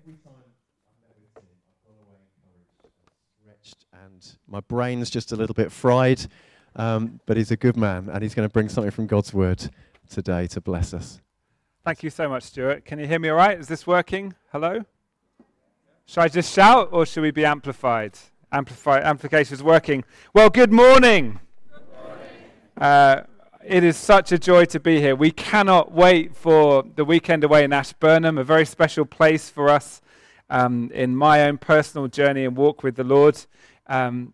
every 0.00 0.14
time 0.14 0.32
I've 0.86 1.00
met 1.02 1.14
with 1.20 1.34
Tim, 1.34 1.44
I've 1.68 1.84
gone 1.84 2.06
away 2.06 2.16
encouraged, 2.38 2.88
stretched, 3.42 3.84
and 3.92 4.36
my 4.48 4.60
brain's 4.60 5.10
just 5.10 5.32
a 5.32 5.36
little 5.36 5.54
bit 5.54 5.70
fried. 5.70 6.26
Um, 6.76 7.20
but 7.26 7.36
he's 7.36 7.50
a 7.50 7.56
good 7.56 7.76
man, 7.76 8.08
and 8.10 8.22
he's 8.22 8.34
going 8.34 8.48
to 8.48 8.52
bring 8.52 8.68
something 8.68 8.92
from 8.92 9.06
God's 9.06 9.34
word 9.34 9.68
today 10.08 10.46
to 10.48 10.60
bless 10.60 10.94
us. 10.94 11.20
Thank 11.84 12.02
you 12.02 12.10
so 12.10 12.28
much, 12.28 12.44
Stuart. 12.44 12.84
Can 12.84 12.98
you 12.98 13.06
hear 13.06 13.18
me 13.18 13.28
all 13.28 13.36
right? 13.36 13.58
Is 13.58 13.66
this 13.66 13.86
working? 13.86 14.34
Hello? 14.52 14.84
Should 16.06 16.20
I 16.20 16.28
just 16.28 16.54
shout, 16.54 16.90
or 16.92 17.04
should 17.04 17.22
we 17.22 17.32
be 17.32 17.44
amplified? 17.44 18.16
Amplify, 18.52 19.00
amplification 19.00 19.54
is 19.54 19.62
working. 19.62 20.04
Well, 20.32 20.48
good 20.48 20.72
morning. 20.72 21.40
Good 21.72 21.82
morning. 22.04 22.24
Uh, 22.80 23.24
it 23.64 23.84
is 23.84 23.96
such 23.96 24.32
a 24.32 24.38
joy 24.38 24.64
to 24.66 24.80
be 24.80 25.00
here. 25.00 25.14
We 25.14 25.30
cannot 25.30 25.92
wait 25.92 26.34
for 26.34 26.82
the 26.94 27.04
weekend 27.04 27.44
away 27.44 27.62
in 27.64 27.72
Ashburnham, 27.72 28.38
a 28.38 28.44
very 28.44 28.64
special 28.64 29.04
place 29.04 29.50
for 29.50 29.68
us 29.68 30.00
um, 30.48 30.90
in 30.94 31.14
my 31.14 31.42
own 31.42 31.58
personal 31.58 32.08
journey 32.08 32.44
and 32.44 32.56
walk 32.56 32.82
with 32.82 32.96
the 32.96 33.04
Lord. 33.04 33.38
Um, 33.86 34.32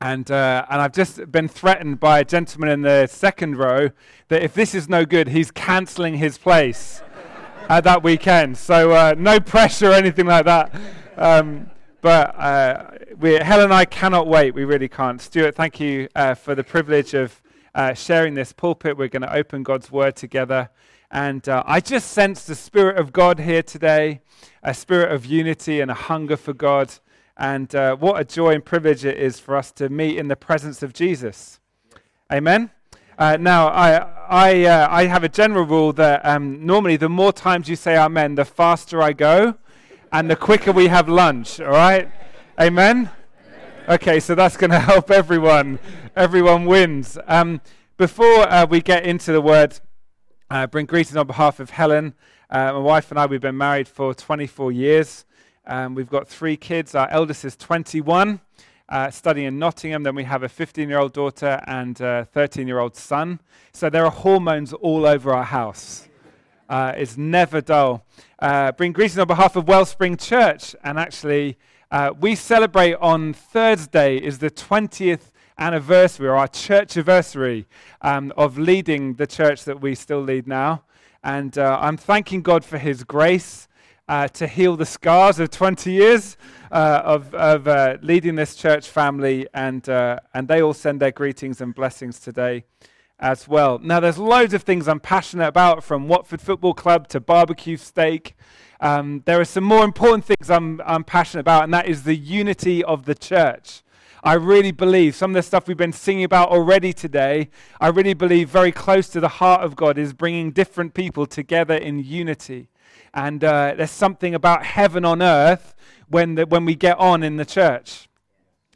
and, 0.00 0.30
uh, 0.30 0.66
and 0.70 0.82
I've 0.82 0.92
just 0.92 1.32
been 1.32 1.48
threatened 1.48 1.98
by 1.98 2.20
a 2.20 2.24
gentleman 2.24 2.68
in 2.68 2.82
the 2.82 3.06
second 3.06 3.56
row 3.56 3.90
that 4.28 4.42
if 4.42 4.52
this 4.52 4.74
is 4.74 4.88
no 4.88 5.04
good, 5.04 5.28
he's 5.28 5.50
cancelling 5.50 6.18
his 6.18 6.36
place 6.36 7.02
at 7.70 7.84
that 7.84 8.02
weekend. 8.02 8.58
So 8.58 8.92
uh, 8.92 9.14
no 9.16 9.40
pressure 9.40 9.90
or 9.90 9.94
anything 9.94 10.26
like 10.26 10.44
that. 10.44 10.74
Um, 11.16 11.70
but 12.00 12.38
uh, 12.38 12.90
we, 13.18 13.32
Helen 13.34 13.64
and 13.64 13.74
I 13.74 13.86
cannot 13.86 14.28
wait. 14.28 14.54
We 14.54 14.64
really 14.64 14.88
can't. 14.88 15.20
Stuart, 15.20 15.56
thank 15.56 15.80
you 15.80 16.08
uh, 16.14 16.34
for 16.34 16.54
the 16.54 16.62
privilege 16.62 17.14
of 17.14 17.40
uh, 17.74 17.94
sharing 17.94 18.34
this 18.34 18.52
pulpit. 18.52 18.96
We're 18.96 19.08
going 19.08 19.22
to 19.22 19.34
open 19.34 19.62
God's 19.62 19.90
word 19.90 20.16
together. 20.16 20.70
And 21.10 21.48
uh, 21.48 21.62
I 21.66 21.80
just 21.80 22.10
sense 22.10 22.44
the 22.44 22.54
Spirit 22.54 22.98
of 22.98 23.12
God 23.12 23.40
here 23.40 23.62
today, 23.62 24.20
a 24.62 24.74
spirit 24.74 25.10
of 25.10 25.24
unity 25.24 25.80
and 25.80 25.90
a 25.90 25.94
hunger 25.94 26.36
for 26.36 26.52
God. 26.52 26.92
And 27.36 27.74
uh, 27.74 27.96
what 27.96 28.20
a 28.20 28.24
joy 28.24 28.54
and 28.54 28.64
privilege 28.64 29.04
it 29.04 29.16
is 29.16 29.38
for 29.38 29.56
us 29.56 29.72
to 29.72 29.88
meet 29.88 30.18
in 30.18 30.28
the 30.28 30.36
presence 30.36 30.82
of 30.82 30.92
Jesus. 30.92 31.60
Amen. 32.30 32.70
Uh, 33.18 33.36
now, 33.40 33.68
I, 33.68 33.96
I, 34.28 34.64
uh, 34.64 34.88
I 34.90 35.06
have 35.06 35.24
a 35.24 35.28
general 35.28 35.64
rule 35.64 35.92
that 35.94 36.24
um, 36.24 36.64
normally 36.64 36.96
the 36.96 37.08
more 37.08 37.32
times 37.32 37.68
you 37.68 37.74
say 37.74 37.96
amen, 37.96 38.34
the 38.34 38.44
faster 38.44 39.02
I 39.02 39.12
go 39.12 39.56
and 40.12 40.30
the 40.30 40.36
quicker 40.36 40.72
we 40.72 40.88
have 40.88 41.08
lunch, 41.08 41.58
all 41.60 41.70
right? 41.70 42.10
Amen? 42.60 43.10
Okay, 43.88 44.20
so 44.20 44.34
that's 44.34 44.58
going 44.58 44.70
to 44.72 44.78
help 44.78 45.10
everyone. 45.10 45.78
Everyone 46.14 46.66
wins. 46.66 47.16
Um, 47.26 47.62
before 47.96 48.40
uh, 48.40 48.66
we 48.66 48.82
get 48.82 49.06
into 49.06 49.32
the 49.32 49.40
word, 49.40 49.80
uh, 50.50 50.66
bring 50.66 50.84
greetings 50.84 51.16
on 51.16 51.26
behalf 51.26 51.58
of 51.58 51.70
Helen. 51.70 52.12
Uh, 52.50 52.74
my 52.74 52.80
wife 52.80 53.10
and 53.10 53.18
I, 53.18 53.24
we've 53.24 53.40
been 53.40 53.56
married 53.56 53.88
for 53.88 54.12
24 54.12 54.72
years. 54.72 55.24
Um, 55.66 55.94
we've 55.94 56.10
got 56.10 56.28
three 56.28 56.54
kids. 56.54 56.94
Our 56.94 57.08
eldest 57.08 57.46
is 57.46 57.56
21, 57.56 58.40
uh, 58.90 59.10
studying 59.10 59.46
in 59.46 59.58
Nottingham. 59.58 60.02
Then 60.02 60.14
we 60.14 60.24
have 60.24 60.42
a 60.42 60.50
15 60.50 60.86
year 60.86 60.98
old 60.98 61.14
daughter 61.14 61.58
and 61.66 61.98
a 62.02 62.28
13 62.30 62.68
year 62.68 62.80
old 62.80 62.94
son. 62.94 63.40
So 63.72 63.88
there 63.88 64.04
are 64.04 64.10
hormones 64.10 64.74
all 64.74 65.06
over 65.06 65.32
our 65.32 65.44
house. 65.44 66.10
Uh, 66.68 66.92
it's 66.94 67.16
never 67.16 67.62
dull. 67.62 68.04
Uh, 68.38 68.70
bring 68.72 68.92
greetings 68.92 69.18
on 69.18 69.26
behalf 69.26 69.56
of 69.56 69.66
Wellspring 69.66 70.18
Church. 70.18 70.76
And 70.84 70.98
actually, 70.98 71.56
uh, 71.90 72.12
we 72.20 72.34
celebrate 72.34 72.94
on 72.96 73.32
Thursday 73.32 74.16
is 74.16 74.38
the 74.38 74.50
20th 74.50 75.32
anniversary 75.58 76.28
or 76.28 76.36
our 76.36 76.48
church 76.48 76.96
anniversary 76.96 77.66
um, 78.02 78.30
of 78.36 78.58
leading 78.58 79.14
the 79.14 79.26
church 79.26 79.64
that 79.64 79.80
we 79.80 79.94
still 79.94 80.20
lead 80.20 80.46
now. 80.46 80.82
And 81.24 81.56
uh, 81.56 81.78
I'm 81.80 81.96
thanking 81.96 82.42
God 82.42 82.62
for 82.62 82.76
his 82.76 83.04
grace 83.04 83.68
uh, 84.06 84.28
to 84.28 84.46
heal 84.46 84.76
the 84.76 84.84
scars 84.84 85.38
of 85.38 85.50
20 85.50 85.90
years 85.90 86.36
uh, 86.70 87.00
of, 87.04 87.34
of 87.34 87.66
uh, 87.66 87.96
leading 88.02 88.34
this 88.34 88.54
church 88.54 88.88
family. 88.88 89.46
And, 89.54 89.88
uh, 89.88 90.18
and 90.34 90.46
they 90.46 90.60
all 90.60 90.74
send 90.74 91.00
their 91.00 91.10
greetings 91.10 91.62
and 91.62 91.74
blessings 91.74 92.20
today 92.20 92.64
as 93.18 93.48
well. 93.48 93.78
Now, 93.78 93.98
there's 93.98 94.18
loads 94.18 94.52
of 94.52 94.62
things 94.62 94.88
I'm 94.88 95.00
passionate 95.00 95.48
about 95.48 95.82
from 95.82 96.06
Watford 96.06 96.42
Football 96.42 96.74
Club 96.74 97.08
to 97.08 97.20
barbecue 97.20 97.78
steak 97.78 98.36
um, 98.80 99.22
there 99.24 99.40
are 99.40 99.44
some 99.44 99.64
more 99.64 99.84
important 99.84 100.24
things 100.24 100.50
I'm, 100.50 100.80
I'm 100.84 101.04
passionate 101.04 101.40
about, 101.40 101.64
and 101.64 101.74
that 101.74 101.88
is 101.88 102.04
the 102.04 102.14
unity 102.14 102.84
of 102.84 103.04
the 103.04 103.14
church. 103.14 103.82
I 104.22 104.34
really 104.34 104.72
believe 104.72 105.14
some 105.14 105.30
of 105.30 105.34
the 105.34 105.42
stuff 105.42 105.68
we've 105.68 105.76
been 105.76 105.92
singing 105.92 106.24
about 106.24 106.50
already 106.50 106.92
today, 106.92 107.50
I 107.80 107.88
really 107.88 108.14
believe 108.14 108.48
very 108.48 108.72
close 108.72 109.08
to 109.10 109.20
the 109.20 109.28
heart 109.28 109.62
of 109.62 109.76
God 109.76 109.96
is 109.96 110.12
bringing 110.12 110.50
different 110.50 110.94
people 110.94 111.26
together 111.26 111.74
in 111.74 112.00
unity. 112.00 112.68
And 113.14 113.42
uh, 113.42 113.74
there's 113.76 113.90
something 113.90 114.34
about 114.34 114.64
heaven 114.64 115.04
on 115.04 115.22
earth 115.22 115.74
when, 116.08 116.34
the, 116.34 116.46
when 116.46 116.64
we 116.64 116.74
get 116.74 116.98
on 116.98 117.22
in 117.22 117.36
the 117.36 117.44
church. 117.44 118.08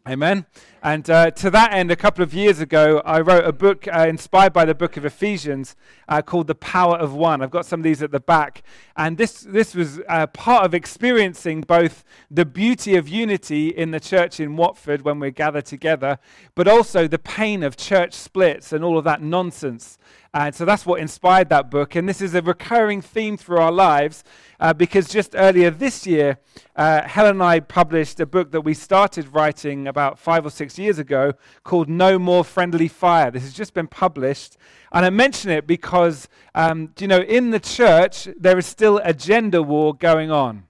Amen. 0.09 0.47
And 0.85 1.09
uh, 1.09 1.31
to 1.31 1.49
that 1.51 1.73
end, 1.73 1.93
a 1.93 1.97
couple 1.97 2.25
of 2.25 2.35
years 2.35 2.59
ago, 2.59 3.01
I 3.05 3.21
wrote 3.21 3.45
a 3.45 3.53
book 3.53 3.87
uh, 3.87 4.07
inspired 4.09 4.53
by 4.53 4.65
the 4.65 4.75
book 4.75 4.97
of 4.97 5.05
Ephesians 5.05 5.77
uh, 6.09 6.23
called 6.23 6.49
The 6.49 6.57
Power 6.57 6.97
of 6.97 7.15
One. 7.15 7.41
I've 7.41 7.53
got 7.53 7.67
some 7.67 7.79
of 7.79 7.85
these 7.85 8.03
at 8.03 8.11
the 8.11 8.19
back. 8.19 8.65
And 8.97 9.17
this, 9.17 9.43
this 9.43 9.77
was 9.77 10.01
uh, 10.09 10.27
part 10.27 10.65
of 10.65 10.75
experiencing 10.75 11.61
both 11.61 12.03
the 12.33 12.45
beauty 12.45 12.97
of 12.97 13.09
unity 13.09 13.69
in 13.69 13.93
the 13.93 14.01
church 14.01 14.41
in 14.41 14.57
Watford 14.57 15.03
when 15.03 15.21
we're 15.21 15.31
gathered 15.31 15.67
together, 15.67 16.19
but 16.57 16.67
also 16.67 17.07
the 17.07 17.17
pain 17.17 17.63
of 17.63 17.77
church 17.77 18.13
splits 18.13 18.73
and 18.73 18.83
all 18.83 18.99
of 18.99 19.05
that 19.05 19.23
nonsense. 19.23 19.99
And 20.35 20.55
so 20.55 20.65
that's 20.65 20.87
what 20.87 21.01
inspired 21.01 21.51
that 21.51 21.71
book. 21.71 21.95
And 21.95 22.09
this 22.09 22.23
is 22.23 22.35
a 22.35 22.41
recurring 22.41 23.03
theme 23.03 23.37
through 23.37 23.59
our 23.59 23.73
lives 23.73 24.25
uh, 24.61 24.73
because 24.73 25.09
just 25.09 25.35
earlier 25.35 25.71
this 25.71 26.07
year, 26.07 26.39
uh, 26.75 27.03
Helen 27.03 27.33
and 27.33 27.43
I 27.43 27.61
published 27.61 28.19
a 28.19 28.27
book 28.27 28.51
that 28.53 28.63
we 28.63 28.73
started 28.73 29.35
writing 29.35 29.87
about 29.87 30.19
five 30.19 30.47
or 30.47 30.51
six 30.51 30.79
years 30.79 30.99
ago 30.99 31.35
called 31.65 31.89
No 31.89 32.19
More 32.19 32.45
Friendly 32.45 32.89
Fire. 32.89 33.31
This 33.31 33.43
has 33.43 33.53
just 33.53 33.75
been 33.75 33.89
published. 33.89 34.57
And 34.91 35.05
I 35.05 35.11
mention 35.11 35.51
it 35.51 35.67
because, 35.67 36.29
um, 36.55 36.93
you 36.99 37.09
know, 37.09 37.21
in 37.21 37.51
the 37.51 37.61
church, 37.61 38.29
there 38.39 38.59
is 38.59 38.67
still 38.67 39.01
a 39.05 39.13
gender 39.13 39.63
war 39.63 39.95
going 39.95 40.31
on. 40.31 40.65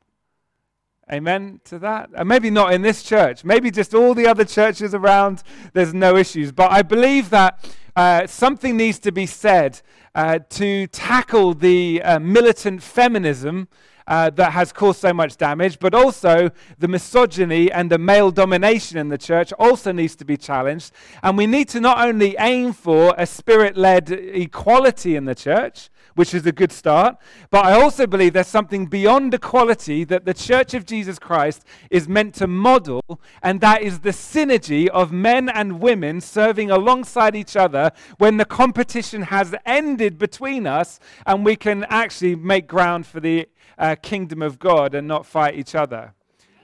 Amen 1.12 1.60
to 1.64 1.78
that? 1.80 2.08
And 2.14 2.28
maybe 2.28 2.48
not 2.48 2.72
in 2.72 2.80
this 2.80 3.02
church. 3.02 3.44
Maybe 3.44 3.70
just 3.70 3.94
all 3.94 4.14
the 4.14 4.26
other 4.26 4.44
churches 4.44 4.94
around, 4.94 5.42
there's 5.74 5.92
no 5.92 6.16
issues. 6.16 6.52
But 6.52 6.72
I 6.72 6.82
believe 6.82 7.28
that 7.30 7.68
uh, 7.96 8.26
something 8.26 8.76
needs 8.76 8.98
to 9.00 9.12
be 9.12 9.26
said 9.26 9.80
uh, 10.14 10.38
to 10.50 10.86
tackle 10.88 11.54
the 11.54 12.02
uh, 12.02 12.18
militant 12.18 12.82
feminism 12.82 13.68
uh, 14.06 14.30
that 14.30 14.52
has 14.52 14.72
caused 14.72 15.00
so 15.00 15.12
much 15.12 15.36
damage, 15.36 15.78
but 15.78 15.94
also 15.94 16.50
the 16.78 16.88
misogyny 16.88 17.70
and 17.70 17.90
the 17.90 17.98
male 17.98 18.30
domination 18.30 18.98
in 18.98 19.08
the 19.08 19.18
church 19.18 19.52
also 19.54 19.92
needs 19.92 20.16
to 20.16 20.24
be 20.24 20.36
challenged. 20.36 20.92
And 21.22 21.38
we 21.38 21.46
need 21.46 21.68
to 21.70 21.80
not 21.80 21.98
only 22.06 22.34
aim 22.38 22.72
for 22.72 23.14
a 23.16 23.26
spirit 23.26 23.76
led 23.76 24.10
equality 24.10 25.16
in 25.16 25.24
the 25.24 25.34
church, 25.34 25.88
which 26.14 26.34
is 26.34 26.46
a 26.46 26.52
good 26.52 26.72
start. 26.72 27.16
But 27.50 27.64
I 27.64 27.72
also 27.72 28.06
believe 28.06 28.32
there's 28.32 28.46
something 28.46 28.86
beyond 28.86 29.34
equality 29.34 30.04
that 30.04 30.24
the 30.24 30.34
Church 30.34 30.74
of 30.74 30.86
Jesus 30.86 31.18
Christ 31.18 31.64
is 31.90 32.08
meant 32.08 32.34
to 32.36 32.46
model, 32.46 33.02
and 33.42 33.60
that 33.60 33.82
is 33.82 34.00
the 34.00 34.10
synergy 34.10 34.88
of 34.88 35.12
men 35.12 35.48
and 35.48 35.80
women 35.80 36.20
serving 36.20 36.70
alongside 36.70 37.36
each 37.36 37.56
other 37.56 37.90
when 38.18 38.36
the 38.36 38.44
competition 38.44 39.22
has 39.22 39.54
ended 39.66 40.18
between 40.18 40.66
us, 40.66 41.00
and 41.26 41.44
we 41.44 41.56
can 41.56 41.84
actually 41.84 42.34
make 42.34 42.66
ground 42.66 43.06
for 43.06 43.20
the 43.20 43.48
uh, 43.78 43.96
kingdom 44.02 44.42
of 44.42 44.58
God 44.58 44.94
and 44.94 45.08
not 45.08 45.26
fight 45.26 45.54
each 45.54 45.74
other. 45.74 46.14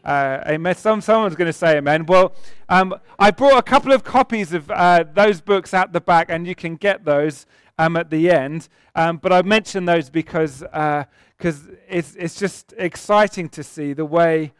Uh, 0.04 0.42
amen. 0.46 0.74
Some, 0.74 1.00
someone's 1.00 1.34
going 1.34 1.46
to 1.46 1.52
say 1.52 1.76
amen. 1.76 2.06
Well, 2.06 2.32
um, 2.68 2.94
I 3.18 3.30
brought 3.30 3.58
a 3.58 3.62
couple 3.62 3.92
of 3.92 4.04
copies 4.04 4.52
of 4.52 4.70
uh, 4.70 5.04
those 5.12 5.40
books 5.40 5.74
at 5.74 5.92
the 5.92 6.00
back, 6.00 6.30
and 6.30 6.46
you 6.46 6.54
can 6.54 6.76
get 6.76 7.04
those 7.04 7.46
um, 7.78 7.96
at 7.96 8.10
the 8.10 8.30
end. 8.30 8.68
Um, 8.94 9.18
but 9.18 9.32
I 9.32 9.42
mention 9.42 9.84
those 9.84 10.10
because 10.10 10.60
because 10.60 11.68
uh, 11.68 11.74
it's 11.88 12.14
it's 12.16 12.38
just 12.38 12.74
exciting 12.76 13.48
to 13.50 13.62
see 13.62 13.92
the 13.92 14.04
way 14.04 14.52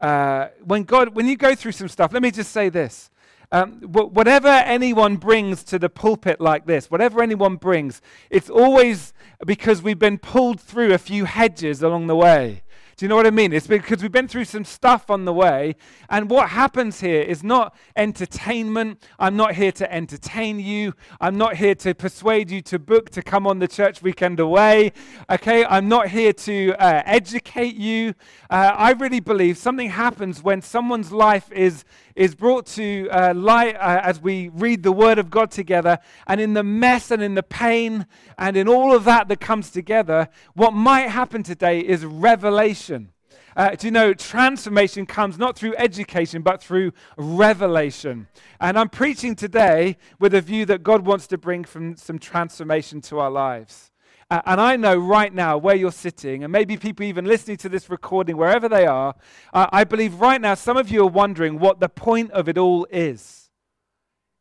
uh, 0.00 0.48
when 0.64 0.84
God 0.84 1.14
when 1.14 1.26
you 1.26 1.36
go 1.36 1.54
through 1.54 1.72
some 1.72 1.88
stuff. 1.88 2.12
Let 2.12 2.22
me 2.22 2.30
just 2.30 2.50
say 2.52 2.68
this. 2.68 3.10
Um, 3.52 3.82
whatever 3.82 4.48
anyone 4.48 5.16
brings 5.16 5.62
to 5.64 5.78
the 5.78 5.88
pulpit 5.88 6.40
like 6.40 6.66
this, 6.66 6.90
whatever 6.90 7.22
anyone 7.22 7.54
brings, 7.54 8.02
it's 8.28 8.50
always 8.50 9.12
because 9.46 9.80
we've 9.80 9.98
been 9.98 10.18
pulled 10.18 10.60
through 10.60 10.92
a 10.92 10.98
few 10.98 11.24
hedges 11.24 11.80
along 11.80 12.08
the 12.08 12.16
way. 12.16 12.63
Do 12.96 13.04
you 13.04 13.08
know 13.08 13.16
what 13.16 13.26
I 13.26 13.30
mean? 13.30 13.52
It's 13.52 13.66
because 13.66 14.02
we've 14.02 14.12
been 14.12 14.28
through 14.28 14.44
some 14.44 14.64
stuff 14.64 15.10
on 15.10 15.24
the 15.24 15.32
way. 15.32 15.74
And 16.08 16.30
what 16.30 16.50
happens 16.50 17.00
here 17.00 17.22
is 17.22 17.42
not 17.42 17.74
entertainment. 17.96 19.04
I'm 19.18 19.36
not 19.36 19.54
here 19.54 19.72
to 19.72 19.92
entertain 19.92 20.60
you. 20.60 20.94
I'm 21.20 21.36
not 21.36 21.56
here 21.56 21.74
to 21.76 21.94
persuade 21.94 22.52
you 22.52 22.60
to 22.62 22.78
book 22.78 23.10
to 23.10 23.22
come 23.22 23.48
on 23.48 23.58
the 23.58 23.66
church 23.66 24.00
weekend 24.00 24.38
away. 24.38 24.92
Okay? 25.28 25.64
I'm 25.64 25.88
not 25.88 26.08
here 26.08 26.32
to 26.32 26.74
uh, 26.78 27.02
educate 27.04 27.74
you. 27.74 28.14
Uh, 28.48 28.72
I 28.76 28.92
really 28.92 29.20
believe 29.20 29.58
something 29.58 29.90
happens 29.90 30.42
when 30.42 30.62
someone's 30.62 31.10
life 31.10 31.50
is 31.50 31.84
is 32.14 32.32
brought 32.36 32.64
to 32.64 33.08
uh, 33.10 33.34
light 33.34 33.74
uh, 33.74 34.00
as 34.04 34.20
we 34.20 34.48
read 34.50 34.84
the 34.84 34.92
Word 34.92 35.18
of 35.18 35.30
God 35.30 35.50
together. 35.50 35.98
And 36.28 36.40
in 36.40 36.54
the 36.54 36.62
mess 36.62 37.10
and 37.10 37.20
in 37.20 37.34
the 37.34 37.42
pain 37.42 38.06
and 38.38 38.56
in 38.56 38.68
all 38.68 38.94
of 38.94 39.02
that 39.04 39.26
that 39.26 39.40
comes 39.40 39.70
together, 39.70 40.28
what 40.54 40.72
might 40.72 41.08
happen 41.08 41.42
today 41.42 41.80
is 41.80 42.04
revelation. 42.04 42.83
Uh, 42.90 43.70
do 43.70 43.86
you 43.86 43.90
know 43.90 44.12
transformation 44.14 45.06
comes 45.06 45.38
not 45.38 45.56
through 45.56 45.74
education, 45.76 46.42
but 46.42 46.62
through 46.62 46.92
revelation? 47.16 48.26
And 48.60 48.78
I'm 48.78 48.88
preaching 48.88 49.34
today 49.36 49.96
with 50.18 50.34
a 50.34 50.40
view 50.40 50.66
that 50.66 50.82
God 50.82 51.06
wants 51.06 51.26
to 51.28 51.38
bring 51.38 51.64
from 51.64 51.96
some 51.96 52.18
transformation 52.18 53.00
to 53.02 53.18
our 53.20 53.30
lives. 53.30 53.92
Uh, 54.30 54.40
and 54.46 54.60
I 54.60 54.76
know 54.76 54.96
right 54.96 55.32
now 55.32 55.58
where 55.58 55.76
you're 55.76 55.92
sitting, 55.92 56.44
and 56.44 56.52
maybe 56.52 56.76
people 56.76 57.04
even 57.04 57.26
listening 57.26 57.56
to 57.58 57.68
this 57.68 57.90
recording, 57.90 58.36
wherever 58.36 58.68
they 58.68 58.86
are, 58.86 59.14
uh, 59.52 59.66
I 59.70 59.84
believe 59.84 60.14
right 60.20 60.40
now 60.40 60.54
some 60.54 60.76
of 60.76 60.90
you 60.90 61.02
are 61.02 61.10
wondering 61.10 61.58
what 61.58 61.78
the 61.78 61.88
point 61.88 62.30
of 62.32 62.48
it 62.48 62.58
all 62.58 62.86
is. 62.90 63.50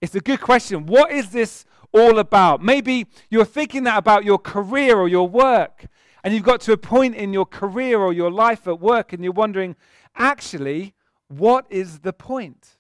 It's 0.01 0.16
a 0.16 0.22
good 0.22 0.42
question. 0.42 0.86
What 0.86 1.12
is 1.12 1.30
this 1.30 1.66
all 1.92 2.18
about? 2.18 2.62
Maybe 2.63 3.07
you're 3.30 3.45
thinking 3.45 3.84
that 3.84 3.98
about 3.98 4.25
your 4.25 4.40
career 4.40 4.98
or 4.98 5.07
your 5.07 5.28
work, 5.28 5.86
and 6.23 6.33
you've 6.33 6.43
got 6.43 6.61
to 6.61 6.71
a 6.71 6.77
point 6.77 7.15
in 7.15 7.33
your 7.33 7.45
career 7.45 7.99
or 7.99 8.13
your 8.13 8.31
life 8.31 8.67
at 8.67 8.79
work, 8.79 9.13
and 9.13 9.23
you're 9.23 9.33
wondering, 9.33 9.75
actually, 10.15 10.93
what 11.27 11.65
is 11.69 11.99
the 11.99 12.13
point? 12.13 12.77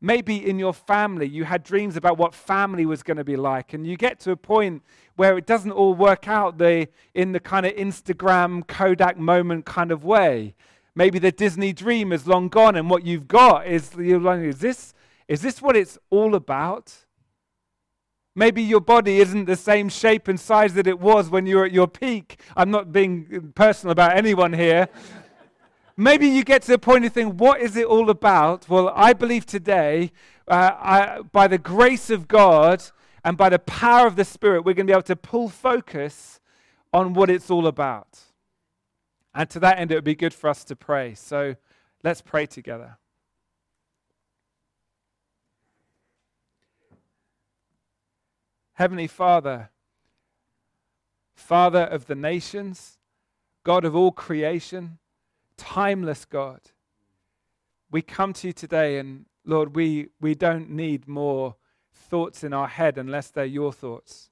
Maybe 0.00 0.48
in 0.48 0.58
your 0.58 0.72
family, 0.72 1.26
you 1.26 1.44
had 1.44 1.64
dreams 1.64 1.96
about 1.96 2.18
what 2.18 2.32
family 2.32 2.86
was 2.86 3.02
going 3.02 3.16
to 3.16 3.24
be 3.24 3.36
like, 3.36 3.72
and 3.72 3.86
you 3.86 3.96
get 3.96 4.20
to 4.20 4.30
a 4.30 4.36
point 4.36 4.82
where 5.16 5.36
it 5.36 5.46
doesn't 5.46 5.72
all 5.72 5.94
work 5.94 6.28
out 6.28 6.58
the, 6.58 6.88
in 7.14 7.32
the 7.32 7.40
kind 7.40 7.66
of 7.66 7.74
Instagram, 7.74 8.66
Kodak 8.66 9.18
moment 9.18 9.64
kind 9.64 9.90
of 9.90 10.04
way. 10.04 10.54
Maybe 10.94 11.18
the 11.18 11.32
Disney 11.32 11.72
dream 11.72 12.12
is 12.12 12.26
long 12.26 12.48
gone, 12.48 12.76
and 12.76 12.88
what 12.88 13.04
you've 13.04 13.28
got 13.28 13.66
is, 13.66 13.92
you're 13.96 14.20
like, 14.20 14.40
is 14.40 14.58
this, 14.58 14.94
is 15.26 15.42
this 15.42 15.60
what 15.60 15.76
it's 15.76 15.98
all 16.10 16.34
about? 16.34 16.94
Maybe 18.38 18.62
your 18.62 18.80
body 18.80 19.18
isn't 19.18 19.46
the 19.46 19.56
same 19.56 19.88
shape 19.88 20.28
and 20.28 20.38
size 20.38 20.74
that 20.74 20.86
it 20.86 21.00
was 21.00 21.28
when 21.28 21.44
you 21.44 21.56
were 21.56 21.64
at 21.64 21.72
your 21.72 21.88
peak. 21.88 22.38
I'm 22.56 22.70
not 22.70 22.92
being 22.92 23.52
personal 23.56 23.90
about 23.90 24.16
anyone 24.16 24.52
here. 24.52 24.88
Maybe 25.96 26.28
you 26.28 26.44
get 26.44 26.62
to 26.62 26.70
the 26.70 26.78
point 26.78 27.04
of 27.04 27.12
thinking, 27.12 27.36
what 27.36 27.60
is 27.60 27.74
it 27.74 27.86
all 27.86 28.10
about? 28.10 28.68
Well, 28.68 28.92
I 28.94 29.12
believe 29.12 29.44
today, 29.44 30.12
uh, 30.46 30.70
I, 30.78 31.22
by 31.32 31.48
the 31.48 31.58
grace 31.58 32.10
of 32.10 32.28
God 32.28 32.84
and 33.24 33.36
by 33.36 33.48
the 33.48 33.58
power 33.58 34.06
of 34.06 34.14
the 34.14 34.24
Spirit, 34.24 34.64
we're 34.64 34.74
going 34.74 34.86
to 34.86 34.92
be 34.92 34.94
able 34.94 35.02
to 35.02 35.16
pull 35.16 35.48
focus 35.48 36.38
on 36.92 37.14
what 37.14 37.30
it's 37.30 37.50
all 37.50 37.66
about. 37.66 38.20
And 39.34 39.50
to 39.50 39.58
that 39.58 39.80
end, 39.80 39.90
it 39.90 39.96
would 39.96 40.04
be 40.04 40.14
good 40.14 40.32
for 40.32 40.48
us 40.48 40.62
to 40.66 40.76
pray. 40.76 41.16
So 41.16 41.56
let's 42.04 42.22
pray 42.22 42.46
together. 42.46 42.98
Heavenly 48.78 49.08
Father, 49.08 49.70
Father 51.34 51.80
of 51.82 52.06
the 52.06 52.14
nations, 52.14 52.96
God 53.64 53.84
of 53.84 53.96
all 53.96 54.12
creation, 54.12 54.98
timeless 55.56 56.24
God, 56.24 56.60
we 57.90 58.02
come 58.02 58.32
to 58.34 58.46
you 58.46 58.52
today 58.52 58.98
and 58.98 59.24
Lord, 59.44 59.74
we, 59.74 60.10
we 60.20 60.36
don't 60.36 60.70
need 60.70 61.08
more 61.08 61.56
thoughts 61.92 62.44
in 62.44 62.52
our 62.52 62.68
head 62.68 62.98
unless 62.98 63.30
they're 63.30 63.44
your 63.44 63.72
thoughts. 63.72 64.30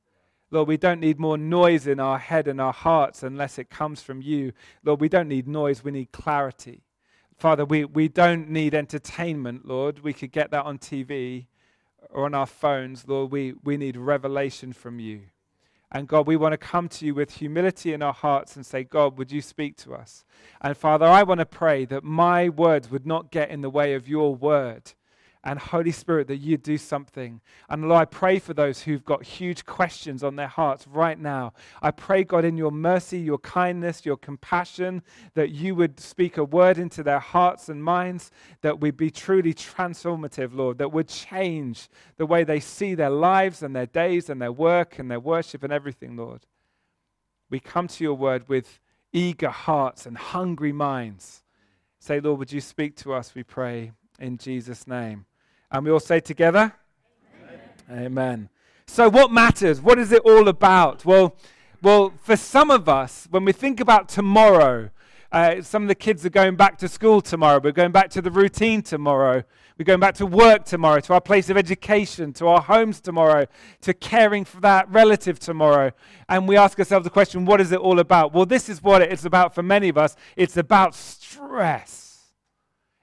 Lord, 0.52 0.68
we 0.68 0.76
don't 0.76 1.00
need 1.00 1.18
more 1.18 1.36
noise 1.36 1.88
in 1.88 1.98
our 1.98 2.20
head 2.20 2.46
and 2.46 2.60
our 2.60 2.72
hearts 2.72 3.24
unless 3.24 3.58
it 3.58 3.68
comes 3.68 4.00
from 4.00 4.22
you. 4.22 4.52
Lord, 4.84 5.00
we 5.00 5.08
don't 5.08 5.26
need 5.26 5.48
noise, 5.48 5.82
we 5.82 5.90
need 5.90 6.12
clarity. 6.12 6.84
Father, 7.36 7.64
we, 7.64 7.84
we 7.84 8.06
don't 8.06 8.48
need 8.48 8.76
entertainment, 8.76 9.66
Lord. 9.66 10.04
We 10.04 10.12
could 10.12 10.30
get 10.30 10.52
that 10.52 10.66
on 10.66 10.78
TV 10.78 11.46
or 12.10 12.24
on 12.24 12.34
our 12.34 12.46
phones, 12.46 13.06
Lord. 13.06 13.30
We, 13.30 13.54
we 13.64 13.76
need 13.76 13.96
revelation 13.96 14.72
from 14.72 15.00
you. 15.00 15.22
And 15.92 16.08
God, 16.08 16.26
we 16.26 16.36
want 16.36 16.52
to 16.52 16.58
come 16.58 16.88
to 16.88 17.06
you 17.06 17.14
with 17.14 17.36
humility 17.36 17.92
in 17.92 18.02
our 18.02 18.12
hearts 18.12 18.56
and 18.56 18.66
say, 18.66 18.82
God, 18.82 19.16
would 19.18 19.30
you 19.30 19.40
speak 19.40 19.76
to 19.78 19.94
us? 19.94 20.24
And 20.60 20.76
Father, 20.76 21.06
I 21.06 21.22
want 21.22 21.38
to 21.40 21.46
pray 21.46 21.84
that 21.86 22.02
my 22.02 22.48
words 22.48 22.90
would 22.90 23.06
not 23.06 23.30
get 23.30 23.50
in 23.50 23.60
the 23.60 23.70
way 23.70 23.94
of 23.94 24.08
your 24.08 24.34
word 24.34 24.94
and 25.46 25.60
Holy 25.60 25.92
Spirit, 25.92 26.26
that 26.26 26.38
you 26.38 26.56
do 26.56 26.76
something. 26.76 27.40
And 27.68 27.88
Lord, 27.88 28.02
I 28.02 28.04
pray 28.04 28.40
for 28.40 28.52
those 28.52 28.82
who've 28.82 29.04
got 29.04 29.22
huge 29.22 29.64
questions 29.64 30.24
on 30.24 30.34
their 30.34 30.48
hearts 30.48 30.88
right 30.88 31.16
now. 31.16 31.52
I 31.80 31.92
pray, 31.92 32.24
God, 32.24 32.44
in 32.44 32.56
your 32.56 32.72
mercy, 32.72 33.20
your 33.20 33.38
kindness, 33.38 34.04
your 34.04 34.16
compassion, 34.16 35.04
that 35.34 35.50
you 35.50 35.76
would 35.76 36.00
speak 36.00 36.36
a 36.36 36.42
word 36.42 36.78
into 36.78 37.04
their 37.04 37.20
hearts 37.20 37.68
and 37.68 37.84
minds 37.84 38.32
that 38.62 38.80
would 38.80 38.96
be 38.96 39.08
truly 39.08 39.54
transformative, 39.54 40.52
Lord, 40.52 40.78
that 40.78 40.90
would 40.90 41.06
change 41.06 41.88
the 42.16 42.26
way 42.26 42.42
they 42.42 42.58
see 42.58 42.96
their 42.96 43.08
lives 43.08 43.62
and 43.62 43.74
their 43.74 43.86
days 43.86 44.28
and 44.28 44.42
their 44.42 44.50
work 44.50 44.98
and 44.98 45.08
their 45.08 45.20
worship 45.20 45.62
and 45.62 45.72
everything, 45.72 46.16
Lord. 46.16 46.44
We 47.50 47.60
come 47.60 47.86
to 47.86 48.02
your 48.02 48.14
word 48.14 48.48
with 48.48 48.80
eager 49.12 49.50
hearts 49.50 50.06
and 50.06 50.18
hungry 50.18 50.72
minds. 50.72 51.44
Say, 52.00 52.18
Lord, 52.18 52.40
would 52.40 52.52
you 52.52 52.60
speak 52.60 52.96
to 52.96 53.14
us, 53.14 53.32
we 53.32 53.44
pray, 53.44 53.92
in 54.18 54.38
Jesus' 54.38 54.88
name. 54.88 55.24
And 55.70 55.84
we 55.84 55.90
all 55.90 56.00
say 56.00 56.20
together, 56.20 56.72
Amen. 57.90 58.06
Amen. 58.06 58.48
So, 58.86 59.10
what 59.10 59.32
matters? 59.32 59.80
What 59.80 59.98
is 59.98 60.12
it 60.12 60.22
all 60.22 60.48
about? 60.48 61.04
Well, 61.04 61.36
well, 61.82 62.12
for 62.22 62.36
some 62.36 62.70
of 62.70 62.88
us, 62.88 63.26
when 63.30 63.44
we 63.44 63.52
think 63.52 63.80
about 63.80 64.08
tomorrow, 64.08 64.90
uh, 65.32 65.60
some 65.60 65.82
of 65.82 65.88
the 65.88 65.94
kids 65.94 66.24
are 66.24 66.30
going 66.30 66.56
back 66.56 66.78
to 66.78 66.88
school 66.88 67.20
tomorrow. 67.20 67.60
We're 67.62 67.72
going 67.72 67.92
back 67.92 68.10
to 68.10 68.22
the 68.22 68.30
routine 68.30 68.82
tomorrow. 68.82 69.44
We're 69.78 69.84
going 69.84 70.00
back 70.00 70.14
to 70.14 70.26
work 70.26 70.64
tomorrow, 70.64 71.00
to 71.00 71.12
our 71.12 71.20
place 71.20 71.50
of 71.50 71.58
education, 71.58 72.32
to 72.34 72.46
our 72.46 72.62
homes 72.62 73.00
tomorrow, 73.00 73.46
to 73.82 73.92
caring 73.92 74.46
for 74.46 74.60
that 74.62 74.90
relative 74.90 75.38
tomorrow. 75.38 75.92
And 76.28 76.48
we 76.48 76.56
ask 76.56 76.78
ourselves 76.78 77.04
the 77.04 77.10
question, 77.10 77.44
what 77.44 77.60
is 77.60 77.72
it 77.72 77.80
all 77.80 77.98
about? 77.98 78.32
Well, 78.32 78.46
this 78.46 78.70
is 78.70 78.82
what 78.82 79.02
it's 79.02 79.26
about 79.26 79.54
for 79.54 79.62
many 79.62 79.90
of 79.90 79.98
us. 79.98 80.16
It's 80.34 80.56
about 80.56 80.94
stress. 80.94 82.22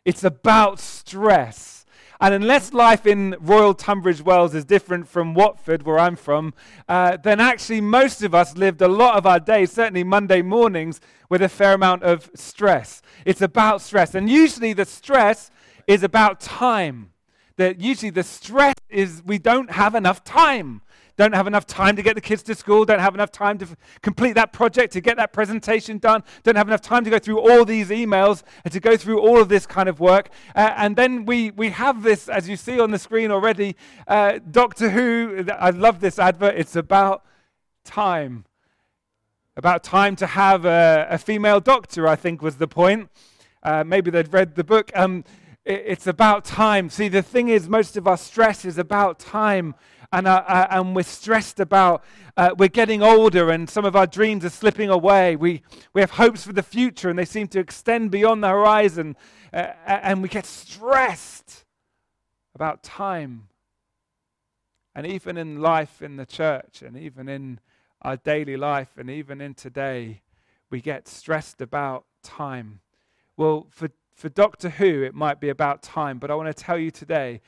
It's 0.04 0.24
about 0.24 0.80
stress. 0.80 1.83
And 2.24 2.34
unless 2.34 2.72
life 2.72 3.06
in 3.06 3.36
Royal 3.42 3.74
Tunbridge 3.74 4.22
Wells 4.22 4.56
is 4.56 4.64
different 4.64 5.10
from 5.10 5.34
Watford, 5.34 5.84
where 5.84 6.00
I'm 6.00 6.16
from, 6.16 6.54
uh, 6.88 7.18
then 7.18 7.42
actually 7.42 7.82
most 7.82 8.24
of 8.24 8.34
us 8.34 8.56
lived 8.56 8.82
a 8.82 8.88
lot 8.88 9.18
of 9.18 9.26
our 9.26 9.42
days, 9.42 9.74
certainly 9.74 10.06
Monday 10.06 10.42
mornings, 10.42 11.02
with 11.28 11.42
a 11.42 11.50
fair 11.50 11.74
amount 11.74 12.04
of 12.04 12.32
stress. 12.34 13.02
It's 13.26 13.42
about 13.42 13.82
stress. 13.82 14.16
And 14.16 14.30
usually 14.30 14.72
the 14.72 14.86
stress 14.86 15.52
is 15.86 16.02
about 16.02 16.40
time. 16.40 17.12
That 17.58 17.82
usually 17.82 18.10
the 18.10 18.24
stress 18.24 18.76
is 18.88 19.22
we 19.26 19.38
don't 19.38 19.72
have 19.72 19.94
enough 19.94 20.24
time 20.24 20.82
don't 21.16 21.34
have 21.34 21.48
enough 21.48 21.66
time 21.66 21.96
to 21.96 22.02
get 22.02 22.16
the 22.16 22.22
kids 22.22 22.44
to 22.44 22.56
school, 22.56 22.86
don't 22.86 23.00
have 23.00 23.14
enough 23.14 23.32
time 23.32 23.58
to 23.60 23.66
f- 23.66 23.76
complete 24.02 24.34
that 24.34 24.52
project, 24.52 24.94
to 24.94 25.02
get 25.02 25.18
that 25.18 25.32
presentation 25.32 25.98
done, 25.98 26.24
don't 26.44 26.56
have 26.56 26.68
enough 26.68 26.82
time 26.82 27.04
to 27.04 27.10
go 27.10 27.20
through 27.20 27.40
all 27.40 27.66
these 27.66 27.90
emails 27.90 28.44
and 28.64 28.72
to 28.72 28.80
go 28.80 28.98
through 28.98 29.20
all 29.20 29.40
of 29.40 29.50
this 29.50 29.66
kind 29.66 29.88
of 29.88 30.00
work. 30.00 30.30
Uh, 30.56 30.74
and 30.78 30.96
then 30.96 31.26
we, 31.26 31.52
we 31.52 31.70
have 31.70 32.04
this, 32.04 32.28
as 32.30 32.50
you 32.50 32.56
see 32.56 32.80
on 32.80 32.92
the 32.92 33.00
screen 33.00 33.32
already, 33.32 33.76
uh, 34.08 34.40
Doctor 34.50 34.90
Who. 34.90 35.46
I 35.52 35.70
love 35.70 36.00
this 36.00 36.18
advert. 36.18 36.56
It's 36.56 36.76
about 36.76 37.24
time. 37.84 38.46
About 39.56 39.84
time 39.84 40.16
to 40.16 40.26
have 40.26 40.66
a, 40.66 41.08
a 41.10 41.18
female 41.20 41.60
doctor, 41.60 42.08
I 42.08 42.16
think 42.16 42.42
was 42.42 42.56
the 42.56 42.68
point. 42.68 43.10
Uh, 43.62 43.84
maybe 43.84 44.10
they'd 44.10 44.34
read 44.34 44.56
the 44.56 44.64
book. 44.64 44.92
Um, 44.96 45.24
it, 45.64 45.84
it's 45.86 46.08
about 46.08 46.44
time. 46.44 46.90
See, 46.90 47.08
the 47.08 47.22
thing 47.22 47.50
is, 47.50 47.70
most 47.70 47.96
of 47.96 48.08
our 48.08 48.18
stress 48.18 48.66
is 48.66 48.80
about 48.80 49.20
time 49.20 49.76
and, 50.14 50.28
uh, 50.28 50.44
uh, 50.48 50.68
and 50.70 50.96
we're 50.96 51.02
stressed 51.02 51.60
about 51.60 52.04
uh, 52.38 52.54
we're 52.56 52.70
getting 52.70 53.02
older 53.02 53.50
and 53.50 53.68
some 53.68 53.84
of 53.84 53.96
our 53.96 54.06
dreams 54.06 54.46
are 54.46 54.50
slipping 54.50 54.90
away. 54.90 55.36
We, 55.36 55.64
we 55.92 56.02
have 56.02 56.12
hopes 56.12 56.46
for 56.46 56.54
the 56.54 56.62
future 56.62 57.10
and 57.10 57.18
they 57.18 57.26
seem 57.26 57.48
to 57.50 57.60
extend 57.60 58.12
beyond 58.12 58.44
the 58.44 58.50
horizon. 58.50 59.16
Uh, 59.52 59.72
and 59.88 60.22
we 60.22 60.30
get 60.30 60.46
stressed 60.46 61.66
about 62.54 62.84
time. 62.84 63.48
And 64.94 65.08
even 65.08 65.36
in 65.36 65.62
life 65.62 66.04
in 66.04 66.18
the 66.18 66.28
church, 66.28 66.84
and 66.84 66.96
even 66.96 67.28
in 67.28 67.60
our 68.04 68.18
daily 68.18 68.56
life, 68.56 68.90
and 68.98 69.10
even 69.10 69.42
in 69.42 69.56
today, 69.56 70.22
we 70.70 70.80
get 70.80 71.08
stressed 71.08 71.60
about 71.60 72.06
time. 72.22 72.82
Well, 73.36 73.66
for, 73.72 73.90
for 74.14 74.30
Doctor 74.30 74.70
Who, 74.70 75.02
it 75.02 75.16
might 75.16 75.40
be 75.40 75.50
about 75.50 75.82
time, 75.82 76.20
but 76.20 76.30
I 76.30 76.36
want 76.36 76.56
to 76.56 76.64
tell 76.64 76.78
you 76.78 76.92
today 76.92 77.42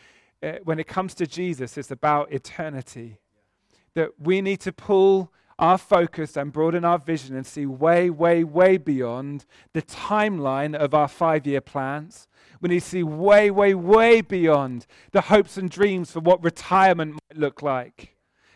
uh, 0.45 0.59
when 0.63 0.79
it 0.79 0.87
comes 0.87 1.15
to 1.15 1.25
Jesus, 1.25 1.77
it's 1.77 1.91
about 1.91 2.31
eternity. 2.31 3.17
That 3.95 4.11
we 4.19 4.41
need 4.41 4.59
to 4.61 4.71
pull 4.71 5.31
our 5.57 5.77
focus 5.77 6.35
and 6.35 6.51
broaden 6.51 6.83
our 6.83 6.99
vision 6.99 7.35
and 7.35 7.47
see 7.47 7.65
way, 7.65 8.09
way, 8.09 8.43
way 8.43 8.77
beyond 8.77 9.45
the 9.73 9.81
timeline 9.81 10.75
of 10.75 10.93
our 10.93 11.07
five 11.07 11.47
year 11.47 11.61
plans. 11.61 12.27
We 12.61 12.69
need 12.69 12.81
to 12.81 12.87
see 12.87 13.03
way, 13.03 13.49
way, 13.49 13.73
way 13.73 14.21
beyond 14.21 14.85
the 15.11 15.21
hopes 15.21 15.57
and 15.57 15.69
dreams 15.69 16.11
for 16.11 16.19
what 16.19 16.43
retirement 16.43 17.13
might 17.13 17.39
look 17.39 17.61
like. 17.61 18.14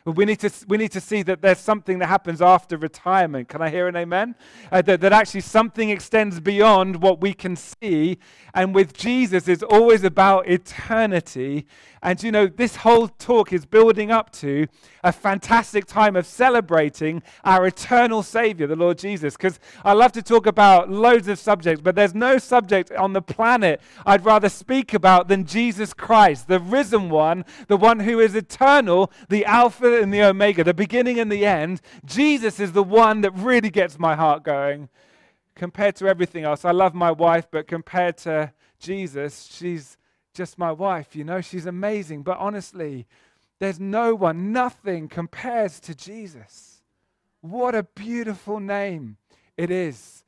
But 0.09 0.17
we 0.17 0.25
need 0.25 0.39
to, 0.39 0.51
we 0.67 0.77
need 0.77 0.91
to 0.93 1.01
see 1.01 1.21
that 1.21 1.43
there's 1.43 1.59
something 1.59 1.99
that 1.99 2.07
happens 2.07 2.41
after 2.41 2.77
retirement. 2.77 3.47
Can 3.47 3.61
I 3.61 3.69
hear 3.69 3.87
an 3.87 3.95
amen? 3.95 4.33
Uh, 4.71 4.81
that, 4.81 5.01
that 5.01 5.13
actually 5.13 5.41
something 5.41 5.91
extends 5.91 6.39
beyond 6.39 7.03
what 7.03 7.21
we 7.21 7.31
can 7.31 7.55
see. 7.55 8.17
And 8.55 8.73
with 8.73 8.93
Jesus, 8.93 9.47
it's 9.47 9.61
always 9.61 10.03
about 10.03 10.49
eternity. 10.49 11.67
And 12.01 12.23
you 12.23 12.31
know, 12.31 12.47
this 12.47 12.77
whole 12.77 13.07
talk 13.07 13.53
is 13.53 13.67
building 13.67 14.09
up 14.09 14.31
to 14.33 14.67
a 15.03 15.11
fantastic 15.11 15.85
time 15.85 16.15
of 16.15 16.25
celebrating 16.25 17.21
our 17.43 17.67
eternal 17.67 18.23
Savior, 18.23 18.67
the 18.67 18.75
Lord 18.75 18.97
Jesus. 18.97 19.35
Because 19.35 19.59
I 19.83 19.93
love 19.93 20.11
to 20.13 20.21
talk 20.21 20.45
about 20.45 20.89
loads 20.89 21.27
of 21.27 21.39
subjects, 21.39 21.81
but 21.81 21.95
there's 21.95 22.15
no 22.15 22.37
subject 22.37 22.91
on 22.93 23.13
the 23.13 23.21
planet 23.21 23.81
I'd 24.05 24.25
rather 24.25 24.49
speak 24.49 24.93
about 24.93 25.27
than 25.27 25.45
Jesus 25.45 25.93
Christ, 25.93 26.47
the 26.47 26.59
risen 26.59 27.09
one, 27.09 27.45
the 27.67 27.77
one 27.77 27.99
who 27.99 28.19
is 28.19 28.33
eternal, 28.33 29.11
the 29.27 29.45
Alpha 29.45 29.98
and 29.99 30.13
the 30.13 30.23
Omega, 30.23 30.63
the 30.63 30.73
beginning 30.73 31.19
and 31.19 31.31
the 31.31 31.45
end. 31.45 31.81
Jesus 32.05 32.59
is 32.59 32.71
the 32.71 32.83
one 32.83 33.21
that 33.21 33.31
really 33.31 33.69
gets 33.69 33.99
my 33.99 34.15
heart 34.15 34.43
going 34.43 34.89
compared 35.55 35.95
to 35.97 36.07
everything 36.07 36.43
else. 36.43 36.65
I 36.65 36.71
love 36.71 36.93
my 36.93 37.11
wife, 37.11 37.47
but 37.51 37.67
compared 37.67 38.17
to 38.19 38.53
Jesus, 38.79 39.49
she's 39.51 39.97
just 40.33 40.57
my 40.57 40.71
wife, 40.71 41.15
you 41.15 41.23
know, 41.23 41.41
she's 41.41 41.65
amazing. 41.65 42.23
But 42.23 42.37
honestly, 42.37 43.05
there's 43.59 43.79
no 43.79 44.15
one, 44.15 44.51
nothing 44.53 45.09
compares 45.09 45.79
to 45.81 45.93
Jesus. 45.93 46.81
What 47.41 47.75
a 47.75 47.83
beautiful 47.83 48.59
name 48.59 49.17
it 49.57 49.69
is. 49.69 50.23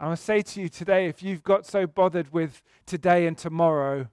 I 0.00 0.06
want 0.06 0.18
to 0.18 0.24
say 0.24 0.42
to 0.42 0.62
you 0.62 0.68
today 0.68 1.06
if 1.06 1.22
you've 1.22 1.44
got 1.44 1.64
so 1.64 1.86
bothered 1.86 2.32
with 2.32 2.60
today 2.86 3.26
and 3.26 3.38
tomorrow, 3.38 4.08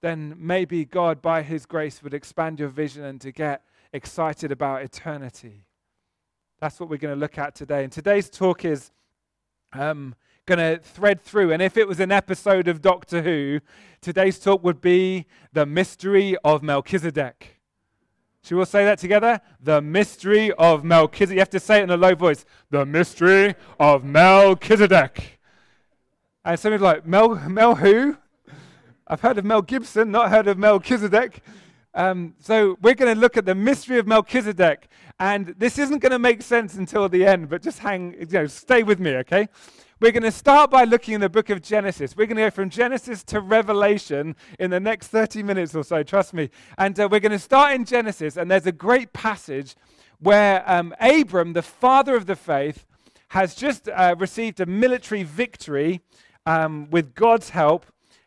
then 0.00 0.36
maybe 0.38 0.84
God, 0.84 1.20
by 1.20 1.42
His 1.42 1.66
grace, 1.66 2.02
would 2.02 2.14
expand 2.14 2.60
your 2.60 2.68
vision 2.68 3.04
and 3.04 3.20
to 3.20 3.32
get 3.32 3.62
excited 3.94 4.50
about 4.50 4.82
eternity. 4.82 5.64
That's 6.60 6.80
what 6.80 6.90
we're 6.90 6.98
going 6.98 7.14
to 7.14 7.20
look 7.20 7.38
at 7.38 7.54
today. 7.54 7.84
And 7.84 7.92
today's 7.92 8.28
talk 8.28 8.64
is 8.64 8.90
um, 9.72 10.16
going 10.46 10.58
to 10.58 10.82
thread 10.82 11.22
through. 11.22 11.52
And 11.52 11.62
if 11.62 11.76
it 11.76 11.86
was 11.86 12.00
an 12.00 12.10
episode 12.10 12.66
of 12.66 12.82
Doctor 12.82 13.22
Who, 13.22 13.60
today's 14.00 14.40
talk 14.40 14.64
would 14.64 14.80
be 14.80 15.26
the 15.52 15.64
mystery 15.64 16.36
of 16.44 16.62
Melchizedek. 16.62 17.60
Should 18.42 18.56
we 18.56 18.60
all 18.60 18.66
say 18.66 18.84
that 18.84 18.98
together? 18.98 19.40
The 19.62 19.80
mystery 19.80 20.52
of 20.52 20.84
Melchizedek. 20.84 21.36
You 21.36 21.40
have 21.40 21.50
to 21.50 21.60
say 21.60 21.78
it 21.78 21.84
in 21.84 21.90
a 21.90 21.96
low 21.96 22.16
voice. 22.16 22.44
The 22.70 22.84
mystery 22.84 23.54
of 23.78 24.04
Melchizedek. 24.04 25.38
And 26.44 26.58
some 26.58 26.72
people 26.72 26.86
like, 26.86 27.06
Mel, 27.06 27.36
Mel 27.48 27.76
who? 27.76 28.16
I've 29.06 29.20
heard 29.20 29.38
of 29.38 29.44
Mel 29.44 29.62
Gibson, 29.62 30.10
not 30.10 30.30
heard 30.30 30.48
of 30.48 30.58
Melchizedek. 30.58 31.42
Um, 31.94 32.34
so 32.40 32.76
we're 32.82 32.94
going 32.94 33.14
to 33.14 33.20
look 33.20 33.36
at 33.36 33.44
the 33.44 33.54
mystery 33.54 33.98
of 33.98 34.06
Melchizedek. 34.06 34.88
And 35.20 35.54
this 35.58 35.78
isn't 35.78 36.00
going 36.00 36.12
to 36.12 36.18
make 36.18 36.42
sense 36.42 36.74
until 36.74 37.08
the 37.08 37.24
end, 37.24 37.48
but 37.48 37.62
just 37.62 37.78
hang, 37.78 38.14
you 38.18 38.26
know, 38.26 38.46
stay 38.46 38.82
with 38.82 38.98
me, 38.98 39.16
okay? 39.16 39.48
We're 40.00 40.10
going 40.10 40.24
to 40.24 40.32
start 40.32 40.72
by 40.72 40.84
looking 40.84 41.14
in 41.14 41.20
the 41.20 41.28
book 41.28 41.50
of 41.50 41.62
Genesis. 41.62 42.16
We're 42.16 42.26
going 42.26 42.36
to 42.36 42.42
go 42.42 42.50
from 42.50 42.68
Genesis 42.68 43.22
to 43.24 43.40
Revelation 43.40 44.34
in 44.58 44.70
the 44.70 44.80
next 44.80 45.08
30 45.08 45.44
minutes 45.44 45.74
or 45.74 45.84
so, 45.84 46.02
trust 46.02 46.34
me. 46.34 46.50
And 46.78 46.98
uh, 46.98 47.08
we're 47.10 47.20
going 47.20 47.32
to 47.32 47.38
start 47.38 47.74
in 47.74 47.84
Genesis, 47.84 48.36
and 48.36 48.50
there's 48.50 48.66
a 48.66 48.72
great 48.72 49.12
passage 49.12 49.76
where 50.18 50.68
um, 50.70 50.94
Abram, 51.00 51.52
the 51.52 51.62
father 51.62 52.16
of 52.16 52.26
the 52.26 52.36
faith, 52.36 52.86
has 53.28 53.54
just 53.54 53.88
uh, 53.88 54.16
received 54.18 54.58
a 54.60 54.66
military 54.66 55.22
victory 55.22 56.00
um, 56.44 56.90
with 56.90 57.14
God's 57.14 57.50
help 57.50 57.86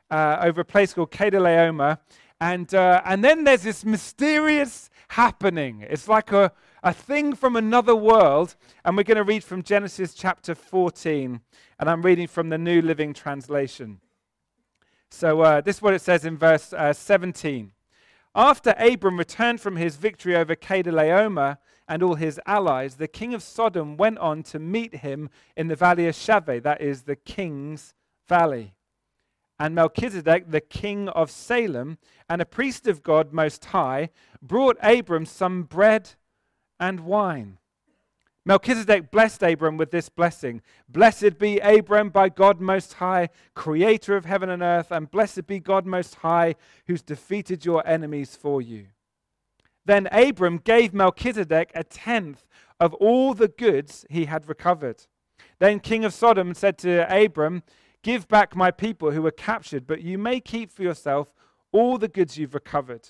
uh, 0.09 0.37
over 0.41 0.61
a 0.61 0.65
place 0.65 0.93
called 0.93 1.11
Kedorlaomer. 1.11 1.97
And, 2.39 2.73
uh, 2.73 3.01
and 3.05 3.23
then 3.23 3.43
there's 3.43 3.63
this 3.63 3.83
mysterious 3.83 4.89
happening. 5.09 5.85
It's 5.89 6.07
like 6.07 6.31
a, 6.31 6.51
a 6.83 6.93
thing 6.93 7.33
from 7.33 7.55
another 7.55 7.95
world. 7.95 8.55
And 8.85 8.95
we're 8.95 9.03
going 9.03 9.17
to 9.17 9.23
read 9.23 9.43
from 9.43 9.63
Genesis 9.63 10.13
chapter 10.13 10.53
14. 10.53 11.41
And 11.79 11.89
I'm 11.89 12.01
reading 12.01 12.27
from 12.27 12.49
the 12.49 12.57
New 12.57 12.81
Living 12.81 13.13
Translation. 13.13 13.99
So 15.09 15.41
uh, 15.41 15.61
this 15.61 15.77
is 15.77 15.81
what 15.81 15.93
it 15.93 16.01
says 16.01 16.25
in 16.25 16.37
verse 16.37 16.73
uh, 16.73 16.93
17. 16.93 17.71
After 18.35 18.75
Abram 18.77 19.17
returned 19.17 19.61
from 19.61 19.77
his 19.77 19.95
victory 19.95 20.35
over 20.35 20.55
Kedorlaomer 20.55 21.57
and 21.87 22.03
all 22.03 22.15
his 22.15 22.39
allies, 22.45 22.95
the 22.95 23.07
king 23.07 23.33
of 23.33 23.41
Sodom 23.41 23.97
went 23.97 24.19
on 24.19 24.43
to 24.43 24.59
meet 24.59 24.97
him 24.97 25.31
in 25.55 25.69
the 25.69 25.75
valley 25.75 26.07
of 26.07 26.15
Shaveh, 26.15 26.61
that 26.61 26.81
is 26.81 27.03
the 27.03 27.15
king's 27.15 27.95
valley. 28.27 28.73
And 29.59 29.73
Melchizedek, 29.73 30.51
the 30.51 30.61
king 30.61 31.09
of 31.09 31.31
Salem, 31.31 31.97
and 32.29 32.41
a 32.41 32.45
priest 32.45 32.87
of 32.87 33.03
God 33.03 33.33
Most 33.33 33.65
High, 33.65 34.09
brought 34.41 34.77
Abram 34.81 35.25
some 35.25 35.63
bread 35.63 36.11
and 36.79 37.01
wine. 37.01 37.57
Melchizedek 38.45 39.11
blessed 39.11 39.43
Abram 39.43 39.75
with 39.75 39.91
this 39.91 40.07
blessing 40.07 40.61
Blessed 40.87 41.37
be 41.37 41.59
Abram 41.59 42.09
by 42.09 42.29
God 42.29 42.61
Most 42.61 42.93
High, 42.93 43.27
creator 43.55 44.15
of 44.15 44.23
heaven 44.23 44.49
and 44.49 44.61
earth, 44.61 44.89
and 44.89 45.11
blessed 45.11 45.47
be 45.47 45.59
God 45.59 45.85
Most 45.85 46.15
High, 46.15 46.55
who's 46.85 47.01
defeated 47.01 47.65
your 47.65 47.85
enemies 47.85 48.37
for 48.37 48.61
you. 48.61 48.87
Then 49.85 50.07
Abram 50.13 50.59
gave 50.59 50.93
Melchizedek 50.93 51.71
a 51.75 51.83
tenth 51.83 52.47
of 52.79 52.93
all 52.95 53.33
the 53.33 53.49
goods 53.49 54.05
he 54.09 54.25
had 54.25 54.47
recovered. 54.47 55.07
Then 55.59 55.81
King 55.81 56.05
of 56.05 56.13
Sodom 56.13 56.53
said 56.53 56.77
to 56.79 57.05
Abram, 57.13 57.63
Give 58.03 58.27
back 58.27 58.55
my 58.55 58.71
people 58.71 59.11
who 59.11 59.21
were 59.21 59.31
captured, 59.31 59.87
but 59.87 60.01
you 60.01 60.17
may 60.17 60.39
keep 60.39 60.71
for 60.71 60.83
yourself 60.83 61.33
all 61.71 61.97
the 61.97 62.07
goods 62.07 62.37
you've 62.37 62.53
recovered. 62.53 63.09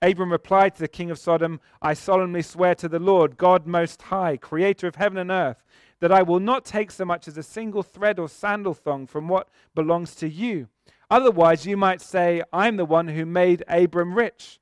Abram 0.00 0.30
replied 0.30 0.74
to 0.74 0.80
the 0.80 0.88
king 0.88 1.10
of 1.10 1.18
Sodom, 1.18 1.60
I 1.82 1.94
solemnly 1.94 2.42
swear 2.42 2.74
to 2.76 2.88
the 2.88 3.00
Lord, 3.00 3.36
God 3.36 3.66
Most 3.66 4.02
High, 4.02 4.36
creator 4.36 4.86
of 4.86 4.94
heaven 4.94 5.18
and 5.18 5.30
earth, 5.30 5.64
that 6.00 6.12
I 6.12 6.22
will 6.22 6.38
not 6.38 6.64
take 6.64 6.92
so 6.92 7.04
much 7.04 7.26
as 7.26 7.36
a 7.36 7.42
single 7.42 7.82
thread 7.82 8.20
or 8.20 8.28
sandal 8.28 8.74
thong 8.74 9.08
from 9.08 9.26
what 9.26 9.48
belongs 9.74 10.14
to 10.16 10.28
you. 10.28 10.68
Otherwise, 11.10 11.66
you 11.66 11.76
might 11.76 12.00
say, 12.00 12.42
I'm 12.52 12.76
the 12.76 12.84
one 12.84 13.08
who 13.08 13.26
made 13.26 13.64
Abram 13.66 14.14
rich. 14.14 14.60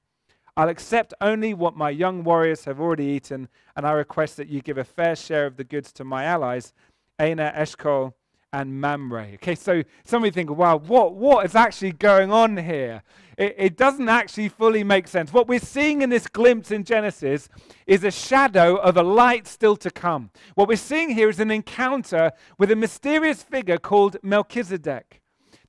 I'll 0.57 0.71
accept 0.71 1.13
only 1.21 1.53
what 1.53 1.77
my 1.77 1.91
young 1.91 2.25
warriors 2.25 2.65
have 2.65 2.81
already 2.81 3.05
eaten, 3.05 3.49
and 3.77 3.87
I 3.87 3.91
request 3.93 4.39
that 4.39 4.49
you 4.49 4.63
give 4.63 4.79
a 4.79 4.85
fair 4.85 5.15
share 5.15 5.45
of 5.45 5.59
the 5.59 5.65
goods 5.65 5.93
to 5.93 6.05
my 6.05 6.25
allies, 6.25 6.73
Aner, 7.19 7.53
Eshcol, 7.55 8.15
and 8.53 8.81
Mamre. 8.81 9.33
Okay, 9.35 9.55
so 9.55 9.83
somebody 10.05 10.31
think, 10.31 10.51
wow, 10.51 10.79
what, 10.79 11.15
what 11.15 11.45
is 11.45 11.55
actually 11.55 11.93
going 11.93 12.31
on 12.31 12.57
here? 12.57 13.03
It, 13.37 13.55
it 13.59 13.77
doesn't 13.77 14.09
actually 14.09 14.49
fully 14.49 14.83
make 14.85 15.09
sense. 15.09 15.33
What 15.33 15.49
we're 15.49 15.59
seeing 15.59 16.03
in 16.03 16.11
this 16.11 16.27
glimpse 16.27 16.71
in 16.71 16.85
Genesis 16.85 17.49
is 17.87 18.05
a 18.05 18.11
shadow 18.11 18.77
of 18.77 18.97
a 18.97 19.03
light 19.03 19.47
still 19.47 19.77
to 19.77 19.91
come. 19.91 20.31
What 20.55 20.69
we're 20.69 20.77
seeing 20.77 21.11
here 21.11 21.29
is 21.29 21.41
an 21.41 21.51
encounter 21.51 22.33
with 22.59 22.71
a 22.71 22.77
mysterious 22.77 23.43
figure 23.43 23.79
called 23.79 24.17
Melchizedek, 24.23 25.21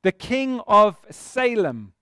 the 0.03 0.12
king 0.12 0.62
of 0.67 0.98
Salem. 1.12 1.93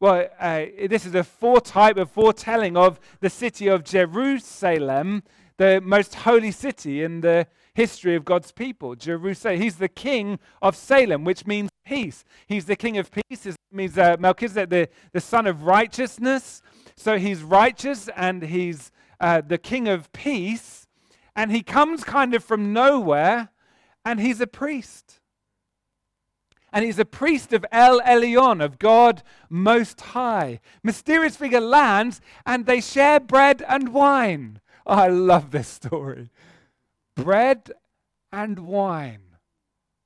Well, 0.00 0.28
uh, 0.38 0.66
this 0.88 1.04
is 1.04 1.14
a 1.16 1.24
foretype, 1.24 1.96
a 1.96 2.06
foretelling 2.06 2.76
of 2.76 3.00
the 3.18 3.30
city 3.30 3.66
of 3.66 3.82
Jerusalem, 3.82 5.24
the 5.56 5.80
most 5.80 6.14
holy 6.14 6.52
city 6.52 7.02
in 7.02 7.20
the 7.20 7.48
history 7.78 8.16
of 8.16 8.24
God's 8.24 8.50
people. 8.50 8.96
Jerusalem. 8.96 9.60
He's 9.60 9.76
the 9.76 9.88
king 9.88 10.40
of 10.60 10.74
Salem, 10.74 11.22
which 11.22 11.46
means 11.46 11.70
peace. 11.86 12.24
He's 12.48 12.64
the 12.64 12.74
king 12.74 12.98
of 12.98 13.08
peace. 13.08 13.46
It 13.46 13.56
means 13.70 13.96
uh, 13.96 14.16
Melchizedek, 14.18 14.68
the, 14.68 14.88
the 15.12 15.20
son 15.20 15.46
of 15.46 15.62
righteousness. 15.62 16.60
So 16.96 17.18
he's 17.18 17.40
righteous 17.40 18.08
and 18.16 18.42
he's 18.42 18.90
uh, 19.20 19.42
the 19.46 19.58
king 19.58 19.86
of 19.86 20.12
peace. 20.12 20.88
And 21.36 21.52
he 21.52 21.62
comes 21.62 22.02
kind 22.02 22.34
of 22.34 22.42
from 22.42 22.72
nowhere 22.72 23.50
and 24.04 24.18
he's 24.18 24.40
a 24.40 24.48
priest. 24.48 25.20
And 26.72 26.84
he's 26.84 26.98
a 26.98 27.04
priest 27.04 27.52
of 27.52 27.64
El 27.70 28.00
Elyon, 28.00 28.62
of 28.62 28.80
God 28.80 29.22
Most 29.48 30.00
High. 30.00 30.58
Mysterious 30.82 31.36
figure 31.36 31.60
lands 31.60 32.20
and 32.44 32.66
they 32.66 32.80
share 32.80 33.20
bread 33.20 33.62
and 33.68 33.90
wine. 33.90 34.60
Oh, 34.84 34.94
I 34.94 35.06
love 35.06 35.52
this 35.52 35.68
story 35.68 36.30
bread 37.22 37.72
and 38.32 38.60
wine. 38.60 39.20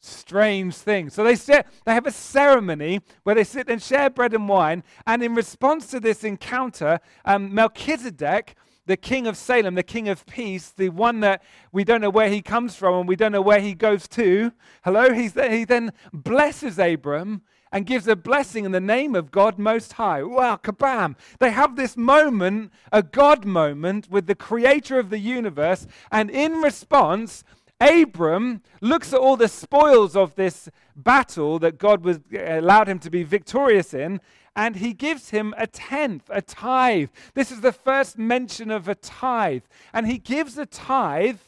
Strange 0.00 0.74
thing. 0.74 1.10
So 1.10 1.22
they, 1.22 1.36
sit, 1.36 1.66
they 1.84 1.94
have 1.94 2.06
a 2.06 2.12
ceremony 2.12 3.00
where 3.22 3.34
they 3.34 3.44
sit 3.44 3.68
and 3.68 3.80
share 3.80 4.10
bread 4.10 4.34
and 4.34 4.48
wine. 4.48 4.82
And 5.06 5.22
in 5.22 5.34
response 5.34 5.86
to 5.88 6.00
this 6.00 6.24
encounter, 6.24 6.98
um, 7.24 7.54
Melchizedek, 7.54 8.56
the 8.84 8.96
king 8.96 9.28
of 9.28 9.36
Salem, 9.36 9.76
the 9.76 9.84
king 9.84 10.08
of 10.08 10.26
peace, 10.26 10.70
the 10.70 10.88
one 10.88 11.20
that 11.20 11.42
we 11.70 11.84
don't 11.84 12.00
know 12.00 12.10
where 12.10 12.28
he 12.28 12.42
comes 12.42 12.74
from 12.74 12.94
and 12.96 13.08
we 13.08 13.14
don't 13.14 13.30
know 13.30 13.40
where 13.40 13.60
he 13.60 13.74
goes 13.74 14.08
to, 14.08 14.52
hello, 14.84 15.12
he's, 15.12 15.34
he 15.34 15.64
then 15.64 15.92
blesses 16.12 16.80
Abram 16.80 17.42
and 17.72 17.86
gives 17.86 18.06
a 18.06 18.14
blessing 18.14 18.64
in 18.64 18.72
the 18.72 18.80
name 18.80 19.14
of 19.14 19.30
God 19.30 19.58
Most 19.58 19.94
High. 19.94 20.22
Wow, 20.22 20.60
kabam. 20.62 21.16
They 21.40 21.50
have 21.50 21.74
this 21.74 21.96
moment, 21.96 22.70
a 22.92 23.02
God 23.02 23.44
moment 23.44 24.10
with 24.10 24.26
the 24.26 24.34
creator 24.34 24.98
of 24.98 25.10
the 25.10 25.18
universe, 25.18 25.86
and 26.10 26.30
in 26.30 26.60
response, 26.60 27.44
Abram 27.80 28.62
looks 28.80 29.12
at 29.12 29.18
all 29.18 29.36
the 29.36 29.48
spoils 29.48 30.14
of 30.14 30.36
this 30.36 30.68
battle 30.94 31.58
that 31.58 31.78
God 31.78 32.04
was, 32.04 32.20
uh, 32.32 32.60
allowed 32.60 32.88
him 32.88 33.00
to 33.00 33.10
be 33.10 33.24
victorious 33.24 33.92
in, 33.92 34.20
and 34.54 34.76
he 34.76 34.92
gives 34.92 35.30
him 35.30 35.54
a 35.56 35.66
tenth, 35.66 36.24
a 36.28 36.42
tithe. 36.42 37.08
This 37.34 37.50
is 37.50 37.62
the 37.62 37.72
first 37.72 38.18
mention 38.18 38.70
of 38.70 38.86
a 38.86 38.94
tithe. 38.94 39.62
And 39.92 40.06
he 40.06 40.18
gives 40.18 40.58
a 40.58 40.66
tithe 40.66 41.38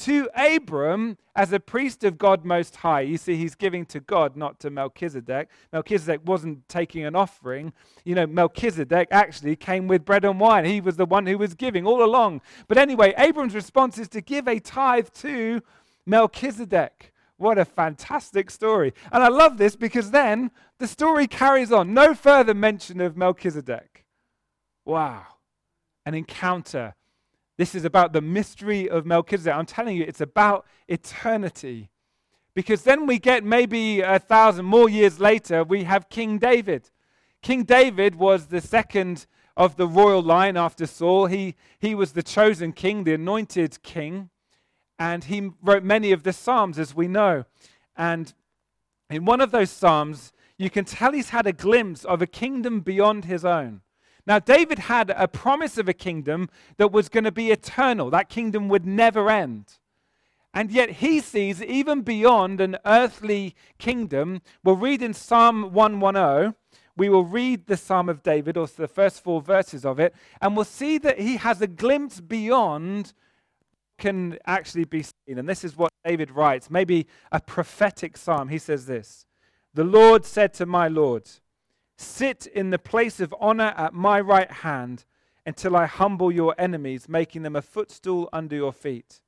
to 0.00 0.28
Abram 0.34 1.18
as 1.36 1.52
a 1.52 1.60
priest 1.60 2.04
of 2.04 2.18
God 2.18 2.44
Most 2.44 2.76
High. 2.76 3.02
You 3.02 3.16
see, 3.16 3.36
he's 3.36 3.54
giving 3.54 3.84
to 3.86 4.00
God, 4.00 4.36
not 4.36 4.58
to 4.60 4.70
Melchizedek. 4.70 5.48
Melchizedek 5.72 6.22
wasn't 6.24 6.68
taking 6.68 7.04
an 7.04 7.14
offering. 7.14 7.72
You 8.04 8.14
know, 8.14 8.26
Melchizedek 8.26 9.08
actually 9.10 9.56
came 9.56 9.88
with 9.88 10.04
bread 10.04 10.24
and 10.24 10.40
wine. 10.40 10.64
He 10.64 10.80
was 10.80 10.96
the 10.96 11.06
one 11.06 11.26
who 11.26 11.38
was 11.38 11.54
giving 11.54 11.86
all 11.86 12.02
along. 12.02 12.40
But 12.66 12.78
anyway, 12.78 13.14
Abram's 13.16 13.54
response 13.54 13.98
is 13.98 14.08
to 14.08 14.20
give 14.20 14.48
a 14.48 14.58
tithe 14.58 15.08
to 15.20 15.62
Melchizedek. 16.06 17.12
What 17.36 17.58
a 17.58 17.64
fantastic 17.64 18.50
story. 18.50 18.92
And 19.12 19.22
I 19.22 19.28
love 19.28 19.56
this 19.56 19.76
because 19.76 20.10
then 20.10 20.50
the 20.78 20.86
story 20.86 21.26
carries 21.26 21.72
on. 21.72 21.94
No 21.94 22.14
further 22.14 22.54
mention 22.54 23.00
of 23.00 23.16
Melchizedek. 23.16 24.04
Wow. 24.84 25.24
An 26.04 26.14
encounter 26.14 26.94
this 27.60 27.74
is 27.74 27.84
about 27.84 28.14
the 28.14 28.22
mystery 28.22 28.88
of 28.88 29.04
Melchizedek. 29.04 29.54
I'm 29.54 29.66
telling 29.66 29.94
you, 29.94 30.04
it's 30.08 30.22
about 30.22 30.64
eternity. 30.88 31.90
Because 32.54 32.84
then 32.84 33.04
we 33.04 33.18
get 33.18 33.44
maybe 33.44 34.00
a 34.00 34.18
thousand 34.18 34.64
more 34.64 34.88
years 34.88 35.20
later, 35.20 35.62
we 35.62 35.84
have 35.84 36.08
King 36.08 36.38
David. 36.38 36.88
King 37.42 37.64
David 37.64 38.14
was 38.14 38.46
the 38.46 38.62
second 38.62 39.26
of 39.58 39.76
the 39.76 39.86
royal 39.86 40.22
line 40.22 40.56
after 40.56 40.86
Saul. 40.86 41.26
He, 41.26 41.54
he 41.78 41.94
was 41.94 42.12
the 42.12 42.22
chosen 42.22 42.72
king, 42.72 43.04
the 43.04 43.12
anointed 43.12 43.82
king. 43.82 44.30
And 44.98 45.24
he 45.24 45.50
wrote 45.62 45.84
many 45.84 46.12
of 46.12 46.22
the 46.22 46.32
Psalms, 46.32 46.78
as 46.78 46.94
we 46.94 47.08
know. 47.08 47.44
And 47.94 48.32
in 49.10 49.26
one 49.26 49.42
of 49.42 49.50
those 49.50 49.68
Psalms, 49.68 50.32
you 50.56 50.70
can 50.70 50.86
tell 50.86 51.12
he's 51.12 51.28
had 51.28 51.46
a 51.46 51.52
glimpse 51.52 52.06
of 52.06 52.22
a 52.22 52.26
kingdom 52.26 52.80
beyond 52.80 53.26
his 53.26 53.44
own. 53.44 53.82
Now, 54.26 54.38
David 54.38 54.80
had 54.80 55.10
a 55.10 55.28
promise 55.28 55.78
of 55.78 55.88
a 55.88 55.92
kingdom 55.92 56.48
that 56.76 56.92
was 56.92 57.08
going 57.08 57.24
to 57.24 57.32
be 57.32 57.50
eternal, 57.50 58.10
that 58.10 58.28
kingdom 58.28 58.68
would 58.68 58.86
never 58.86 59.30
end. 59.30 59.78
And 60.52 60.70
yet 60.70 60.90
he 60.90 61.20
sees 61.20 61.62
even 61.62 62.02
beyond 62.02 62.60
an 62.60 62.76
earthly 62.84 63.54
kingdom. 63.78 64.42
We'll 64.64 64.76
read 64.76 65.00
in 65.00 65.14
Psalm 65.14 65.72
110, 65.72 66.54
we 66.96 67.08
will 67.08 67.24
read 67.24 67.66
the 67.66 67.76
Psalm 67.76 68.08
of 68.08 68.22
David, 68.22 68.56
or 68.56 68.66
the 68.66 68.88
first 68.88 69.22
four 69.22 69.40
verses 69.40 69.84
of 69.84 70.00
it, 70.00 70.14
and 70.40 70.56
we'll 70.56 70.64
see 70.64 70.98
that 70.98 71.20
he 71.20 71.36
has 71.36 71.62
a 71.62 71.66
glimpse 71.66 72.20
beyond 72.20 73.14
can 74.00 74.38
actually 74.46 74.84
be 74.84 75.02
seen. 75.02 75.38
And 75.38 75.48
this 75.48 75.62
is 75.62 75.76
what 75.76 75.92
David 76.04 76.30
writes, 76.32 76.70
maybe 76.70 77.06
a 77.30 77.40
prophetic 77.40 78.16
psalm. 78.16 78.48
He 78.48 78.58
says 78.58 78.86
this 78.86 79.24
The 79.74 79.84
Lord 79.84 80.24
said 80.24 80.52
to 80.54 80.66
my 80.66 80.88
Lord, 80.88 81.28
Sit 82.00 82.46
in 82.46 82.70
the 82.70 82.78
place 82.78 83.20
of 83.20 83.34
honor 83.38 83.74
at 83.76 83.92
my 83.92 84.18
right 84.22 84.50
hand 84.50 85.04
until 85.44 85.76
I 85.76 85.84
humble 85.84 86.32
your 86.32 86.54
enemies, 86.56 87.10
making 87.10 87.42
them 87.42 87.54
a 87.54 87.60
footstool 87.60 88.30
under 88.32 88.56
your 88.56 88.72
feet. 88.72 89.20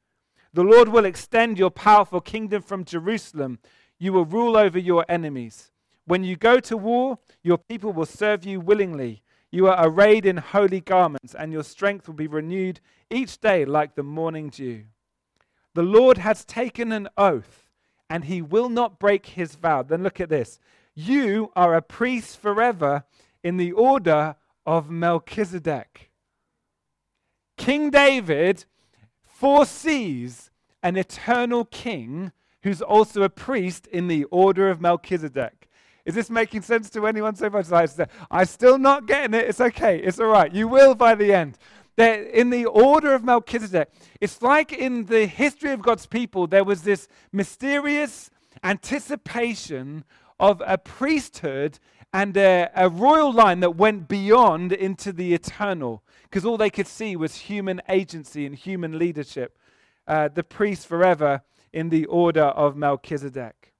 The 0.54 0.64
Lord 0.64 0.88
will 0.88 1.04
extend 1.04 1.58
your 1.58 1.70
powerful 1.70 2.22
kingdom 2.22 2.62
from 2.62 2.86
Jerusalem. 2.86 3.58
You 3.98 4.14
will 4.14 4.24
rule 4.24 4.56
over 4.56 4.78
your 4.78 5.04
enemies. 5.06 5.70
When 6.06 6.24
you 6.24 6.34
go 6.34 6.60
to 6.60 6.78
war, 6.78 7.18
your 7.42 7.58
people 7.58 7.92
will 7.92 8.06
serve 8.06 8.46
you 8.46 8.58
willingly. 8.58 9.22
You 9.50 9.66
are 9.66 9.86
arrayed 9.86 10.24
in 10.24 10.38
holy 10.38 10.80
garments, 10.80 11.34
and 11.34 11.52
your 11.52 11.64
strength 11.64 12.08
will 12.08 12.14
be 12.14 12.26
renewed 12.26 12.80
each 13.10 13.38
day 13.38 13.66
like 13.66 13.96
the 13.96 14.02
morning 14.02 14.48
dew. 14.48 14.84
The 15.74 15.82
Lord 15.82 16.16
has 16.16 16.46
taken 16.46 16.90
an 16.90 17.10
oath, 17.18 17.68
and 18.08 18.24
he 18.24 18.40
will 18.40 18.70
not 18.70 18.98
break 18.98 19.26
his 19.26 19.56
vow. 19.56 19.82
Then 19.82 20.02
look 20.02 20.22
at 20.22 20.30
this. 20.30 20.58
You 20.94 21.50
are 21.56 21.74
a 21.74 21.82
priest 21.82 22.38
forever 22.38 23.04
in 23.42 23.56
the 23.56 23.72
order 23.72 24.36
of 24.66 24.90
Melchizedek. 24.90 26.10
King 27.56 27.90
David 27.90 28.64
foresees 29.22 30.50
an 30.82 30.96
eternal 30.96 31.64
king 31.64 32.32
who's 32.62 32.82
also 32.82 33.22
a 33.22 33.28
priest 33.28 33.86
in 33.86 34.08
the 34.08 34.24
order 34.24 34.68
of 34.70 34.80
Melchizedek. 34.80 35.68
Is 36.04 36.14
this 36.14 36.30
making 36.30 36.62
sense 36.62 36.90
to 36.90 37.06
anyone 37.06 37.36
so 37.36 37.48
much? 37.48 37.66
I'm 38.30 38.46
still 38.46 38.78
not 38.78 39.06
getting 39.06 39.34
it. 39.34 39.48
It's 39.48 39.60
okay. 39.60 39.98
It's 39.98 40.18
all 40.18 40.26
right. 40.26 40.52
You 40.52 40.68
will 40.68 40.94
by 40.94 41.14
the 41.14 41.32
end. 41.32 41.58
That 41.96 42.20
in 42.20 42.50
the 42.50 42.66
order 42.66 43.14
of 43.14 43.22
Melchizedek, 43.22 43.90
it's 44.20 44.42
like 44.42 44.72
in 44.72 45.04
the 45.06 45.26
history 45.26 45.72
of 45.72 45.82
God's 45.82 46.06
people, 46.06 46.46
there 46.46 46.64
was 46.64 46.82
this 46.82 47.06
mysterious 47.32 48.30
anticipation 48.64 50.04
of 50.38 50.62
a 50.66 50.78
priesthood 50.78 51.78
and 52.12 52.36
a, 52.36 52.70
a 52.74 52.88
royal 52.88 53.32
line 53.32 53.60
that 53.60 53.76
went 53.76 54.08
beyond 54.08 54.72
into 54.72 55.12
the 55.12 55.32
eternal, 55.32 56.02
because 56.24 56.44
all 56.44 56.58
they 56.58 56.70
could 56.70 56.86
see 56.86 57.16
was 57.16 57.36
human 57.36 57.80
agency 57.88 58.44
and 58.44 58.54
human 58.54 58.98
leadership. 58.98 59.58
Uh, 60.06 60.28
the 60.28 60.42
priest 60.42 60.86
forever 60.86 61.42
in 61.72 61.88
the 61.88 62.04
order 62.06 62.42
of 62.42 62.76
Melchizedek. 62.76 63.72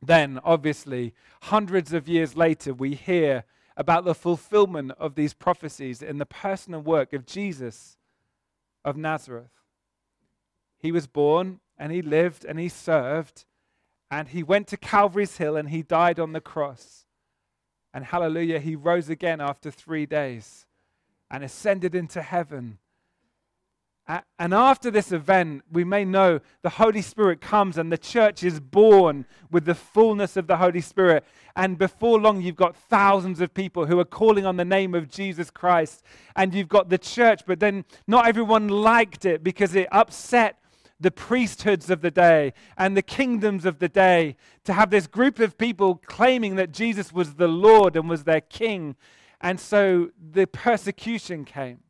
Then, 0.00 0.40
obviously, 0.44 1.14
hundreds 1.42 1.92
of 1.92 2.08
years 2.08 2.36
later, 2.36 2.72
we 2.72 2.94
hear 2.94 3.44
about 3.76 4.04
the 4.04 4.14
fulfillment 4.14 4.92
of 4.98 5.14
these 5.14 5.34
prophecies 5.34 6.02
in 6.02 6.18
the 6.18 6.26
personal 6.26 6.80
work 6.80 7.12
of 7.12 7.26
Jesus 7.26 7.96
of 8.84 8.96
Nazareth. 8.96 9.50
He 10.78 10.92
was 10.92 11.06
born 11.06 11.60
and 11.78 11.92
he 11.92 12.02
lived 12.02 12.44
and 12.44 12.58
he 12.58 12.68
served 12.68 13.44
and 14.12 14.28
he 14.28 14.42
went 14.42 14.66
to 14.68 14.76
Calvary's 14.76 15.38
Hill 15.38 15.56
and 15.56 15.70
he 15.70 15.82
died 15.82 16.20
on 16.20 16.34
the 16.34 16.40
cross. 16.40 17.06
And 17.94 18.04
hallelujah, 18.04 18.58
he 18.58 18.76
rose 18.76 19.08
again 19.08 19.40
after 19.40 19.70
three 19.70 20.04
days 20.04 20.66
and 21.30 21.42
ascended 21.42 21.94
into 21.94 22.20
heaven. 22.20 22.76
And 24.38 24.52
after 24.52 24.90
this 24.90 25.12
event, 25.12 25.62
we 25.72 25.84
may 25.84 26.04
know 26.04 26.40
the 26.60 26.68
Holy 26.68 27.00
Spirit 27.00 27.40
comes 27.40 27.78
and 27.78 27.90
the 27.90 27.96
church 27.96 28.44
is 28.44 28.60
born 28.60 29.24
with 29.50 29.64
the 29.64 29.74
fullness 29.74 30.36
of 30.36 30.46
the 30.46 30.58
Holy 30.58 30.82
Spirit. 30.82 31.24
And 31.56 31.78
before 31.78 32.20
long, 32.20 32.42
you've 32.42 32.54
got 32.54 32.76
thousands 32.76 33.40
of 33.40 33.54
people 33.54 33.86
who 33.86 33.98
are 33.98 34.04
calling 34.04 34.44
on 34.44 34.58
the 34.58 34.64
name 34.64 34.94
of 34.94 35.08
Jesus 35.08 35.50
Christ. 35.50 36.02
And 36.36 36.52
you've 36.52 36.68
got 36.68 36.90
the 36.90 36.98
church, 36.98 37.42
but 37.46 37.60
then 37.60 37.86
not 38.06 38.26
everyone 38.26 38.68
liked 38.68 39.24
it 39.24 39.42
because 39.42 39.74
it 39.74 39.88
upset 39.90 40.58
the 41.02 41.10
priesthoods 41.10 41.90
of 41.90 42.00
the 42.00 42.10
day 42.10 42.52
and 42.76 42.96
the 42.96 43.02
kingdoms 43.02 43.64
of 43.64 43.78
the 43.78 43.88
day, 43.88 44.36
to 44.64 44.72
have 44.72 44.90
this 44.90 45.06
group 45.06 45.38
of 45.38 45.58
people 45.58 46.00
claiming 46.06 46.56
that 46.56 46.72
Jesus 46.72 47.12
was 47.12 47.34
the 47.34 47.48
Lord 47.48 47.96
and 47.96 48.08
was 48.08 48.24
their 48.24 48.40
king. 48.40 48.96
And 49.40 49.60
so 49.60 50.10
the 50.18 50.46
persecution 50.46 51.44
came. 51.44 51.80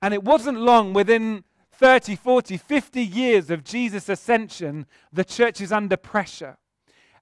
And 0.00 0.12
it 0.12 0.22
wasn't 0.22 0.60
long, 0.60 0.92
within 0.92 1.44
30, 1.72 2.16
40, 2.16 2.56
50 2.56 3.02
years 3.02 3.50
of 3.50 3.64
Jesus' 3.64 4.08
ascension, 4.08 4.86
the 5.12 5.24
church 5.24 5.60
is 5.60 5.72
under 5.72 5.96
pressure. 5.96 6.58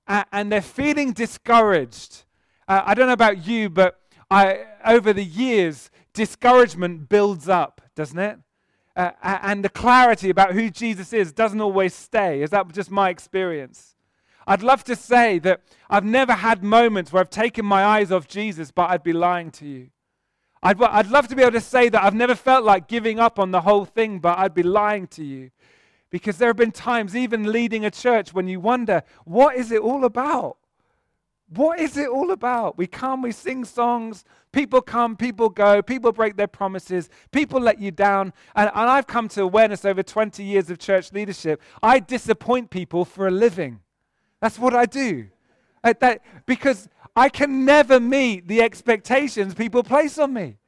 And 0.06 0.50
they're 0.50 0.60
feeling 0.60 1.12
discouraged. 1.12 2.24
Uh, 2.66 2.82
I 2.84 2.94
don't 2.94 3.06
know 3.06 3.12
about 3.12 3.46
you, 3.46 3.70
but 3.70 4.00
I, 4.30 4.64
over 4.84 5.12
the 5.12 5.24
years, 5.24 5.90
discouragement 6.12 7.08
builds 7.08 7.48
up, 7.48 7.80
doesn't 7.94 8.18
it? 8.18 8.38
Uh, 8.96 9.10
and 9.22 9.64
the 9.64 9.68
clarity 9.68 10.30
about 10.30 10.52
who 10.52 10.70
Jesus 10.70 11.12
is 11.12 11.32
doesn't 11.32 11.60
always 11.60 11.94
stay. 11.94 12.42
Is 12.42 12.50
that 12.50 12.70
just 12.72 12.90
my 12.90 13.08
experience? 13.10 13.96
I'd 14.46 14.62
love 14.62 14.84
to 14.84 14.96
say 14.96 15.38
that 15.40 15.60
I've 15.88 16.04
never 16.04 16.32
had 16.32 16.62
moments 16.62 17.12
where 17.12 17.20
I've 17.20 17.30
taken 17.30 17.64
my 17.64 17.84
eyes 17.84 18.10
off 18.10 18.26
Jesus, 18.26 18.70
but 18.70 18.90
I'd 18.90 19.02
be 19.02 19.12
lying 19.12 19.50
to 19.52 19.66
you. 19.66 19.90
I'd, 20.62 20.80
I'd 20.82 21.08
love 21.08 21.28
to 21.28 21.36
be 21.36 21.42
able 21.42 21.52
to 21.52 21.60
say 21.60 21.88
that 21.88 22.02
I've 22.02 22.14
never 22.14 22.34
felt 22.34 22.64
like 22.64 22.86
giving 22.86 23.18
up 23.18 23.38
on 23.38 23.50
the 23.50 23.62
whole 23.62 23.84
thing, 23.84 24.20
but 24.20 24.38
I'd 24.38 24.54
be 24.54 24.62
lying 24.62 25.06
to 25.08 25.24
you. 25.24 25.50
Because 26.10 26.38
there 26.38 26.48
have 26.48 26.56
been 26.56 26.72
times, 26.72 27.16
even 27.16 27.50
leading 27.50 27.84
a 27.84 27.90
church, 27.90 28.34
when 28.34 28.46
you 28.46 28.60
wonder, 28.60 29.02
what 29.24 29.56
is 29.56 29.72
it 29.72 29.80
all 29.80 30.04
about? 30.04 30.58
What 31.48 31.80
is 31.80 31.96
it 31.96 32.08
all 32.08 32.30
about? 32.30 32.78
We 32.78 32.86
come, 32.86 33.22
we 33.22 33.32
sing 33.32 33.64
songs, 33.64 34.24
people 34.52 34.82
come, 34.82 35.16
people 35.16 35.48
go, 35.48 35.82
people 35.82 36.12
break 36.12 36.36
their 36.36 36.46
promises, 36.46 37.08
people 37.30 37.60
let 37.60 37.80
you 37.80 37.90
down. 37.90 38.32
And, 38.54 38.70
and 38.74 38.90
I've 38.90 39.06
come 39.06 39.28
to 39.30 39.42
awareness 39.42 39.84
over 39.84 40.02
20 40.02 40.44
years 40.44 40.70
of 40.70 40.78
church 40.78 41.12
leadership. 41.12 41.60
I 41.82 41.98
disappoint 41.98 42.70
people 42.70 43.04
for 43.04 43.26
a 43.26 43.30
living. 43.30 43.80
That's 44.40 44.58
what 44.58 44.74
I 44.74 44.86
do. 44.86 45.28
Uh, 45.82 45.94
that, 46.00 46.22
because 46.46 46.88
I 47.16 47.28
can 47.28 47.64
never 47.64 47.98
meet 47.98 48.48
the 48.48 48.62
expectations 48.62 49.54
people 49.54 49.82
place 49.82 50.18
on 50.18 50.32
me. 50.32 50.58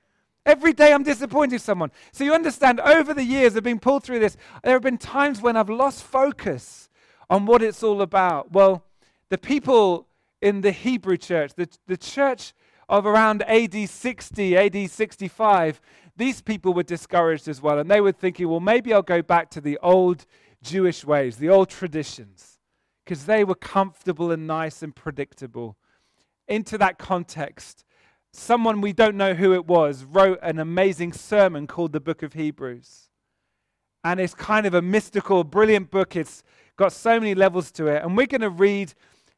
Every 0.46 0.74
day 0.74 0.92
I'm 0.92 1.02
disappointing 1.02 1.58
someone. 1.58 1.90
So 2.12 2.22
you 2.24 2.34
understand, 2.34 2.80
over 2.80 3.14
the 3.14 3.24
years 3.24 3.56
of 3.56 3.64
being 3.64 3.78
pulled 3.78 4.04
through 4.04 4.18
this, 4.18 4.36
there 4.62 4.74
have 4.74 4.82
been 4.82 4.98
times 4.98 5.40
when 5.40 5.56
I've 5.56 5.70
lost 5.70 6.02
focus 6.02 6.90
on 7.30 7.46
what 7.46 7.62
it's 7.62 7.82
all 7.82 8.02
about. 8.02 8.52
Well, 8.52 8.84
the 9.30 9.38
people 9.38 10.06
in 10.42 10.60
the 10.60 10.72
Hebrew 10.72 11.16
church, 11.16 11.54
the, 11.54 11.68
the 11.86 11.96
church 11.96 12.52
of 12.88 13.06
around 13.06 13.42
AD 13.44 13.88
60, 13.88 14.56
AD 14.56 14.90
65, 14.90 15.80
these 16.16 16.40
people 16.40 16.74
were 16.74 16.82
discouraged 16.82 17.48
as 17.48 17.60
well. 17.60 17.78
And 17.78 17.90
they 17.90 18.00
were 18.00 18.12
thinking, 18.12 18.48
well, 18.48 18.60
maybe 18.60 18.92
I'll 18.92 19.02
go 19.02 19.22
back 19.22 19.50
to 19.50 19.60
the 19.60 19.78
old 19.82 20.26
Jewish 20.62 21.04
ways, 21.04 21.36
the 21.36 21.48
old 21.48 21.68
traditions, 21.68 22.58
because 23.04 23.26
they 23.26 23.44
were 23.44 23.54
comfortable 23.54 24.30
and 24.30 24.46
nice 24.46 24.82
and 24.82 24.94
predictable. 24.94 25.76
Into 26.48 26.78
that 26.78 26.98
context, 26.98 27.84
someone 28.32 28.80
we 28.80 28.92
don't 28.92 29.16
know 29.16 29.34
who 29.34 29.54
it 29.54 29.66
was 29.66 30.04
wrote 30.04 30.38
an 30.42 30.58
amazing 30.58 31.12
sermon 31.12 31.66
called 31.66 31.92
the 31.92 32.00
Book 32.00 32.22
of 32.22 32.32
Hebrews. 32.32 33.10
And 34.02 34.20
it's 34.20 34.34
kind 34.34 34.66
of 34.66 34.74
a 34.74 34.82
mystical, 34.82 35.44
brilliant 35.44 35.90
book. 35.90 36.14
It's 36.14 36.42
got 36.76 36.92
so 36.92 37.18
many 37.18 37.34
levels 37.34 37.70
to 37.72 37.86
it. 37.86 38.02
And 38.02 38.16
we're 38.16 38.26
going 38.26 38.42
to 38.42 38.50
read 38.50 38.92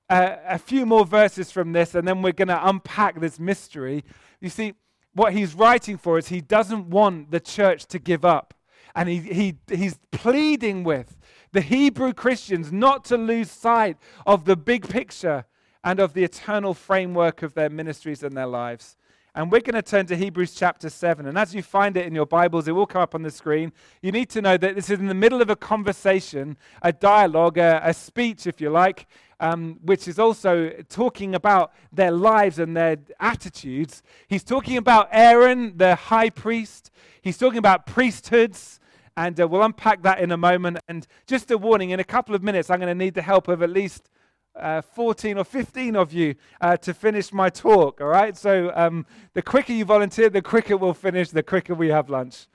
a 0.08 0.58
few 0.58 0.86
more 0.86 1.04
verses 1.04 1.50
from 1.50 1.72
this, 1.72 1.94
and 1.94 2.06
then 2.06 2.22
we're 2.22 2.32
going 2.32 2.48
to 2.48 2.68
unpack 2.68 3.20
this 3.20 3.38
mystery. 3.38 4.04
You 4.40 4.48
see, 4.48 4.74
what 5.14 5.32
he's 5.32 5.54
writing 5.54 5.96
for 5.96 6.18
is 6.18 6.28
he 6.28 6.40
doesn't 6.40 6.90
want 6.90 7.30
the 7.30 7.40
church 7.40 7.86
to 7.86 7.98
give 7.98 8.24
up. 8.24 8.54
And 8.94 9.08
he, 9.08 9.18
he, 9.18 9.56
he's 9.68 9.98
pleading 10.10 10.84
with 10.84 11.18
the 11.52 11.60
Hebrew 11.60 12.12
Christians 12.12 12.72
not 12.72 13.04
to 13.06 13.16
lose 13.16 13.50
sight 13.50 13.96
of 14.26 14.44
the 14.44 14.56
big 14.56 14.88
picture 14.88 15.44
and 15.82 16.00
of 16.00 16.14
the 16.14 16.24
eternal 16.24 16.74
framework 16.74 17.42
of 17.42 17.54
their 17.54 17.70
ministries 17.70 18.22
and 18.22 18.36
their 18.36 18.46
lives. 18.46 18.96
And 19.34 19.52
we're 19.52 19.60
going 19.60 19.74
to 19.74 19.82
turn 19.82 20.06
to 20.06 20.16
Hebrews 20.16 20.54
chapter 20.54 20.88
7. 20.88 21.26
And 21.26 21.36
as 21.36 21.54
you 21.54 21.62
find 21.62 21.94
it 21.98 22.06
in 22.06 22.14
your 22.14 22.24
Bibles, 22.24 22.68
it 22.68 22.72
will 22.72 22.86
come 22.86 23.02
up 23.02 23.14
on 23.14 23.20
the 23.20 23.30
screen. 23.30 23.70
You 24.00 24.10
need 24.10 24.30
to 24.30 24.40
know 24.40 24.56
that 24.56 24.74
this 24.74 24.88
is 24.88 24.98
in 24.98 25.08
the 25.08 25.14
middle 25.14 25.42
of 25.42 25.50
a 25.50 25.56
conversation, 25.56 26.56
a 26.80 26.90
dialogue, 26.90 27.58
a, 27.58 27.82
a 27.84 27.92
speech, 27.92 28.46
if 28.46 28.62
you 28.62 28.70
like, 28.70 29.06
um, 29.40 29.78
which 29.82 30.08
is 30.08 30.18
also 30.18 30.70
talking 30.88 31.34
about 31.34 31.72
their 31.92 32.10
lives 32.10 32.58
and 32.58 32.76
their 32.76 32.96
attitudes. 33.20 34.02
He's 34.28 34.44
talking 34.44 34.76
about 34.76 35.08
Aaron, 35.12 35.76
the 35.76 35.94
high 35.94 36.30
priest. 36.30 36.90
He's 37.20 37.38
talking 37.38 37.58
about 37.58 37.86
priesthoods. 37.86 38.80
And 39.18 39.40
uh, 39.40 39.48
we'll 39.48 39.62
unpack 39.62 40.02
that 40.02 40.20
in 40.20 40.30
a 40.30 40.36
moment. 40.36 40.78
And 40.88 41.06
just 41.26 41.50
a 41.50 41.56
warning 41.56 41.90
in 41.90 42.00
a 42.00 42.04
couple 42.04 42.34
of 42.34 42.42
minutes, 42.42 42.70
I'm 42.70 42.80
going 42.80 42.88
to 42.88 43.04
need 43.04 43.14
the 43.14 43.22
help 43.22 43.48
of 43.48 43.62
at 43.62 43.70
least 43.70 44.10
uh, 44.54 44.82
14 44.82 45.38
or 45.38 45.44
15 45.44 45.96
of 45.96 46.12
you 46.12 46.34
uh, 46.60 46.76
to 46.78 46.94
finish 46.94 47.32
my 47.32 47.48
talk. 47.48 48.00
All 48.00 48.08
right. 48.08 48.36
So 48.36 48.72
um, 48.74 49.06
the 49.34 49.42
quicker 49.42 49.72
you 49.72 49.84
volunteer, 49.84 50.28
the 50.28 50.42
quicker 50.42 50.76
we'll 50.76 50.94
finish, 50.94 51.30
the 51.30 51.42
quicker 51.42 51.74
we 51.74 51.88
have 51.88 52.10
lunch. 52.10 52.46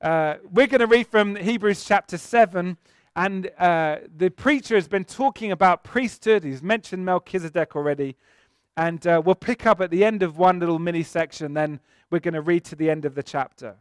Uh, 0.00 0.36
we're 0.50 0.66
going 0.66 0.80
to 0.80 0.86
read 0.86 1.06
from 1.06 1.36
Hebrews 1.36 1.84
chapter 1.84 2.16
7. 2.16 2.78
And 3.16 3.50
uh, 3.58 3.98
the 4.16 4.30
preacher 4.30 4.76
has 4.76 4.88
been 4.88 5.04
talking 5.04 5.50
about 5.52 5.84
priesthood. 5.84 6.44
He's 6.44 6.62
mentioned 6.62 7.04
Melchizedek 7.04 7.74
already. 7.74 8.16
And 8.76 9.04
uh, 9.06 9.20
we'll 9.24 9.34
pick 9.34 9.66
up 9.66 9.80
at 9.80 9.90
the 9.90 10.04
end 10.04 10.22
of 10.22 10.38
one 10.38 10.60
little 10.60 10.78
mini 10.78 11.02
section, 11.02 11.54
then 11.54 11.80
we're 12.10 12.20
going 12.20 12.34
to 12.34 12.40
read 12.40 12.64
to 12.66 12.76
the 12.76 12.88
end 12.88 13.04
of 13.04 13.14
the 13.14 13.22
chapter. 13.22 13.76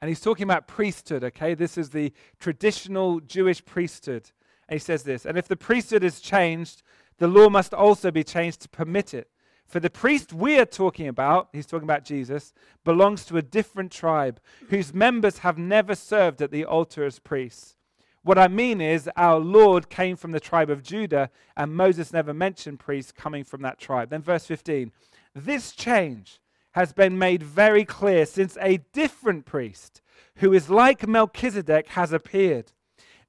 And 0.00 0.08
he's 0.08 0.20
talking 0.20 0.44
about 0.44 0.66
priesthood, 0.66 1.24
okay? 1.24 1.54
This 1.54 1.78
is 1.78 1.90
the 1.90 2.12
traditional 2.38 3.20
Jewish 3.20 3.64
priesthood. 3.64 4.30
And 4.68 4.78
he 4.78 4.84
says 4.84 5.04
this 5.04 5.24
And 5.24 5.38
if 5.38 5.48
the 5.48 5.56
priesthood 5.56 6.04
is 6.04 6.20
changed, 6.20 6.82
the 7.18 7.28
law 7.28 7.48
must 7.48 7.72
also 7.72 8.10
be 8.10 8.24
changed 8.24 8.60
to 8.62 8.68
permit 8.68 9.14
it. 9.14 9.30
For 9.66 9.80
the 9.80 9.90
priest 9.90 10.32
we 10.32 10.58
are 10.58 10.66
talking 10.66 11.08
about, 11.08 11.48
he's 11.52 11.66
talking 11.66 11.86
about 11.86 12.04
Jesus, 12.04 12.52
belongs 12.84 13.24
to 13.26 13.38
a 13.38 13.42
different 13.42 13.90
tribe 13.90 14.40
whose 14.68 14.92
members 14.92 15.38
have 15.38 15.56
never 15.56 15.94
served 15.94 16.42
at 16.42 16.50
the 16.50 16.64
altar 16.64 17.04
as 17.04 17.18
priests. 17.18 17.76
What 18.24 18.38
I 18.38 18.48
mean 18.48 18.80
is, 18.80 19.08
our 19.16 19.38
Lord 19.38 19.90
came 19.90 20.16
from 20.16 20.32
the 20.32 20.40
tribe 20.40 20.70
of 20.70 20.82
Judah, 20.82 21.30
and 21.56 21.76
Moses 21.76 22.10
never 22.10 22.32
mentioned 22.34 22.80
priests 22.80 23.12
coming 23.12 23.44
from 23.44 23.60
that 23.62 23.78
tribe. 23.78 24.10
Then, 24.10 24.22
verse 24.22 24.46
15 24.46 24.90
this 25.36 25.72
change 25.72 26.40
has 26.72 26.92
been 26.92 27.18
made 27.18 27.42
very 27.42 27.84
clear 27.84 28.24
since 28.24 28.56
a 28.60 28.78
different 28.92 29.44
priest, 29.44 30.00
who 30.36 30.52
is 30.52 30.70
like 30.70 31.06
Melchizedek, 31.06 31.88
has 31.88 32.12
appeared. 32.12 32.72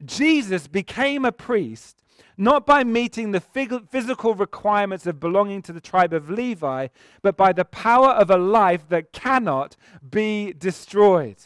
Jesus 0.03 0.67
became 0.67 1.25
a 1.25 1.31
priest 1.31 2.03
not 2.37 2.65
by 2.65 2.83
meeting 2.83 3.31
the 3.31 3.41
physical 3.41 4.33
requirements 4.33 5.05
of 5.05 5.19
belonging 5.19 5.61
to 5.63 5.73
the 5.73 5.81
tribe 5.81 6.13
of 6.13 6.29
Levi, 6.29 6.87
but 7.21 7.37
by 7.37 7.53
the 7.53 7.65
power 7.65 8.09
of 8.09 8.29
a 8.29 8.37
life 8.37 8.87
that 8.89 9.13
cannot 9.13 9.75
be 10.09 10.53
destroyed. 10.53 11.37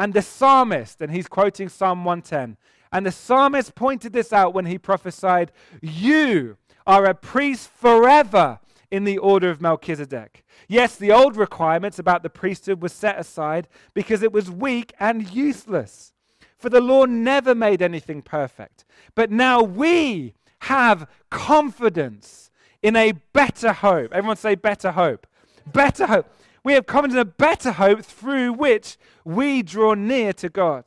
And 0.00 0.14
the 0.14 0.22
psalmist, 0.22 1.02
and 1.02 1.12
he's 1.12 1.28
quoting 1.28 1.68
Psalm 1.68 2.06
110, 2.06 2.56
and 2.90 3.04
the 3.04 3.12
psalmist 3.12 3.74
pointed 3.74 4.14
this 4.14 4.32
out 4.32 4.54
when 4.54 4.64
he 4.64 4.78
prophesied, 4.78 5.52
You 5.82 6.56
are 6.86 7.04
a 7.04 7.14
priest 7.14 7.68
forever 7.68 8.60
in 8.90 9.04
the 9.04 9.18
order 9.18 9.50
of 9.50 9.60
Melchizedek. 9.60 10.42
Yes, 10.68 10.96
the 10.96 11.12
old 11.12 11.36
requirements 11.36 11.98
about 11.98 12.22
the 12.22 12.30
priesthood 12.30 12.80
were 12.80 12.88
set 12.88 13.20
aside 13.20 13.68
because 13.92 14.22
it 14.22 14.32
was 14.32 14.50
weak 14.50 14.94
and 14.98 15.30
useless. 15.30 16.14
For 16.56 16.70
the 16.70 16.80
law 16.80 17.04
never 17.04 17.54
made 17.54 17.82
anything 17.82 18.22
perfect. 18.22 18.86
But 19.14 19.30
now 19.30 19.62
we 19.62 20.32
have 20.60 21.10
confidence 21.28 22.50
in 22.82 22.96
a 22.96 23.12
better 23.34 23.74
hope. 23.74 24.14
Everyone 24.14 24.38
say, 24.38 24.54
better 24.54 24.92
hope. 24.92 25.26
Better 25.66 26.06
hope. 26.06 26.26
We 26.62 26.74
have 26.74 26.86
confidence 26.86 27.14
in 27.14 27.20
a 27.20 27.24
better 27.24 27.72
hope 27.72 28.04
through 28.04 28.52
which 28.52 28.96
we 29.24 29.62
draw 29.62 29.94
near 29.94 30.32
to 30.34 30.48
God. 30.48 30.84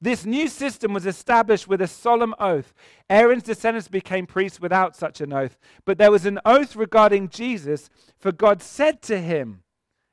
This 0.00 0.24
new 0.24 0.46
system 0.46 0.92
was 0.92 1.06
established 1.06 1.66
with 1.66 1.80
a 1.80 1.88
solemn 1.88 2.34
oath. 2.38 2.72
Aaron's 3.10 3.42
descendants 3.42 3.88
became 3.88 4.26
priests 4.26 4.60
without 4.60 4.94
such 4.94 5.20
an 5.20 5.32
oath. 5.32 5.58
But 5.84 5.98
there 5.98 6.12
was 6.12 6.24
an 6.24 6.38
oath 6.44 6.76
regarding 6.76 7.30
Jesus, 7.30 7.90
for 8.16 8.30
God 8.30 8.62
said 8.62 9.02
to 9.02 9.20
him, 9.20 9.62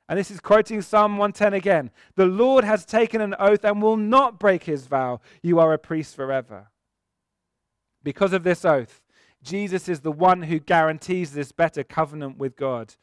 and 0.08 0.18
this 0.18 0.30
is 0.30 0.40
quoting 0.40 0.82
Psalm 0.82 1.18
110 1.18 1.54
again 1.54 1.90
The 2.14 2.26
Lord 2.26 2.64
has 2.64 2.84
taken 2.84 3.20
an 3.20 3.34
oath 3.38 3.64
and 3.64 3.82
will 3.82 3.96
not 3.96 4.38
break 4.38 4.64
his 4.64 4.86
vow. 4.86 5.20
You 5.42 5.58
are 5.58 5.72
a 5.72 5.78
priest 5.78 6.14
forever. 6.14 6.68
Because 8.02 8.32
of 8.32 8.44
this 8.44 8.64
oath, 8.64 9.02
Jesus 9.42 9.88
is 9.88 10.00
the 10.00 10.12
one 10.12 10.42
who 10.42 10.58
guarantees 10.58 11.32
this 11.32 11.52
better 11.52 11.84
covenant 11.84 12.38
with 12.38 12.56
God. 12.56 12.94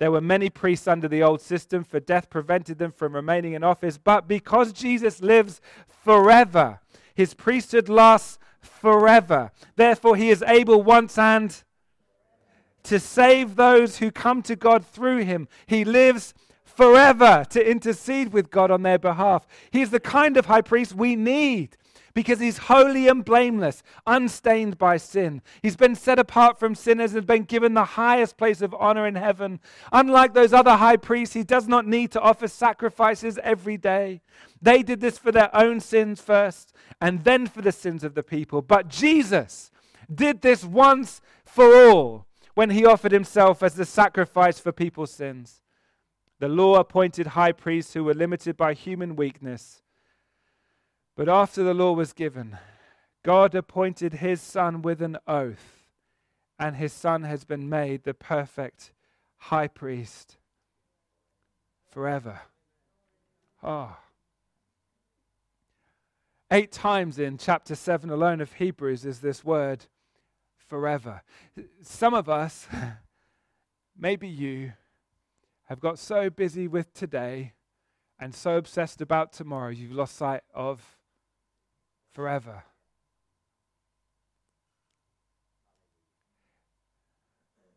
There 0.00 0.10
were 0.10 0.22
many 0.22 0.48
priests 0.48 0.88
under 0.88 1.08
the 1.08 1.22
old 1.22 1.42
system, 1.42 1.84
for 1.84 2.00
death 2.00 2.30
prevented 2.30 2.78
them 2.78 2.90
from 2.90 3.14
remaining 3.14 3.52
in 3.52 3.62
office. 3.62 3.98
But 3.98 4.26
because 4.26 4.72
Jesus 4.72 5.20
lives 5.20 5.60
forever, 5.86 6.80
his 7.14 7.34
priesthood 7.34 7.90
lasts 7.90 8.38
forever. 8.62 9.52
Therefore, 9.76 10.16
he 10.16 10.30
is 10.30 10.42
able 10.46 10.82
once 10.82 11.18
and 11.18 11.62
to 12.84 12.98
save 12.98 13.56
those 13.56 13.98
who 13.98 14.10
come 14.10 14.40
to 14.44 14.56
God 14.56 14.86
through 14.86 15.24
him. 15.24 15.48
He 15.66 15.84
lives 15.84 16.32
forever 16.64 17.44
to 17.50 17.70
intercede 17.70 18.32
with 18.32 18.50
God 18.50 18.70
on 18.70 18.80
their 18.80 18.98
behalf. 18.98 19.46
He 19.70 19.82
is 19.82 19.90
the 19.90 20.00
kind 20.00 20.38
of 20.38 20.46
high 20.46 20.62
priest 20.62 20.94
we 20.94 21.14
need 21.14 21.76
because 22.14 22.40
he's 22.40 22.58
holy 22.58 23.08
and 23.08 23.24
blameless, 23.24 23.82
unstained 24.06 24.78
by 24.78 24.96
sin. 24.96 25.42
He's 25.62 25.76
been 25.76 25.94
set 25.94 26.18
apart 26.18 26.58
from 26.58 26.74
sinners 26.74 27.14
and 27.14 27.26
been 27.26 27.44
given 27.44 27.74
the 27.74 27.84
highest 27.84 28.36
place 28.36 28.60
of 28.62 28.74
honor 28.74 29.06
in 29.06 29.14
heaven. 29.14 29.60
Unlike 29.92 30.34
those 30.34 30.52
other 30.52 30.76
high 30.76 30.96
priests, 30.96 31.34
he 31.34 31.44
does 31.44 31.68
not 31.68 31.86
need 31.86 32.10
to 32.12 32.20
offer 32.20 32.48
sacrifices 32.48 33.38
every 33.42 33.76
day. 33.76 34.22
They 34.60 34.82
did 34.82 35.00
this 35.00 35.18
for 35.18 35.32
their 35.32 35.54
own 35.54 35.80
sins 35.80 36.20
first 36.20 36.72
and 37.00 37.24
then 37.24 37.46
for 37.46 37.62
the 37.62 37.72
sins 37.72 38.04
of 38.04 38.14
the 38.14 38.22
people. 38.22 38.62
But 38.62 38.88
Jesus 38.88 39.70
did 40.12 40.40
this 40.40 40.64
once 40.64 41.20
for 41.44 41.74
all 41.74 42.26
when 42.54 42.70
he 42.70 42.84
offered 42.84 43.12
himself 43.12 43.62
as 43.62 43.74
the 43.74 43.84
sacrifice 43.84 44.58
for 44.58 44.72
people's 44.72 45.12
sins. 45.12 45.62
The 46.40 46.48
law 46.48 46.76
appointed 46.76 47.28
high 47.28 47.52
priests 47.52 47.94
who 47.94 48.04
were 48.04 48.14
limited 48.14 48.56
by 48.56 48.74
human 48.74 49.14
weakness 49.14 49.82
but 51.20 51.28
after 51.28 51.62
the 51.62 51.74
law 51.74 51.92
was 51.92 52.14
given, 52.14 52.56
God 53.22 53.54
appointed 53.54 54.14
his 54.14 54.40
son 54.40 54.80
with 54.80 55.02
an 55.02 55.18
oath, 55.26 55.86
and 56.58 56.76
his 56.76 56.94
son 56.94 57.24
has 57.24 57.44
been 57.44 57.68
made 57.68 58.04
the 58.04 58.14
perfect 58.14 58.92
high 59.36 59.68
priest 59.68 60.38
forever. 61.90 62.40
Ah. 63.62 63.98
Oh. 64.00 64.04
Eight 66.50 66.72
times 66.72 67.18
in 67.18 67.36
chapter 67.36 67.74
7 67.74 68.08
alone 68.08 68.40
of 68.40 68.54
Hebrews 68.54 69.04
is 69.04 69.20
this 69.20 69.44
word 69.44 69.84
forever. 70.56 71.20
Some 71.82 72.14
of 72.14 72.30
us, 72.30 72.66
maybe 73.94 74.26
you, 74.26 74.72
have 75.68 75.80
got 75.80 75.98
so 75.98 76.30
busy 76.30 76.66
with 76.66 76.94
today 76.94 77.52
and 78.18 78.34
so 78.34 78.56
obsessed 78.56 79.02
about 79.02 79.34
tomorrow, 79.34 79.68
you've 79.68 79.92
lost 79.92 80.16
sight 80.16 80.44
of 80.54 80.96
forever. 82.12 82.64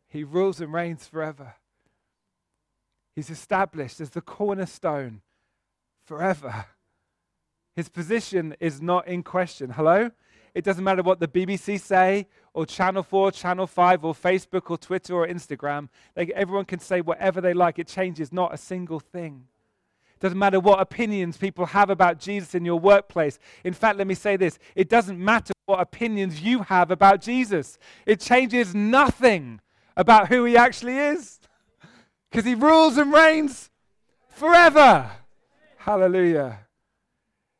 He 0.08 0.22
rules 0.22 0.60
and 0.60 0.72
reigns 0.72 1.06
forever. 1.06 1.54
He's 3.16 3.30
established 3.30 4.00
as 4.00 4.10
the 4.10 4.20
cornerstone 4.20 5.22
forever. 6.04 6.66
His 7.76 7.88
position 7.88 8.54
is 8.60 8.80
not 8.80 9.08
in 9.08 9.22
question. 9.22 9.70
Hello? 9.70 10.10
It 10.54 10.62
doesn't 10.62 10.84
matter 10.84 11.02
what 11.02 11.18
the 11.18 11.26
BBC 11.26 11.80
say, 11.80 12.28
or 12.52 12.64
Channel 12.64 13.02
4, 13.02 13.32
Channel 13.32 13.66
5, 13.66 14.04
or 14.04 14.14
Facebook, 14.14 14.70
or 14.70 14.78
Twitter, 14.78 15.14
or 15.14 15.26
Instagram. 15.26 15.88
They, 16.14 16.26
everyone 16.26 16.64
can 16.64 16.78
say 16.78 17.00
whatever 17.00 17.40
they 17.40 17.54
like. 17.54 17.80
It 17.80 17.88
changes 17.88 18.32
not 18.32 18.54
a 18.54 18.56
single 18.56 19.00
thing 19.00 19.48
Doesn't 20.24 20.38
matter 20.38 20.58
what 20.58 20.80
opinions 20.80 21.36
people 21.36 21.66
have 21.66 21.90
about 21.90 22.18
Jesus 22.18 22.54
in 22.54 22.64
your 22.64 22.80
workplace. 22.80 23.38
In 23.62 23.74
fact, 23.74 23.98
let 23.98 24.06
me 24.06 24.14
say 24.14 24.38
this 24.38 24.58
it 24.74 24.88
doesn't 24.88 25.22
matter 25.22 25.52
what 25.66 25.80
opinions 25.80 26.40
you 26.40 26.62
have 26.62 26.90
about 26.90 27.20
Jesus, 27.20 27.78
it 28.06 28.20
changes 28.20 28.74
nothing 28.74 29.60
about 29.98 30.28
who 30.28 30.46
he 30.46 30.56
actually 30.56 30.96
is 30.96 31.40
because 32.30 32.46
he 32.46 32.54
rules 32.54 32.96
and 32.96 33.12
reigns 33.12 33.68
forever. 34.30 35.10
Hallelujah. 35.76 36.60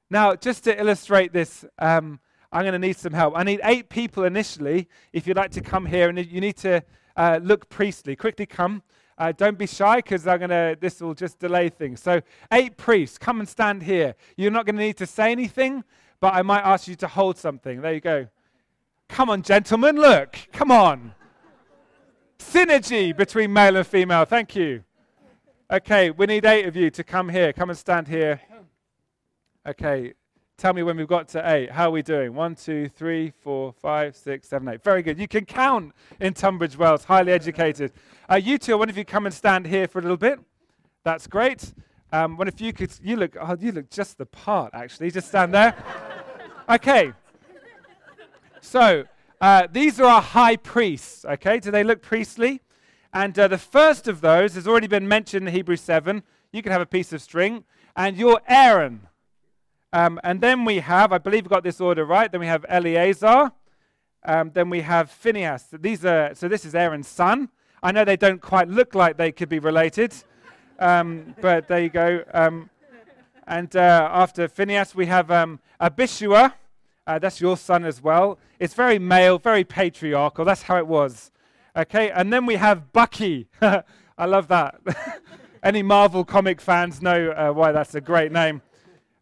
Now, 0.08 0.34
just 0.34 0.64
to 0.64 0.80
illustrate 0.80 1.34
this, 1.34 1.66
um, 1.78 2.18
I'm 2.50 2.62
going 2.62 2.72
to 2.72 2.78
need 2.78 2.96
some 2.96 3.12
help. 3.12 3.34
I 3.36 3.42
need 3.42 3.60
eight 3.62 3.90
people 3.90 4.24
initially. 4.24 4.88
If 5.12 5.26
you'd 5.26 5.36
like 5.36 5.50
to 5.50 5.60
come 5.60 5.84
here, 5.84 6.08
and 6.08 6.18
you 6.24 6.40
need 6.40 6.56
to 6.58 6.82
uh, 7.14 7.40
look 7.42 7.68
priestly, 7.68 8.16
quickly 8.16 8.46
come. 8.46 8.82
Uh, 9.16 9.32
don't 9.32 9.56
be 9.56 9.66
shy 9.66 9.96
because 9.96 10.26
I'm 10.26 10.40
gonna. 10.40 10.76
This 10.78 11.00
will 11.00 11.14
just 11.14 11.38
delay 11.38 11.68
things. 11.68 12.00
So, 12.00 12.20
eight 12.50 12.76
priests, 12.76 13.16
come 13.16 13.38
and 13.38 13.48
stand 13.48 13.84
here. 13.84 14.16
You're 14.36 14.50
not 14.50 14.66
going 14.66 14.76
to 14.76 14.82
need 14.82 14.96
to 14.96 15.06
say 15.06 15.30
anything, 15.30 15.84
but 16.20 16.34
I 16.34 16.42
might 16.42 16.62
ask 16.62 16.88
you 16.88 16.96
to 16.96 17.06
hold 17.06 17.38
something. 17.38 17.80
There 17.80 17.94
you 17.94 18.00
go. 18.00 18.26
Come 19.08 19.30
on, 19.30 19.42
gentlemen, 19.42 19.96
look. 19.96 20.36
Come 20.52 20.70
on. 20.70 21.14
Synergy 22.38 23.16
between 23.16 23.52
male 23.52 23.76
and 23.76 23.86
female. 23.86 24.24
Thank 24.24 24.56
you. 24.56 24.82
Okay, 25.70 26.10
we 26.10 26.26
need 26.26 26.44
eight 26.44 26.66
of 26.66 26.76
you 26.76 26.90
to 26.90 27.04
come 27.04 27.28
here. 27.28 27.52
Come 27.52 27.70
and 27.70 27.78
stand 27.78 28.08
here. 28.08 28.40
Okay, 29.66 30.14
tell 30.56 30.72
me 30.72 30.82
when 30.82 30.96
we've 30.96 31.08
got 31.08 31.28
to 31.28 31.50
eight. 31.50 31.70
How 31.70 31.88
are 31.88 31.90
we 31.90 32.02
doing? 32.02 32.34
One, 32.34 32.54
two, 32.54 32.88
three, 32.88 33.32
four, 33.42 33.72
five, 33.72 34.16
six, 34.16 34.48
seven, 34.48 34.68
eight. 34.68 34.82
Very 34.82 35.02
good. 35.02 35.18
You 35.18 35.28
can 35.28 35.44
count 35.44 35.92
in 36.20 36.34
Tunbridge 36.34 36.76
Wells, 36.76 37.04
highly 37.04 37.32
educated. 37.32 37.92
Uh, 38.30 38.36
you 38.36 38.58
two, 38.58 38.72
I 38.72 38.76
wonder 38.76 38.90
if 38.90 38.96
you 38.96 39.04
come 39.04 39.26
and 39.26 39.34
stand 39.34 39.66
here 39.66 39.88
for 39.88 39.98
a 39.98 40.02
little 40.02 40.16
bit. 40.16 40.38
That's 41.02 41.26
great. 41.26 41.74
Um, 42.12 42.36
one 42.36 42.48
of 42.48 42.60
you 42.60 42.72
could, 42.72 42.92
you 43.02 43.16
look, 43.16 43.36
oh, 43.40 43.56
you 43.58 43.72
look 43.72 43.90
just 43.90 44.18
the 44.18 44.26
part, 44.26 44.72
actually. 44.74 45.10
Just 45.10 45.28
stand 45.28 45.52
there. 45.52 45.74
okay. 46.68 47.12
So, 48.60 49.04
uh, 49.40 49.66
these 49.70 50.00
are 50.00 50.06
our 50.06 50.22
high 50.22 50.56
priests, 50.56 51.24
okay? 51.24 51.58
Do 51.58 51.70
they 51.70 51.84
look 51.84 52.00
priestly? 52.00 52.62
And 53.12 53.38
uh, 53.38 53.48
the 53.48 53.58
first 53.58 54.08
of 54.08 54.20
those 54.20 54.54
has 54.54 54.66
already 54.66 54.86
been 54.86 55.06
mentioned 55.06 55.48
in 55.48 55.54
Hebrews 55.54 55.80
7. 55.80 56.22
You 56.52 56.62
can 56.62 56.72
have 56.72 56.80
a 56.80 56.86
piece 56.86 57.12
of 57.12 57.20
string. 57.20 57.64
And 57.96 58.16
you're 58.16 58.40
Aaron. 58.48 59.08
Um, 59.94 60.18
and 60.24 60.40
then 60.40 60.64
we 60.64 60.80
have, 60.80 61.12
I 61.12 61.18
believe 61.18 61.44
we 61.44 61.50
got 61.50 61.62
this 61.62 61.80
order 61.80 62.04
right. 62.04 62.30
Then 62.30 62.40
we 62.40 62.48
have 62.48 62.66
Eleazar. 62.68 63.52
Um, 64.24 64.50
then 64.52 64.68
we 64.68 64.80
have 64.80 65.08
Phineas. 65.08 65.66
These 65.70 66.04
are, 66.04 66.34
so 66.34 66.48
this 66.48 66.64
is 66.64 66.74
Aaron's 66.74 67.06
son. 67.06 67.48
I 67.80 67.92
know 67.92 68.04
they 68.04 68.16
don't 68.16 68.42
quite 68.42 68.66
look 68.66 68.96
like 68.96 69.16
they 69.18 69.30
could 69.30 69.48
be 69.48 69.60
related, 69.60 70.12
um, 70.80 71.36
but 71.40 71.68
there 71.68 71.80
you 71.80 71.90
go. 71.90 72.24
Um, 72.34 72.70
and 73.46 73.76
uh, 73.76 74.08
after 74.10 74.48
Phineas, 74.48 74.96
we 74.96 75.06
have 75.06 75.30
um, 75.30 75.60
Abishua. 75.80 76.54
Uh, 77.06 77.20
that's 77.20 77.40
your 77.40 77.56
son 77.56 77.84
as 77.84 78.02
well. 78.02 78.40
It's 78.58 78.74
very 78.74 78.98
male, 78.98 79.38
very 79.38 79.62
patriarchal. 79.62 80.44
That's 80.44 80.62
how 80.62 80.76
it 80.76 80.88
was. 80.88 81.30
Okay, 81.76 82.10
and 82.10 82.32
then 82.32 82.46
we 82.46 82.56
have 82.56 82.92
Bucky. 82.92 83.46
I 83.62 84.26
love 84.26 84.48
that. 84.48 84.80
Any 85.62 85.84
Marvel 85.84 86.24
comic 86.24 86.60
fans 86.60 87.00
know 87.00 87.30
uh, 87.30 87.52
why 87.52 87.70
that's 87.70 87.94
a 87.94 88.00
great 88.00 88.32
name. 88.32 88.60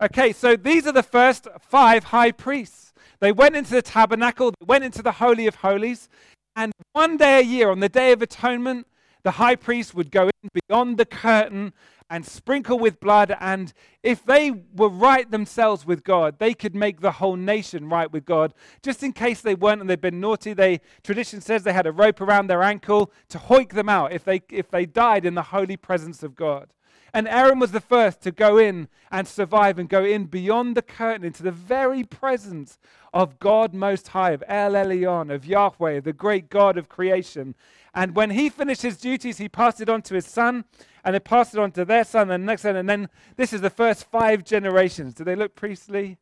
Okay, 0.03 0.33
so 0.33 0.57
these 0.57 0.85
are 0.89 0.93
the 0.93 1.05
first 1.05 1.47
five 1.61 2.03
high 2.03 2.33
priests. 2.33 2.93
They 3.21 3.31
went 3.31 3.55
into 3.55 3.71
the 3.71 3.83
tabernacle, 3.83 4.51
they 4.51 4.67
went 4.67 4.83
into 4.83 5.01
the 5.01 5.13
Holy 5.13 5.47
of 5.47 5.55
Holies, 5.55 6.09
and 6.57 6.73
one 6.91 7.17
day 7.17 7.39
a 7.39 7.43
year, 7.45 7.71
on 7.71 7.79
the 7.79 7.89
Day 7.89 8.11
of 8.11 8.21
Atonement, 8.21 8.89
the 9.23 9.31
high 9.31 9.55
priest 9.55 9.95
would 9.95 10.11
go 10.11 10.25
in 10.25 10.49
beyond 10.67 10.99
the 10.99 11.05
curtain 11.05 11.73
and 12.11 12.27
sprinkle 12.27 12.81
with 12.81 12.99
blood. 12.99 13.37
And 13.39 13.73
if 14.03 14.25
they 14.25 14.51
were 14.51 14.89
right 14.89 15.31
themselves 15.31 15.87
with 15.87 16.03
God, 16.03 16.41
they 16.41 16.53
could 16.53 16.75
make 16.75 17.01
the 17.01 17.13
whole 17.13 17.37
nation 17.37 17.89
right 17.89 18.11
with 18.11 18.25
God. 18.25 18.55
Just 18.83 19.05
in 19.05 19.13
case 19.13 19.41
they 19.41 19.55
weren't 19.55 19.81
and 19.81 19.89
they'd 19.89 20.01
been 20.01 20.21
naughty, 20.21 20.53
they 20.53 20.81
tradition 21.05 21.41
says 21.41 21.63
they 21.63 21.73
had 21.73 21.87
a 21.87 21.93
rope 21.93 22.21
around 22.21 22.49
their 22.49 22.65
ankle 22.65 23.13
to 23.29 23.39
hoik 23.39 23.73
them 23.73 23.89
out 23.89 24.13
if 24.13 24.25
they 24.25 24.43
if 24.51 24.69
they 24.69 24.85
died 24.85 25.25
in 25.25 25.37
the 25.37 25.43
holy 25.43 25.77
presence 25.77 26.25
of 26.25 26.35
God. 26.35 26.73
And 27.15 27.29
Aaron 27.29 27.59
was 27.59 27.73
the 27.73 27.81
first 27.81 28.23
to 28.23 28.31
go 28.31 28.57
in 28.57 28.89
and 29.11 29.29
survive 29.29 29.79
and 29.79 29.89
go 29.89 30.05
in 30.05 30.25
beyond 30.25 30.77
the 30.77 30.83
curtain 30.83 31.25
into 31.25 31.43
the 31.43 31.51
very 31.51 32.05
presence 32.05 32.79
of 33.13 33.39
God 33.39 33.75
Most 33.75 34.09
High, 34.09 34.31
of 34.31 34.43
El 34.49 34.73
Elyon, 34.73 35.33
of 35.33 35.45
Yahweh, 35.45 36.01
the 36.01 36.15
great 36.15 36.49
God 36.49 36.79
of 36.79 36.89
creation. 36.89 37.55
And 37.95 38.17
when 38.17 38.31
he 38.31 38.49
finished 38.49 38.81
his 38.81 38.97
duties, 38.97 39.37
he 39.37 39.51
passed 39.51 39.83
it 39.83 39.91
on 39.91 40.01
to 40.03 40.15
his 40.15 40.27
son, 40.27 40.65
and 41.05 41.15
they 41.15 41.21
passed 41.21 41.53
it 41.53 41.61
on 41.61 41.73
to 41.73 41.85
their 41.85 42.05
son, 42.05 42.31
and 42.31 42.47
next 42.47 42.63
son. 42.63 42.77
And 42.77 42.89
then 42.89 43.11
this 43.37 43.53
is 43.53 43.61
the 43.61 43.69
first 43.69 44.05
five 44.11 44.45
generations. 44.45 45.13
Do 45.13 45.25
they 45.25 45.37
look 45.37 45.55
priestly? 45.55 46.17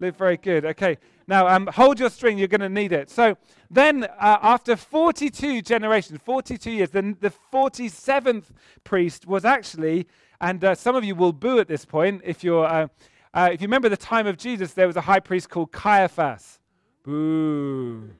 Look 0.00 0.16
very 0.16 0.36
good. 0.36 0.64
Okay. 0.64 0.98
Now, 1.26 1.46
um, 1.48 1.66
hold 1.68 1.98
your 1.98 2.10
string. 2.10 2.36
You're 2.36 2.48
going 2.48 2.60
to 2.60 2.68
need 2.68 2.92
it. 2.92 3.08
So 3.10 3.36
then, 3.70 4.04
uh, 4.04 4.38
after 4.42 4.76
42 4.76 5.62
generations, 5.62 6.18
42 6.22 6.70
years, 6.70 6.90
then 6.90 7.16
the 7.20 7.32
47th 7.52 8.44
priest 8.82 9.26
was 9.26 9.44
actually 9.44 10.06
and 10.40 10.62
uh, 10.62 10.74
some 10.74 10.94
of 10.94 11.04
you 11.04 11.14
will 11.14 11.32
boo 11.32 11.58
at 11.58 11.68
this 11.68 11.84
point 11.84 12.20
if 12.24 12.44
you're. 12.44 12.66
Uh, 12.66 12.88
uh, 13.32 13.48
if 13.52 13.60
you 13.60 13.66
remember 13.66 13.88
the 13.88 13.96
time 13.96 14.26
of 14.26 14.36
Jesus, 14.36 14.74
there 14.74 14.86
was 14.86 14.96
a 14.96 15.00
high 15.00 15.18
priest 15.18 15.48
called 15.48 15.72
Caiaphas. 15.72 16.60
Boo. 17.02 18.10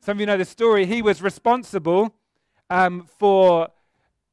Some 0.00 0.16
of 0.16 0.20
you 0.20 0.26
know 0.26 0.38
the 0.38 0.44
story. 0.44 0.86
He 0.86 1.02
was 1.02 1.20
responsible 1.22 2.14
um, 2.70 3.06
for 3.18 3.68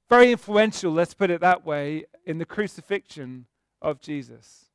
very 0.10 0.32
influential, 0.32 0.94
let's 0.94 1.14
put 1.14 1.30
it 1.30 1.42
that 1.42 1.66
way, 1.66 2.06
in 2.26 2.38
the 2.38 2.46
crucifixion 2.46 3.46
of 3.82 4.00
Jesus. 4.00 4.67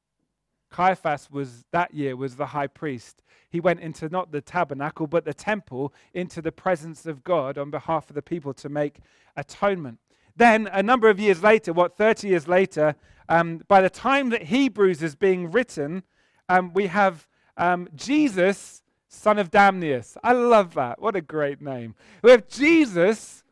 Caiaphas 0.72 1.30
was 1.30 1.64
that 1.70 1.94
year 1.94 2.16
was 2.16 2.36
the 2.36 2.46
high 2.46 2.66
priest. 2.66 3.22
He 3.48 3.60
went 3.60 3.80
into 3.80 4.08
not 4.08 4.32
the 4.32 4.40
tabernacle 4.40 5.06
but 5.06 5.24
the 5.24 5.34
temple 5.34 5.92
into 6.14 6.42
the 6.42 6.50
presence 6.50 7.06
of 7.06 7.22
God 7.22 7.58
on 7.58 7.70
behalf 7.70 8.08
of 8.08 8.14
the 8.14 8.22
people 8.22 8.54
to 8.54 8.68
make 8.68 9.00
atonement. 9.36 9.98
Then, 10.34 10.68
a 10.72 10.82
number 10.82 11.10
of 11.10 11.20
years 11.20 11.42
later, 11.42 11.74
what, 11.74 11.96
30 11.96 12.28
years 12.28 12.48
later, 12.48 12.94
um, 13.28 13.60
by 13.68 13.82
the 13.82 13.90
time 13.90 14.30
that 14.30 14.44
Hebrews 14.44 15.02
is 15.02 15.14
being 15.14 15.50
written, 15.50 16.04
um, 16.48 16.72
we 16.72 16.86
have 16.86 17.28
um, 17.58 17.88
Jesus, 17.94 18.82
son 19.08 19.38
of 19.38 19.50
Damnius. 19.50 20.16
I 20.24 20.32
love 20.32 20.74
that. 20.74 21.00
What 21.00 21.16
a 21.16 21.20
great 21.20 21.60
name. 21.60 21.94
We 22.22 22.30
have 22.30 22.48
Jesus 22.48 23.44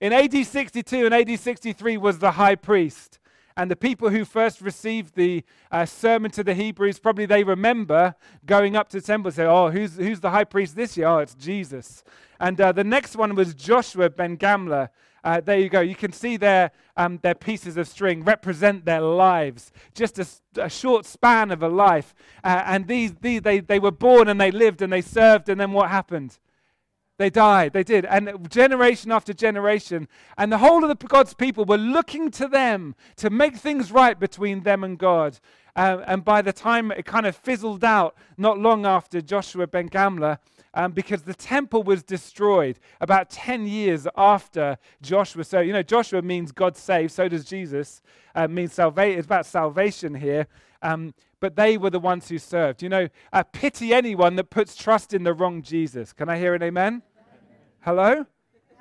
in 0.00 0.12
AD 0.12 0.46
62 0.46 1.06
and 1.06 1.14
AD 1.14 1.38
63 1.38 1.96
was 1.96 2.18
the 2.18 2.32
high 2.32 2.54
priest. 2.54 3.18
And 3.56 3.70
the 3.70 3.76
people 3.76 4.10
who 4.10 4.24
first 4.24 4.60
received 4.60 5.14
the 5.14 5.42
uh, 5.70 5.86
sermon 5.86 6.30
to 6.32 6.44
the 6.44 6.54
Hebrews, 6.54 6.98
probably 6.98 7.24
they 7.24 7.42
remember 7.42 8.14
going 8.44 8.76
up 8.76 8.90
to 8.90 9.00
the 9.00 9.06
temple 9.06 9.28
and 9.28 9.36
say, 9.36 9.44
Oh, 9.44 9.70
who's, 9.70 9.96
who's 9.96 10.20
the 10.20 10.30
high 10.30 10.44
priest 10.44 10.76
this 10.76 10.96
year? 10.96 11.06
Oh, 11.06 11.18
it's 11.18 11.34
Jesus. 11.34 12.04
And 12.38 12.60
uh, 12.60 12.72
the 12.72 12.84
next 12.84 13.16
one 13.16 13.34
was 13.34 13.54
Joshua 13.54 14.10
ben 14.10 14.36
Gamla. 14.36 14.90
Uh, 15.24 15.40
there 15.40 15.58
you 15.58 15.68
go. 15.68 15.80
You 15.80 15.96
can 15.96 16.12
see 16.12 16.36
their, 16.36 16.70
um, 16.96 17.18
their 17.22 17.34
pieces 17.34 17.76
of 17.76 17.88
string 17.88 18.22
represent 18.22 18.84
their 18.84 19.00
lives, 19.00 19.72
just 19.94 20.18
a, 20.18 20.26
a 20.62 20.68
short 20.68 21.04
span 21.04 21.50
of 21.50 21.62
a 21.62 21.68
life. 21.68 22.14
Uh, 22.44 22.62
and 22.66 22.86
these, 22.86 23.14
these 23.20 23.40
they, 23.42 23.60
they 23.60 23.78
were 23.78 23.90
born 23.90 24.28
and 24.28 24.40
they 24.40 24.50
lived 24.50 24.82
and 24.82 24.92
they 24.92 25.00
served, 25.00 25.48
and 25.48 25.60
then 25.60 25.72
what 25.72 25.90
happened? 25.90 26.38
They 27.18 27.30
died. 27.30 27.72
They 27.72 27.82
did. 27.82 28.04
And 28.04 28.50
generation 28.50 29.10
after 29.10 29.32
generation. 29.32 30.08
And 30.36 30.52
the 30.52 30.58
whole 30.58 30.84
of 30.84 30.88
the 30.88 31.06
God's 31.06 31.34
people 31.34 31.64
were 31.64 31.78
looking 31.78 32.30
to 32.32 32.46
them 32.46 32.94
to 33.16 33.30
make 33.30 33.56
things 33.56 33.90
right 33.90 34.18
between 34.18 34.62
them 34.62 34.84
and 34.84 34.98
God. 34.98 35.38
Uh, 35.74 36.02
and 36.06 36.24
by 36.24 36.42
the 36.42 36.52
time 36.52 36.90
it 36.90 37.04
kind 37.04 37.26
of 37.26 37.36
fizzled 37.36 37.84
out, 37.84 38.16
not 38.36 38.58
long 38.58 38.86
after 38.86 39.20
Joshua 39.20 39.66
ben 39.66 39.88
Gamla, 39.88 40.38
um, 40.74 40.92
because 40.92 41.22
the 41.22 41.34
temple 41.34 41.82
was 41.82 42.02
destroyed 42.02 42.78
about 43.00 43.30
10 43.30 43.66
years 43.66 44.06
after 44.16 44.76
Joshua. 45.00 45.42
So, 45.44 45.60
you 45.60 45.72
know, 45.72 45.82
Joshua 45.82 46.20
means 46.20 46.52
God 46.52 46.76
saves, 46.76 47.14
so 47.14 47.28
does 47.28 47.44
Jesus, 47.44 48.02
uh, 48.34 48.46
means 48.46 48.74
salvation. 48.74 49.18
It's 49.18 49.26
about 49.26 49.46
salvation 49.46 50.14
here. 50.14 50.46
Um, 50.82 51.14
but 51.40 51.56
they 51.56 51.76
were 51.76 51.90
the 51.90 52.00
ones 52.00 52.28
who 52.28 52.38
served. 52.38 52.82
You 52.82 52.88
know, 52.88 53.08
uh, 53.32 53.42
pity 53.42 53.92
anyone 53.92 54.36
that 54.36 54.50
puts 54.50 54.76
trust 54.76 55.12
in 55.12 55.22
the 55.22 55.34
wrong 55.34 55.62
Jesus. 55.62 56.12
Can 56.12 56.28
I 56.28 56.38
hear 56.38 56.54
an 56.54 56.62
amen? 56.62 57.02
Hello? 57.80 58.26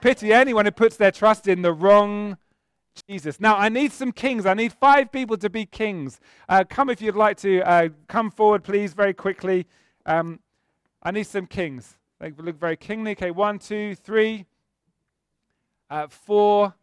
Pity 0.02 0.34
anyone 0.34 0.65
who 0.65 0.72
puts 0.72 0.98
their 0.98 1.12
trust 1.12 1.48
in 1.48 1.62
the 1.62 1.74
wrong 1.74 2.38
Jesus. 3.08 3.39
Now, 3.39 3.58
I 3.58 3.70
need 3.70 3.91
some 3.91 4.12
kings. 4.12 4.46
I 4.46 4.54
need 4.54 4.74
five 4.74 5.12
people 5.12 5.38
to 5.38 5.50
be 5.50 5.65
kings. 5.65 6.20
Uh, 6.48 6.63
come 6.68 6.89
if 6.89 7.02
you'd 7.02 7.15
like 7.15 7.38
to 7.38 7.62
uh, 7.62 7.89
come 8.08 8.32
forward, 8.32 8.63
please, 8.63 8.94
very 8.94 9.13
quickly. 9.13 9.68
Um, 10.06 10.39
I 11.04 11.12
need 11.12 11.28
some 11.28 11.46
kings. 11.46 11.98
They 12.20 12.32
look 12.32 12.60
very 12.60 12.78
kingly. 12.78 13.12
Okay, 13.12 13.32
one, 13.32 13.60
two, 13.60 13.96
three, 13.96 14.46
uh, 15.89 16.08
four. 16.08 16.74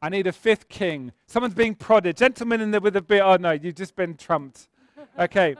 I 0.00 0.08
need 0.08 0.26
a 0.26 0.32
fifth 0.32 0.68
king. 0.68 1.12
Someone's 1.26 1.54
being 1.54 1.76
prodded. 1.76 2.16
Gentlemen 2.16 2.60
in 2.60 2.72
there 2.72 2.80
with 2.80 2.96
a 2.96 3.02
bit. 3.02 3.22
Oh, 3.22 3.36
no, 3.36 3.52
you've 3.52 3.76
just 3.76 3.94
been 3.94 4.16
trumped. 4.16 4.68
Okay. 5.18 5.56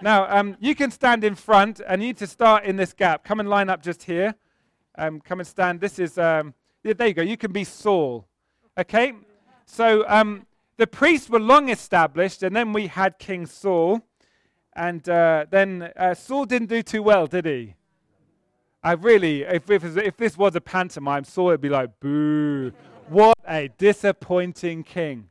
now, 0.00 0.26
um, 0.36 0.56
you 0.60 0.74
can 0.74 0.90
stand 0.90 1.24
in 1.24 1.34
front 1.34 1.80
and 1.86 2.02
you 2.02 2.08
need 2.08 2.16
to 2.18 2.26
start 2.26 2.64
in 2.64 2.76
this 2.76 2.92
gap. 2.92 3.24
Come 3.24 3.40
and 3.40 3.48
line 3.48 3.68
up 3.68 3.82
just 3.82 4.02
here. 4.04 4.34
Um, 4.96 5.20
come 5.20 5.40
and 5.40 5.46
stand. 5.46 5.80
This 5.80 5.98
is, 5.98 6.18
um, 6.18 6.54
yeah, 6.84 6.92
there 6.92 7.08
you 7.08 7.14
go. 7.14 7.22
You 7.22 7.36
can 7.36 7.52
be 7.52 7.64
Saul. 7.64 8.26
Okay? 8.78 9.12
So, 9.66 10.04
um, 10.08 10.46
the 10.76 10.86
priests 10.86 11.28
were 11.28 11.40
long 11.40 11.68
established, 11.68 12.42
and 12.42 12.54
then 12.54 12.72
we 12.72 12.86
had 12.86 13.18
King 13.18 13.46
Saul. 13.46 14.00
And 14.74 15.06
uh, 15.08 15.46
then 15.50 15.92
uh, 15.96 16.14
Saul 16.14 16.44
didn't 16.46 16.68
do 16.68 16.82
too 16.82 17.02
well, 17.02 17.26
did 17.26 17.44
he? 17.44 17.74
I 18.82 18.92
really, 18.92 19.42
if, 19.42 19.70
if, 19.70 19.96
if 19.96 20.16
this 20.16 20.36
was 20.36 20.56
a 20.56 20.60
pantomime, 20.60 21.24
Saul 21.24 21.46
would 21.46 21.60
be 21.60 21.68
like, 21.68 22.00
boo. 22.00 22.72
what 23.08 23.36
a 23.46 23.68
disappointing 23.78 24.82
king. 24.82 25.28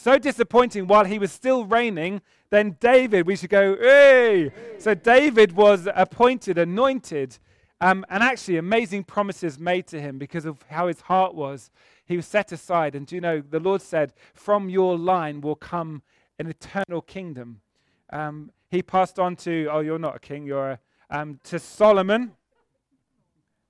So 0.00 0.16
disappointing 0.16 0.86
while 0.86 1.04
he 1.04 1.18
was 1.18 1.30
still 1.30 1.66
reigning. 1.66 2.22
Then 2.48 2.78
David, 2.80 3.26
we 3.26 3.36
should 3.36 3.50
go, 3.50 3.76
hey! 3.76 4.50
So 4.78 4.94
David 4.94 5.52
was 5.52 5.86
appointed, 5.94 6.56
anointed, 6.56 7.36
um, 7.82 8.06
and 8.08 8.22
actually 8.22 8.56
amazing 8.56 9.04
promises 9.04 9.58
made 9.58 9.86
to 9.88 10.00
him 10.00 10.16
because 10.16 10.46
of 10.46 10.64
how 10.70 10.88
his 10.88 11.02
heart 11.02 11.34
was. 11.34 11.70
He 12.06 12.16
was 12.16 12.24
set 12.24 12.50
aside. 12.50 12.94
And 12.94 13.06
do 13.06 13.14
you 13.14 13.20
know, 13.20 13.42
the 13.42 13.60
Lord 13.60 13.82
said, 13.82 14.14
from 14.32 14.70
your 14.70 14.96
line 14.96 15.42
will 15.42 15.54
come 15.54 16.00
an 16.38 16.46
eternal 16.46 17.02
kingdom. 17.02 17.60
Um, 18.10 18.52
he 18.70 18.82
passed 18.82 19.18
on 19.18 19.36
to, 19.36 19.68
oh, 19.70 19.80
you're 19.80 19.98
not 19.98 20.16
a 20.16 20.20
king, 20.20 20.46
you're 20.46 20.70
a, 20.70 20.78
um, 21.10 21.40
to 21.44 21.58
Solomon. 21.58 22.32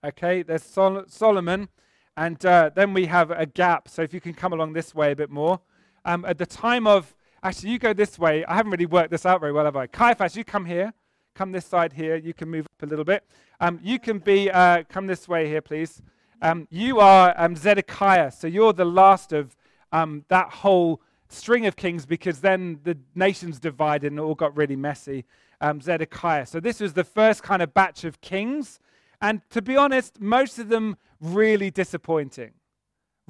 Okay, 0.04 0.44
there's 0.44 0.62
Sol- 0.62 1.06
Solomon. 1.08 1.70
And 2.16 2.46
uh, 2.46 2.70
then 2.72 2.94
we 2.94 3.06
have 3.06 3.32
a 3.32 3.46
gap. 3.46 3.88
So 3.88 4.02
if 4.02 4.14
you 4.14 4.20
can 4.20 4.34
come 4.34 4.52
along 4.52 4.74
this 4.74 4.94
way 4.94 5.10
a 5.10 5.16
bit 5.16 5.30
more. 5.30 5.60
Um, 6.04 6.24
at 6.24 6.38
the 6.38 6.46
time 6.46 6.86
of, 6.86 7.14
actually, 7.42 7.70
you 7.70 7.78
go 7.78 7.92
this 7.92 8.18
way. 8.18 8.44
I 8.44 8.54
haven't 8.54 8.72
really 8.72 8.86
worked 8.86 9.10
this 9.10 9.26
out 9.26 9.40
very 9.40 9.52
well, 9.52 9.64
have 9.64 9.76
I? 9.76 9.86
Caiaphas, 9.86 10.36
you 10.36 10.44
come 10.44 10.64
here. 10.64 10.92
Come 11.34 11.52
this 11.52 11.66
side 11.66 11.92
here. 11.92 12.16
You 12.16 12.34
can 12.34 12.48
move 12.48 12.66
up 12.66 12.82
a 12.82 12.86
little 12.86 13.04
bit. 13.04 13.24
Um, 13.60 13.78
you 13.82 13.98
can 13.98 14.18
be, 14.18 14.50
uh, 14.50 14.84
come 14.88 15.06
this 15.06 15.28
way 15.28 15.46
here, 15.46 15.60
please. 15.60 16.02
Um, 16.42 16.66
you 16.70 17.00
are 17.00 17.34
um, 17.36 17.54
Zedekiah. 17.56 18.30
So 18.32 18.46
you're 18.46 18.72
the 18.72 18.84
last 18.84 19.32
of 19.32 19.56
um, 19.92 20.24
that 20.28 20.50
whole 20.50 21.00
string 21.28 21.66
of 21.66 21.76
kings 21.76 22.06
because 22.06 22.40
then 22.40 22.80
the 22.82 22.98
nations 23.14 23.58
divided 23.58 24.12
and 24.12 24.18
it 24.18 24.22
all 24.22 24.34
got 24.34 24.56
really 24.56 24.76
messy. 24.76 25.24
Um, 25.60 25.80
Zedekiah. 25.80 26.46
So 26.46 26.58
this 26.58 26.80
was 26.80 26.94
the 26.94 27.04
first 27.04 27.42
kind 27.42 27.62
of 27.62 27.74
batch 27.74 28.04
of 28.04 28.20
kings 28.20 28.80
and 29.20 29.42
to 29.50 29.60
be 29.60 29.76
honest, 29.76 30.20
most 30.20 30.58
of 30.58 30.68
them 30.68 30.96
really 31.20 31.70
disappointing. 31.70 32.52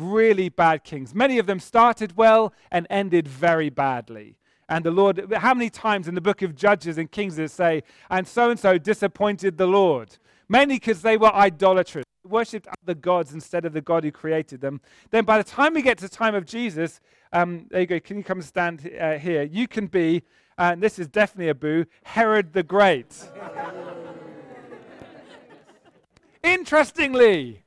Really 0.00 0.48
bad 0.48 0.82
kings. 0.82 1.14
Many 1.14 1.38
of 1.38 1.44
them 1.44 1.60
started 1.60 2.16
well 2.16 2.54
and 2.72 2.86
ended 2.88 3.28
very 3.28 3.68
badly. 3.68 4.38
And 4.66 4.82
the 4.82 4.90
Lord, 4.90 5.30
how 5.34 5.52
many 5.52 5.68
times 5.68 6.08
in 6.08 6.14
the 6.14 6.22
book 6.22 6.40
of 6.40 6.56
Judges 6.56 6.96
and 6.96 7.10
Kings 7.10 7.36
does 7.36 7.50
it 7.50 7.54
say, 7.54 7.82
and 8.08 8.26
so 8.26 8.48
and 8.48 8.58
so 8.58 8.78
disappointed 8.78 9.58
the 9.58 9.66
Lord? 9.66 10.16
Mainly 10.48 10.76
because 10.76 11.02
they 11.02 11.18
were 11.18 11.34
idolatrous, 11.34 12.06
worshipped 12.24 12.66
other 12.82 12.94
gods 12.94 13.34
instead 13.34 13.66
of 13.66 13.74
the 13.74 13.82
God 13.82 14.04
who 14.04 14.10
created 14.10 14.62
them. 14.62 14.80
Then 15.10 15.26
by 15.26 15.36
the 15.36 15.44
time 15.44 15.74
we 15.74 15.82
get 15.82 15.98
to 15.98 16.04
the 16.04 16.16
time 16.16 16.34
of 16.34 16.46
Jesus, 16.46 17.02
um, 17.34 17.66
there 17.70 17.82
you 17.82 17.86
go, 17.86 18.00
can 18.00 18.16
you 18.16 18.24
come 18.24 18.38
and 18.38 18.46
stand 18.46 18.90
uh, 18.98 19.18
here? 19.18 19.42
You 19.42 19.68
can 19.68 19.86
be, 19.86 20.22
and 20.56 20.82
this 20.82 20.98
is 20.98 21.08
definitely 21.08 21.50
a 21.50 21.54
boo, 21.54 21.84
Herod 22.04 22.54
the 22.54 22.62
Great. 22.62 23.14
Interestingly, 26.42 27.59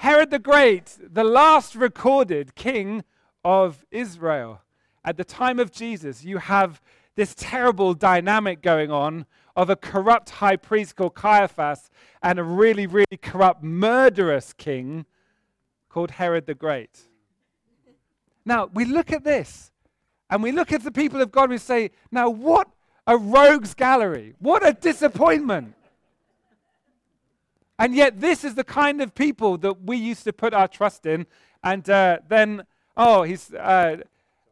Herod 0.00 0.30
the 0.30 0.38
Great, 0.38 0.96
the 0.98 1.24
last 1.24 1.74
recorded 1.74 2.54
king 2.54 3.04
of 3.44 3.84
Israel. 3.90 4.62
At 5.04 5.18
the 5.18 5.24
time 5.24 5.58
of 5.58 5.70
Jesus, 5.70 6.24
you 6.24 6.38
have 6.38 6.80
this 7.16 7.34
terrible 7.34 7.92
dynamic 7.92 8.62
going 8.62 8.90
on 8.90 9.26
of 9.54 9.68
a 9.68 9.76
corrupt 9.76 10.30
high 10.30 10.56
priest 10.56 10.96
called 10.96 11.14
Caiaphas 11.14 11.90
and 12.22 12.38
a 12.38 12.42
really, 12.42 12.86
really 12.86 13.18
corrupt, 13.20 13.62
murderous 13.62 14.54
king 14.54 15.04
called 15.90 16.12
Herod 16.12 16.46
the 16.46 16.54
Great. 16.54 17.00
Now, 18.46 18.70
we 18.72 18.86
look 18.86 19.12
at 19.12 19.22
this 19.22 19.70
and 20.30 20.42
we 20.42 20.50
look 20.50 20.72
at 20.72 20.82
the 20.82 20.92
people 20.92 21.20
of 21.20 21.30
God 21.30 21.42
and 21.42 21.52
we 21.52 21.58
say, 21.58 21.90
now, 22.10 22.30
what 22.30 22.70
a 23.06 23.18
rogues 23.18 23.74
gallery! 23.74 24.32
What 24.38 24.66
a 24.66 24.72
disappointment! 24.72 25.74
And 27.80 27.94
yet, 27.94 28.20
this 28.20 28.44
is 28.44 28.54
the 28.56 28.62
kind 28.62 29.00
of 29.00 29.14
people 29.14 29.56
that 29.56 29.84
we 29.84 29.96
used 29.96 30.24
to 30.24 30.34
put 30.34 30.52
our 30.52 30.68
trust 30.68 31.06
in. 31.06 31.26
And 31.64 31.88
uh, 31.88 32.18
then, 32.28 32.64
oh, 32.94 33.22
he's, 33.22 33.54
uh, 33.54 34.02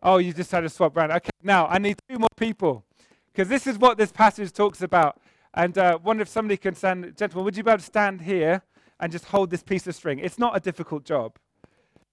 oh, 0.02 0.16
you 0.16 0.32
just 0.32 0.50
had 0.50 0.60
to 0.62 0.70
swap 0.70 0.96
around. 0.96 1.12
Okay, 1.12 1.28
now 1.42 1.66
I 1.66 1.76
need 1.76 1.98
two 2.08 2.18
more 2.18 2.28
people 2.38 2.86
because 3.30 3.50
this 3.50 3.66
is 3.66 3.76
what 3.76 3.98
this 3.98 4.10
passage 4.10 4.50
talks 4.52 4.80
about. 4.80 5.20
And 5.52 5.76
uh, 5.76 5.98
wonder 6.02 6.22
if 6.22 6.28
somebody 6.28 6.56
can 6.56 6.74
stand, 6.74 7.18
gentlemen, 7.18 7.44
would 7.44 7.54
you 7.54 7.62
be 7.62 7.70
able 7.70 7.80
to 7.80 7.84
stand 7.84 8.22
here 8.22 8.62
and 8.98 9.12
just 9.12 9.26
hold 9.26 9.50
this 9.50 9.62
piece 9.62 9.86
of 9.86 9.94
string? 9.94 10.20
It's 10.20 10.38
not 10.38 10.56
a 10.56 10.60
difficult 10.60 11.04
job. 11.04 11.36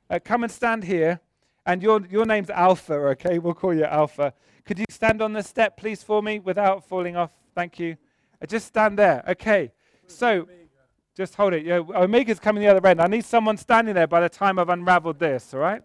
Uh, 0.10 0.20
come 0.22 0.44
and 0.44 0.52
stand 0.52 0.84
here. 0.84 1.22
And 1.66 1.82
your, 1.82 2.06
your 2.08 2.26
name's 2.26 2.50
Alpha, 2.50 2.94
okay? 2.94 3.40
We'll 3.40 3.54
call 3.54 3.74
you 3.74 3.86
Alpha. 3.86 4.34
Could 4.66 4.80
you 4.80 4.86
stand 4.90 5.22
on 5.22 5.32
the 5.32 5.44
step, 5.44 5.78
please, 5.78 6.04
for 6.04 6.22
me 6.22 6.40
without 6.40 6.84
falling 6.84 7.16
off? 7.16 7.32
Thank 7.56 7.80
you. 7.80 7.96
Uh, 8.42 8.48
just 8.48 8.68
stand 8.68 9.00
there. 9.00 9.24
Okay. 9.30 9.72
So 10.08 10.48
just 11.16 11.36
hold 11.36 11.54
it. 11.54 11.66
Yeah, 11.66 11.80
Omega's 11.96 12.40
coming 12.40 12.62
the 12.62 12.70
other 12.70 12.86
end. 12.86 13.00
I 13.02 13.08
need 13.08 13.24
someone 13.24 13.56
standing 13.58 13.96
there 13.96 14.08
by 14.08 14.20
the 14.20 14.28
time 14.28 14.60
I've 14.60 14.70
unraveled 14.70 15.18
this, 15.18 15.54
all 15.54 15.62
right? 15.62 15.82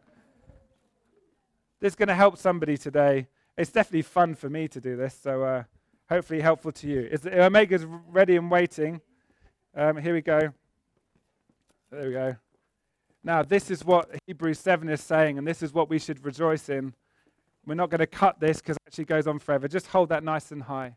This 1.79 1.93
is 1.93 1.97
going 1.97 2.09
to 2.09 2.15
help 2.15 2.37
somebody 2.37 2.77
today. 2.77 3.29
It's 3.57 3.71
definitely 3.71 4.03
fun 4.03 4.35
for 4.35 4.51
me 4.51 4.67
to 4.69 4.81
do 4.81 4.97
this, 4.97 5.17
so 5.23 5.45
uh, 5.45 5.63
hopefully 6.09 6.41
helpful 6.41 6.73
to 6.73 6.89
you. 6.89 7.03
Is 7.03 7.21
the, 7.21 7.45
Omega's 7.45 7.85
ready 7.85 8.37
and 8.37 8.51
waiting. 8.51 9.01
Um, 9.75 9.97
here 9.99 10.15
we 10.15 10.21
go. 10.21 10.53
There 11.93 12.07
we 12.07 12.13
go. 12.13 12.37
Now, 13.23 13.45
this 13.45 13.71
is 13.71 13.85
what 13.85 14.11
Hebrews 14.27 14.59
7 14.59 14.89
is 14.89 15.01
saying, 15.01 15.39
and 15.39 15.47
this 15.47 15.63
is 15.63 15.73
what 15.73 15.89
we 15.89 16.01
should 16.01 16.25
rejoice 16.25 16.69
in. 16.69 16.93
We're 17.67 17.75
not 17.75 17.91
going 17.91 18.01
to 18.01 18.07
cut 18.07 18.41
this 18.41 18.59
because 18.59 18.77
it 18.77 18.83
actually 18.87 19.05
goes 19.05 19.29
on 19.29 19.39
forever. 19.39 19.69
Just 19.69 19.87
hold 19.89 20.09
that 20.09 20.25
nice 20.25 20.51
and 20.51 20.63
high. 20.63 20.97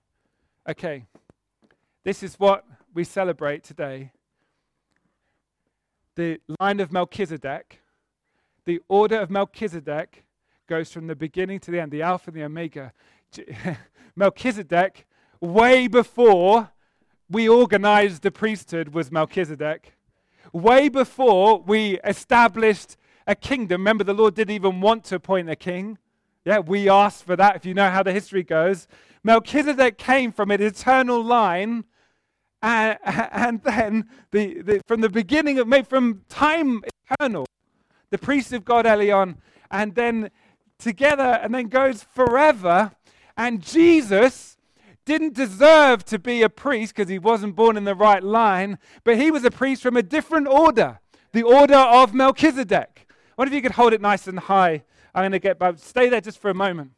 Okay. 0.67 1.05
This 2.03 2.23
is 2.23 2.39
what 2.39 2.65
we 2.93 3.03
celebrate 3.03 3.63
today 3.63 4.11
the 6.15 6.39
line 6.60 6.80
of 6.80 6.91
Melchizedek, 6.91 7.80
the 8.65 8.82
order 8.88 9.19
of 9.19 9.30
Melchizedek 9.30 10.26
goes 10.67 10.91
from 10.91 11.08
the 11.08 11.15
beginning 11.15 11.60
to 11.62 11.71
the 11.71 11.80
end, 11.80 11.91
the 11.91 12.02
Alpha 12.02 12.30
and 12.30 12.38
the 12.38 12.43
Omega. 12.43 12.93
Melchizedek, 14.15 15.06
way 15.41 15.88
before 15.88 16.71
we 17.30 17.49
organized 17.49 18.21
the 18.21 18.32
priesthood, 18.32 18.93
was 18.93 19.12
Melchizedek. 19.12 19.93
Way 20.52 20.88
before 20.89 21.60
we 21.60 21.99
established 22.04 22.95
a 23.26 23.36
kingdom. 23.36 23.82
Remember, 23.82 24.04
the 24.04 24.13
Lord 24.13 24.36
didn't 24.36 24.56
even 24.56 24.82
want 24.82 25.04
to 25.06 25.15
appoint 25.15 25.49
a 25.49 25.56
king. 25.56 25.97
Yeah, 26.45 26.60
we 26.60 26.89
asked 26.89 27.23
for 27.23 27.36
that, 27.36 27.56
if 27.56 27.65
you 27.65 27.73
know 27.73 27.89
how 27.89 28.04
the 28.04 28.12
history 28.12 28.43
goes. 28.43 28.88
Melchizedek 29.23 29.97
came 29.97 30.32
from 30.32 30.52
an 30.52 30.62
eternal 30.62 31.23
line 31.23 31.86
and, 32.63 32.97
and 33.06 33.62
then 33.62 34.10
the, 34.32 34.62
the, 34.62 34.82
from 34.88 35.02
the 35.02 35.10
beginning 35.10 35.60
of, 35.60 35.88
from 35.88 36.21
time 36.30 36.82
eternal, 37.12 37.45
the 38.10 38.17
priest 38.17 38.54
of 38.54 38.63
God 38.63 38.86
Elyon, 38.86 39.36
and 39.69 39.93
then 39.95 40.32
together, 40.80 41.39
and 41.43 41.54
then 41.54 41.67
goes 41.67 42.04
forever. 42.04 42.93
And 43.36 43.62
Jesus 43.62 44.58
didn't 45.06 45.34
deserve 45.34 46.06
to 46.06 46.17
be 46.17 46.41
a 46.41 46.49
priest 46.49 46.95
because 46.95 47.10
he 47.10 47.19
wasn't 47.19 47.56
born 47.56 47.76
in 47.76 47.84
the 47.84 47.95
right 47.95 48.23
line, 48.23 48.80
but 49.04 49.17
he 49.17 49.30
was 49.30 49.43
a 49.43 49.52
priest 49.52 49.84
from 49.84 49.97
a 49.97 50.04
different 50.04 50.47
order, 50.47 50.99
the 51.34 51.43
order 51.43 51.76
of 51.76 52.13
Melchizedek. 52.13 53.08
What 53.36 53.47
if 53.47 53.54
you 53.54 53.62
could 53.62 53.73
hold 53.73 53.91
it 53.91 54.02
nice 54.02 54.28
and 54.28 54.39
high? 54.39 54.84
I'm 55.13 55.23
going 55.23 55.32
to 55.34 55.39
get 55.39 55.60
back. 55.60 55.76
Stay 55.80 56.08
there 56.08 56.21
just 56.21 56.39
for 56.39 56.49
a 56.49 56.56
moment. 56.56 56.91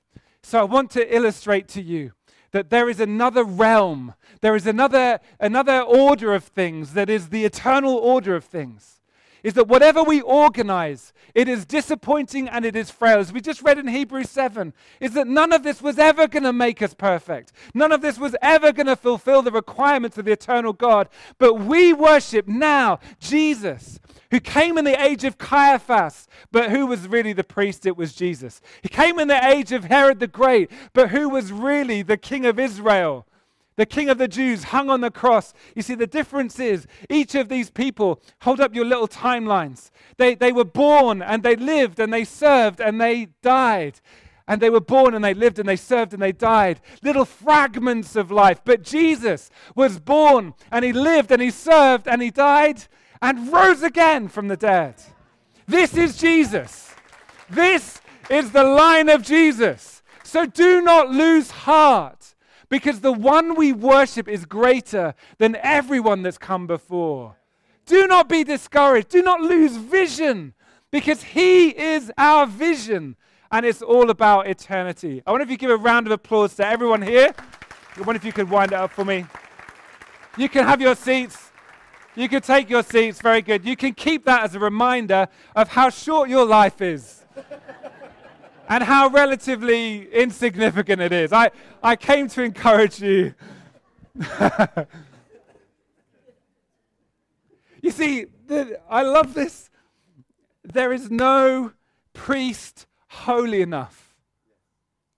So 0.44 0.60
I 0.60 0.64
want 0.64 0.92
to 0.92 1.16
illustrate 1.16 1.68
to 1.70 1.82
you 1.82 2.12
that 2.56 2.70
there 2.70 2.90
is 2.90 3.02
another 3.02 3.44
realm, 3.44 4.14
there 4.40 4.56
is 4.56 4.66
another, 4.66 5.20
another 5.42 5.82
order 5.82 6.34
of 6.34 6.46
things 6.46 6.94
that 6.94 7.10
is 7.10 7.28
the 7.28 7.44
eternal 7.44 7.96
order 7.96 8.34
of 8.34 8.46
things. 8.46 9.02
Is 9.44 9.56
that 9.56 9.68
whatever 9.68 10.02
we 10.02 10.22
organize, 10.22 11.12
it 11.36 11.50
is 11.50 11.66
disappointing 11.66 12.48
and 12.48 12.64
it 12.64 12.74
is 12.74 12.90
frail. 12.90 13.20
As 13.20 13.34
we 13.34 13.42
just 13.42 13.62
read 13.62 13.78
in 13.78 13.90
Hebrews 13.90 14.30
7, 14.30 14.74
is 15.02 15.12
that 15.16 15.28
none 15.28 15.52
of 15.52 15.64
this 15.64 15.82
was 15.82 16.00
ever 16.00 16.30
going 16.30 16.44
to 16.44 16.54
make 16.54 16.82
us 16.82 16.94
perfect. 16.94 17.52
None 17.74 17.92
of 17.92 18.02
this 18.02 18.18
was 18.18 18.38
ever 18.42 18.72
going 18.72 18.88
to 18.88 18.96
fulfill 18.96 19.42
the 19.42 19.52
requirements 19.52 20.18
of 20.18 20.24
the 20.24 20.32
eternal 20.32 20.72
God. 20.72 21.10
But 21.38 21.56
we 21.56 21.92
worship 21.92 22.48
now 22.48 23.02
Jesus, 23.20 24.00
who 24.32 24.40
came 24.40 24.78
in 24.78 24.86
the 24.86 25.02
age 25.02 25.24
of 25.24 25.38
Caiaphas, 25.38 26.28
but 26.52 26.72
who 26.72 26.88
was 26.88 27.08
really 27.08 27.34
the 27.34 27.44
priest? 27.44 27.86
It 27.86 27.98
was 27.98 28.14
Jesus. 28.14 28.62
He 28.82 28.90
came 28.90 29.20
in 29.20 29.28
the 29.28 29.46
age 29.46 29.72
of 29.72 29.86
Herod 29.86 30.20
the 30.20 30.28
Great, 30.28 30.72
but 30.94 31.10
who 31.10 31.30
was 31.30 31.52
really 31.52 32.02
the 32.02 32.18
king 32.18 32.46
of 32.46 32.60
Israel? 32.60 33.26
The 33.78 33.86
king 33.86 34.10
of 34.10 34.18
the 34.18 34.28
Jews 34.28 34.66
hung 34.66 34.90
on 34.90 35.02
the 35.02 35.12
cross. 35.12 35.54
You 35.76 35.82
see, 35.82 35.96
the 35.96 36.08
difference 36.08 36.60
is 36.60 36.88
each 37.10 37.36
of 37.36 37.50
these 37.50 37.70
people, 37.70 38.22
hold 38.42 38.62
up 38.62 38.74
your 38.74 38.86
little 38.86 39.08
timelines. 39.08 39.92
They, 40.18 40.36
they 40.36 40.54
were 40.54 40.64
born 40.64 41.22
and 41.22 41.44
they 41.44 41.58
lived 41.58 42.00
and 42.00 42.14
they 42.14 42.24
served 42.24 42.80
and 42.80 43.02
they 43.02 43.28
died. 43.42 44.00
And 44.48 44.62
they 44.62 44.70
were 44.70 44.80
born 44.80 45.14
and 45.14 45.26
they 45.26 45.34
lived 45.34 45.60
and 45.60 45.68
they 45.68 45.76
served 45.76 46.14
and 46.14 46.22
they 46.22 46.32
died. 46.32 46.80
Little 47.02 47.26
fragments 47.26 48.16
of 48.16 48.32
life. 48.32 48.62
But 48.64 48.84
Jesus 48.84 49.50
was 49.76 50.00
born 50.00 50.54
and 50.72 50.86
he 50.86 50.94
lived 50.94 51.32
and 51.32 51.42
he 51.42 51.52
served 51.52 52.08
and 52.08 52.22
he 52.22 52.32
died 52.32 52.86
and 53.22 53.52
rose 53.52 53.84
again 53.84 54.28
from 54.28 54.48
the 54.48 54.58
dead. 54.58 54.96
This 55.68 55.96
is 55.96 56.18
Jesus. 56.18 56.94
This 57.50 58.02
is 58.30 58.52
the 58.52 58.64
line 58.64 59.10
of 59.10 59.24
Jesus. 59.24 60.04
So 60.24 60.46
do 60.46 60.82
not 60.82 61.10
lose 61.10 61.52
heart 61.52 62.36
because 62.70 63.02
the 63.02 63.12
one 63.12 63.56
we 63.56 63.72
worship 63.72 64.28
is 64.28 64.46
greater 64.46 65.14
than 65.38 65.56
everyone 65.58 66.24
that's 66.24 66.38
come 66.38 66.68
before. 66.68 67.36
Do 67.86 68.08
not 68.08 68.28
be 68.28 68.44
discouraged. 68.44 69.10
Do 69.10 69.22
not 69.22 69.42
lose 69.42 69.78
vision 69.78 70.54
because 70.92 71.22
he 71.22 71.70
is 71.70 72.12
our 72.18 72.48
vision 72.48 73.16
and 73.52 73.66
it's 73.66 73.82
all 73.82 74.10
about 74.10 74.48
eternity. 74.48 75.22
I 75.26 75.32
wonder 75.32 75.44
if 75.44 75.52
you 75.52 75.58
give 75.58 75.70
a 75.70 75.78
round 75.78 76.08
of 76.08 76.12
applause 76.12 76.56
to 76.56 76.66
everyone 76.66 77.02
here. 77.02 77.34
I 77.96 78.02
wonder 78.02 78.18
if 78.18 78.26
you 78.26 78.34
could 78.34 78.50
wind 78.50 78.72
it 78.72 78.76
up 78.76 78.92
for 78.92 79.06
me. 79.06 79.26
You 80.38 80.50
can 80.50 80.66
have 80.66 80.82
your 80.82 80.96
seats. 80.96 81.52
You 82.16 82.30
can 82.30 82.42
take 82.42 82.70
your 82.70 82.84
seats. 82.84 83.20
Very 83.22 83.42
good. 83.42 83.66
You 83.66 83.76
can 83.76 83.94
keep 83.94 84.24
that 84.26 84.44
as 84.44 84.56
a 84.56 84.60
reminder 84.60 85.28
of 85.56 85.70
how 85.70 85.90
short 85.90 86.30
your 86.30 86.46
life 86.46 86.82
is 86.82 87.26
and 88.70 88.84
how 88.84 89.10
relatively 89.10 90.12
insignificant 90.14 91.02
it 91.02 91.12
is. 91.12 91.34
I, 91.34 91.52
I 91.84 91.98
came 91.98 92.28
to 92.30 92.42
encourage 92.42 93.02
you. 93.02 93.34
you 97.82 97.92
see, 97.92 98.28
the, 98.48 98.80
I 98.90 99.02
love 99.04 99.34
this. 99.34 99.70
There 100.64 100.94
is 100.94 101.12
no 101.12 101.74
priest 102.14 102.88
holy 103.10 103.62
enough, 103.62 104.16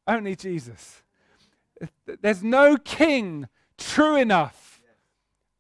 only 0.07 0.35
Jesus. 0.35 1.03
There's 2.21 2.43
no 2.43 2.77
king 2.77 3.47
true 3.77 4.15
enough, 4.15 4.81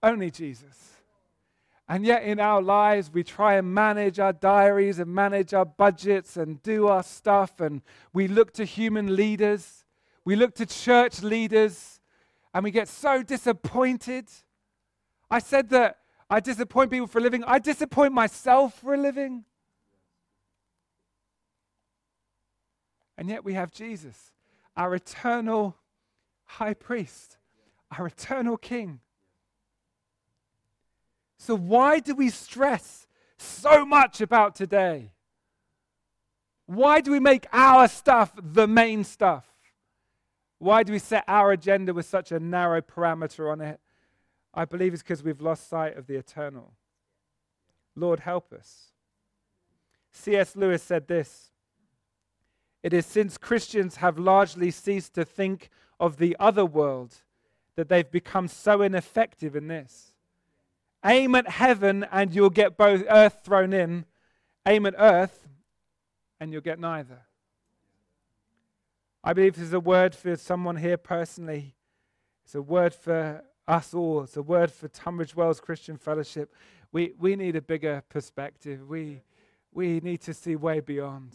only 0.01 0.31
Jesus. 0.31 0.76
And 1.89 2.05
yet, 2.05 2.23
in 2.23 2.39
our 2.39 2.61
lives, 2.61 3.09
we 3.13 3.23
try 3.23 3.55
and 3.55 3.73
manage 3.73 4.19
our 4.19 4.33
diaries 4.33 4.99
and 4.99 5.13
manage 5.13 5.53
our 5.53 5.65
budgets 5.65 6.35
and 6.35 6.61
do 6.61 6.87
our 6.87 7.01
stuff. 7.01 7.61
And 7.61 7.81
we 8.11 8.27
look 8.27 8.51
to 8.53 8.65
human 8.65 9.15
leaders, 9.15 9.85
we 10.25 10.35
look 10.35 10.53
to 10.55 10.65
church 10.65 11.21
leaders, 11.21 12.01
and 12.53 12.63
we 12.65 12.71
get 12.71 12.89
so 12.89 13.23
disappointed. 13.23 14.27
I 15.31 15.39
said 15.39 15.69
that 15.69 15.99
I 16.29 16.41
disappoint 16.41 16.91
people 16.91 17.07
for 17.07 17.19
a 17.19 17.21
living, 17.21 17.43
I 17.45 17.59
disappoint 17.59 18.11
myself 18.11 18.79
for 18.81 18.93
a 18.93 18.97
living. 18.97 19.45
And 23.17 23.29
yet, 23.29 23.45
we 23.45 23.53
have 23.53 23.71
Jesus, 23.71 24.33
our 24.75 24.93
eternal 24.93 25.77
high 26.43 26.73
priest, 26.73 27.37
our 27.97 28.07
eternal 28.07 28.57
king 28.57 28.99
so, 31.37 31.55
why 31.55 31.99
do 31.99 32.15
we 32.15 32.29
stress 32.29 33.07
so 33.37 33.85
much 33.85 34.21
about 34.21 34.55
today? 34.55 35.11
Why 36.65 36.99
do 36.99 37.11
we 37.11 37.19
make 37.19 37.45
our 37.53 37.87
stuff 37.87 38.33
the 38.35 38.67
main 38.67 39.03
stuff? 39.03 39.45
Why 40.59 40.83
do 40.83 40.91
we 40.91 40.99
set 40.99 41.23
our 41.27 41.51
agenda 41.51 41.93
with 41.93 42.05
such 42.05 42.31
a 42.31 42.39
narrow 42.39 42.81
parameter 42.81 43.51
on 43.51 43.61
it? 43.61 43.79
I 44.53 44.65
believe 44.65 44.93
it's 44.93 45.03
because 45.03 45.23
we've 45.23 45.41
lost 45.41 45.69
sight 45.69 45.95
of 45.95 46.07
the 46.07 46.15
eternal. 46.15 46.73
Lord, 47.95 48.21
help 48.21 48.51
us. 48.51 48.91
C.S. 50.11 50.55
Lewis 50.55 50.81
said 50.81 51.07
this 51.07 51.51
It 52.81 52.91
is 52.91 53.05
since 53.05 53.37
Christians 53.37 53.97
have 53.97 54.17
largely 54.17 54.71
ceased 54.71 55.13
to 55.13 55.23
think 55.23 55.69
of 55.99 56.17
the 56.17 56.35
other 56.39 56.65
world 56.65 57.15
that 57.75 57.87
they've 57.87 58.09
become 58.09 58.47
so 58.47 58.81
ineffective 58.81 59.55
in 59.55 59.67
this. 59.67 60.15
Aim 61.07 61.35
at 61.35 61.47
heaven 61.47 62.05
and 62.11 62.35
you'll 62.35 62.49
get 62.49 62.77
both 62.77 63.03
earth 63.09 63.39
thrown 63.43 63.71
in. 63.71 64.05
Aim 64.65 64.85
at 64.85 64.95
earth 64.97 65.47
and 66.39 66.51
you'll 66.51 66.61
get 66.61 66.79
neither. 66.79 67.21
I 69.23 69.33
believe 69.33 69.55
this 69.55 69.63
is 69.63 69.73
a 69.73 69.79
word 69.79 70.13
for 70.13 70.35
someone 70.35 70.75
here 70.75 70.97
personally. 70.97 71.75
It's 72.43 72.55
a 72.55 72.61
word 72.61 72.93
for 72.93 73.43
us 73.67 73.93
all. 73.93 74.23
It's 74.23 74.37
a 74.37 74.41
word 74.41 74.71
for 74.71 74.87
Tunbridge 74.87 75.35
Wells 75.35 75.59
Christian 75.59 75.97
Fellowship. 75.97 76.53
We, 76.91 77.13
we 77.17 77.35
need 77.35 77.55
a 77.55 77.61
bigger 77.61 78.03
perspective. 78.09 78.87
We, 78.87 79.21
we 79.73 79.99
need 80.01 80.21
to 80.21 80.33
see 80.33 80.55
way 80.55 80.81
beyond. 80.81 81.33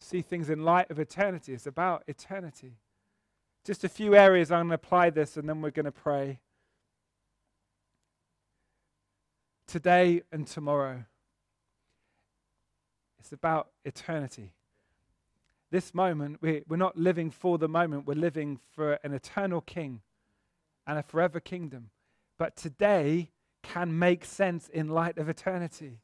See 0.00 0.22
things 0.22 0.50
in 0.50 0.64
light 0.64 0.90
of 0.90 0.98
eternity. 0.98 1.54
It's 1.54 1.66
about 1.66 2.02
eternity. 2.08 2.78
Just 3.64 3.84
a 3.84 3.88
few 3.88 4.14
areas 4.16 4.50
I'm 4.50 4.66
going 4.66 4.70
to 4.70 4.74
apply 4.74 5.10
this 5.10 5.36
and 5.36 5.48
then 5.48 5.62
we're 5.62 5.70
going 5.70 5.86
to 5.86 5.92
pray. 5.92 6.40
Today 9.66 10.22
and 10.32 10.46
tomorrow. 10.46 11.04
It's 13.18 13.32
about 13.32 13.68
eternity. 13.84 14.54
This 15.70 15.94
moment, 15.94 16.38
we, 16.42 16.62
we're 16.68 16.76
not 16.76 16.96
living 16.96 17.30
for 17.30 17.56
the 17.56 17.68
moment, 17.68 18.06
we're 18.06 18.14
living 18.14 18.58
for 18.74 18.98
an 19.04 19.14
eternal 19.14 19.60
king 19.60 20.00
and 20.86 20.98
a 20.98 21.02
forever 21.02 21.40
kingdom. 21.40 21.90
But 22.38 22.56
today 22.56 23.30
can 23.62 23.98
make 23.98 24.24
sense 24.24 24.68
in 24.68 24.88
light 24.88 25.18
of 25.18 25.28
eternity. 25.28 26.00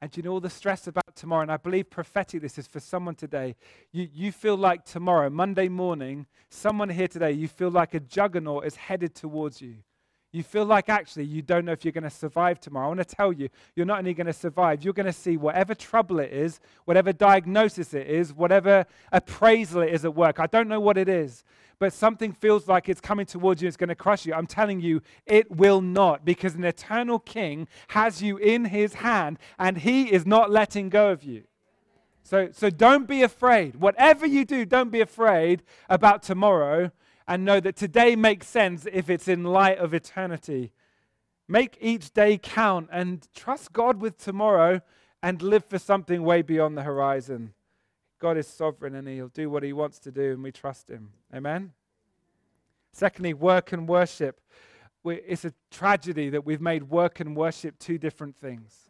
And 0.00 0.16
you 0.16 0.22
know 0.22 0.30
all 0.30 0.40
the 0.40 0.48
stress 0.48 0.86
about 0.86 1.16
tomorrow, 1.16 1.42
and 1.42 1.50
I 1.50 1.56
believe 1.56 1.90
prophetic 1.90 2.40
this 2.40 2.56
is 2.56 2.68
for 2.68 2.78
someone 2.78 3.16
today. 3.16 3.56
You, 3.90 4.08
you 4.12 4.30
feel 4.30 4.56
like 4.56 4.84
tomorrow, 4.84 5.28
Monday 5.28 5.68
morning, 5.68 6.26
someone 6.48 6.88
here 6.88 7.08
today, 7.08 7.32
you 7.32 7.48
feel 7.48 7.70
like 7.70 7.94
a 7.94 8.00
juggernaut 8.00 8.64
is 8.64 8.76
headed 8.76 9.16
towards 9.16 9.60
you. 9.60 9.78
You 10.30 10.42
feel 10.42 10.66
like 10.66 10.90
actually 10.90 11.24
you 11.24 11.40
don't 11.40 11.64
know 11.64 11.72
if 11.72 11.84
you're 11.84 11.92
going 11.92 12.04
to 12.04 12.10
survive 12.10 12.60
tomorrow. 12.60 12.86
I 12.86 12.88
want 12.88 13.00
to 13.00 13.16
tell 13.16 13.32
you, 13.32 13.48
you're 13.74 13.86
not 13.86 13.98
only 13.98 14.12
going 14.12 14.26
to 14.26 14.32
survive, 14.32 14.84
you're 14.84 14.92
going 14.92 15.06
to 15.06 15.12
see 15.12 15.38
whatever 15.38 15.74
trouble 15.74 16.20
it 16.20 16.30
is, 16.30 16.60
whatever 16.84 17.14
diagnosis 17.14 17.94
it 17.94 18.06
is, 18.06 18.34
whatever 18.34 18.84
appraisal 19.10 19.80
it 19.80 19.94
is 19.94 20.04
at 20.04 20.14
work. 20.14 20.38
I 20.38 20.46
don't 20.46 20.68
know 20.68 20.80
what 20.80 20.98
it 20.98 21.08
is, 21.08 21.44
but 21.78 21.94
something 21.94 22.32
feels 22.32 22.68
like 22.68 22.90
it's 22.90 23.00
coming 23.00 23.24
towards 23.24 23.62
you, 23.62 23.68
it's 23.68 23.78
going 23.78 23.88
to 23.88 23.94
crush 23.94 24.26
you. 24.26 24.34
I'm 24.34 24.46
telling 24.46 24.80
you, 24.80 25.00
it 25.24 25.50
will 25.50 25.80
not, 25.80 26.26
because 26.26 26.54
an 26.56 26.64
eternal 26.64 27.18
king 27.18 27.66
has 27.88 28.20
you 28.20 28.36
in 28.36 28.66
his 28.66 28.94
hand, 28.94 29.38
and 29.58 29.78
he 29.78 30.12
is 30.12 30.26
not 30.26 30.50
letting 30.50 30.90
go 30.90 31.10
of 31.10 31.24
you. 31.24 31.44
So, 32.22 32.50
so 32.52 32.68
don't 32.68 33.08
be 33.08 33.22
afraid. 33.22 33.76
Whatever 33.76 34.26
you 34.26 34.44
do, 34.44 34.66
don't 34.66 34.90
be 34.90 35.00
afraid 35.00 35.62
about 35.88 36.22
tomorrow 36.22 36.90
and 37.28 37.44
know 37.44 37.60
that 37.60 37.76
today 37.76 38.16
makes 38.16 38.48
sense 38.48 38.86
if 38.90 39.10
it's 39.10 39.28
in 39.28 39.44
light 39.44 39.78
of 39.78 39.92
eternity. 39.92 40.72
Make 41.46 41.76
each 41.78 42.12
day 42.12 42.38
count 42.38 42.88
and 42.90 43.28
trust 43.34 43.72
God 43.74 44.00
with 44.00 44.16
tomorrow 44.16 44.80
and 45.22 45.42
live 45.42 45.66
for 45.66 45.78
something 45.78 46.22
way 46.22 46.40
beyond 46.40 46.76
the 46.76 46.82
horizon. 46.82 47.52
God 48.18 48.38
is 48.38 48.48
sovereign 48.48 48.94
and 48.94 49.06
He'll 49.06 49.28
do 49.28 49.50
what 49.50 49.62
He 49.62 49.74
wants 49.74 49.98
to 50.00 50.10
do, 50.10 50.32
and 50.32 50.42
we 50.42 50.50
trust 50.50 50.88
Him. 50.88 51.10
Amen? 51.32 51.72
Secondly, 52.92 53.34
work 53.34 53.72
and 53.72 53.86
worship. 53.86 54.40
It's 55.04 55.44
a 55.44 55.52
tragedy 55.70 56.30
that 56.30 56.46
we've 56.46 56.60
made 56.60 56.84
work 56.84 57.20
and 57.20 57.36
worship 57.36 57.78
two 57.78 57.98
different 57.98 58.36
things. 58.36 58.87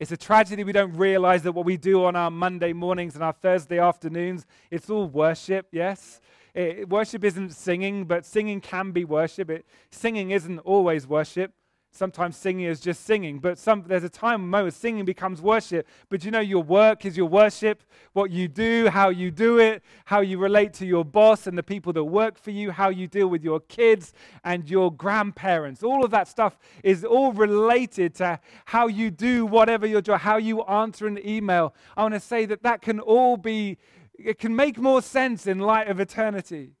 It's 0.00 0.12
a 0.12 0.16
tragedy 0.16 0.64
we 0.64 0.72
don't 0.72 0.96
realize 0.96 1.42
that 1.42 1.52
what 1.52 1.66
we 1.66 1.76
do 1.76 2.06
on 2.06 2.16
our 2.16 2.30
Monday 2.30 2.72
mornings 2.72 3.16
and 3.16 3.22
our 3.22 3.34
Thursday 3.34 3.78
afternoons, 3.78 4.46
it's 4.70 4.88
all 4.88 5.06
worship, 5.06 5.66
yes? 5.72 6.22
It, 6.54 6.88
worship 6.88 7.22
isn't 7.22 7.50
singing, 7.50 8.06
but 8.06 8.24
singing 8.24 8.62
can 8.62 8.92
be 8.92 9.04
worship. 9.04 9.50
It, 9.50 9.66
singing 9.90 10.30
isn't 10.30 10.58
always 10.60 11.06
worship. 11.06 11.52
Sometimes 11.92 12.36
singing 12.36 12.66
is 12.66 12.80
just 12.80 13.04
singing, 13.04 13.40
but 13.40 13.58
some, 13.58 13.82
there's 13.86 14.04
a 14.04 14.08
time 14.08 14.48
moment 14.48 14.74
singing 14.74 15.04
becomes 15.04 15.42
worship. 15.42 15.88
But 16.08 16.24
you 16.24 16.30
know, 16.30 16.40
your 16.40 16.62
work 16.62 17.04
is 17.04 17.16
your 17.16 17.26
worship. 17.26 17.82
What 18.12 18.30
you 18.30 18.46
do, 18.46 18.88
how 18.88 19.08
you 19.08 19.32
do 19.32 19.58
it, 19.58 19.82
how 20.04 20.20
you 20.20 20.38
relate 20.38 20.72
to 20.74 20.86
your 20.86 21.04
boss 21.04 21.48
and 21.48 21.58
the 21.58 21.64
people 21.64 21.92
that 21.94 22.04
work 22.04 22.38
for 22.38 22.52
you, 22.52 22.70
how 22.70 22.90
you 22.90 23.08
deal 23.08 23.26
with 23.26 23.42
your 23.42 23.58
kids 23.58 24.12
and 24.44 24.70
your 24.70 24.92
grandparents. 24.92 25.82
All 25.82 26.04
of 26.04 26.12
that 26.12 26.28
stuff 26.28 26.58
is 26.84 27.04
all 27.04 27.32
related 27.32 28.14
to 28.16 28.38
how 28.66 28.86
you 28.86 29.10
do 29.10 29.44
whatever 29.44 29.84
your 29.84 30.00
job, 30.00 30.20
how 30.20 30.36
you 30.36 30.62
answer 30.62 31.08
an 31.08 31.18
email. 31.26 31.74
I 31.96 32.02
want 32.02 32.14
to 32.14 32.20
say 32.20 32.46
that 32.46 32.62
that 32.62 32.82
can 32.82 33.00
all 33.00 33.36
be 33.36 33.78
it 34.14 34.38
can 34.38 34.54
make 34.54 34.78
more 34.78 35.02
sense 35.02 35.46
in 35.46 35.58
light 35.58 35.88
of 35.88 35.98
eternity. 35.98 36.74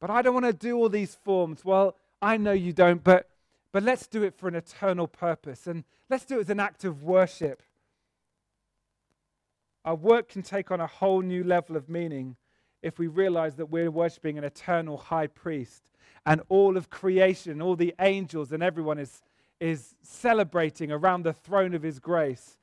But 0.00 0.10
I 0.10 0.22
don't 0.22 0.34
want 0.34 0.46
to 0.46 0.52
do 0.52 0.76
all 0.76 0.88
these 0.88 1.14
forms. 1.14 1.64
Well, 1.64 1.96
I 2.20 2.36
know 2.36 2.52
you 2.52 2.72
don't, 2.72 3.04
but, 3.04 3.28
but 3.74 3.82
let's 3.82 4.06
do 4.06 4.22
it 4.22 4.38
for 4.38 4.46
an 4.46 4.54
eternal 4.54 5.08
purpose. 5.08 5.66
And 5.66 5.82
let's 6.08 6.24
do 6.24 6.38
it 6.38 6.42
as 6.42 6.50
an 6.50 6.60
act 6.60 6.84
of 6.84 7.02
worship. 7.02 7.60
Our 9.84 9.96
work 9.96 10.28
can 10.28 10.42
take 10.42 10.70
on 10.70 10.80
a 10.80 10.86
whole 10.86 11.22
new 11.22 11.42
level 11.42 11.74
of 11.74 11.88
meaning 11.88 12.36
if 12.82 13.00
we 13.00 13.08
realize 13.08 13.56
that 13.56 13.66
we're 13.66 13.90
worshiping 13.90 14.38
an 14.38 14.44
eternal 14.44 14.96
high 14.96 15.26
priest 15.26 15.90
and 16.24 16.40
all 16.48 16.76
of 16.76 16.88
creation, 16.88 17.60
all 17.60 17.74
the 17.74 17.92
angels, 17.98 18.52
and 18.52 18.62
everyone 18.62 19.00
is, 19.00 19.22
is 19.58 19.96
celebrating 20.02 20.92
around 20.92 21.24
the 21.24 21.32
throne 21.32 21.74
of 21.74 21.82
his 21.82 21.98
grace, 21.98 22.60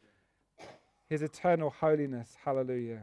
his 1.09 1.22
eternal 1.22 1.72
holiness. 1.72 2.38
Hallelujah. 2.45 3.01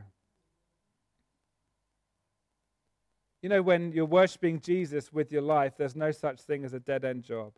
You 3.43 3.51
know, 3.51 3.61
when 3.61 3.93
you're 3.93 4.07
worshiping 4.07 4.61
Jesus 4.61 5.13
with 5.13 5.31
your 5.31 5.43
life, 5.43 5.75
there's 5.77 5.95
no 5.95 6.11
such 6.11 6.41
thing 6.41 6.65
as 6.65 6.73
a 6.73 6.81
dead 6.81 7.05
end 7.05 7.23
job. 7.23 7.53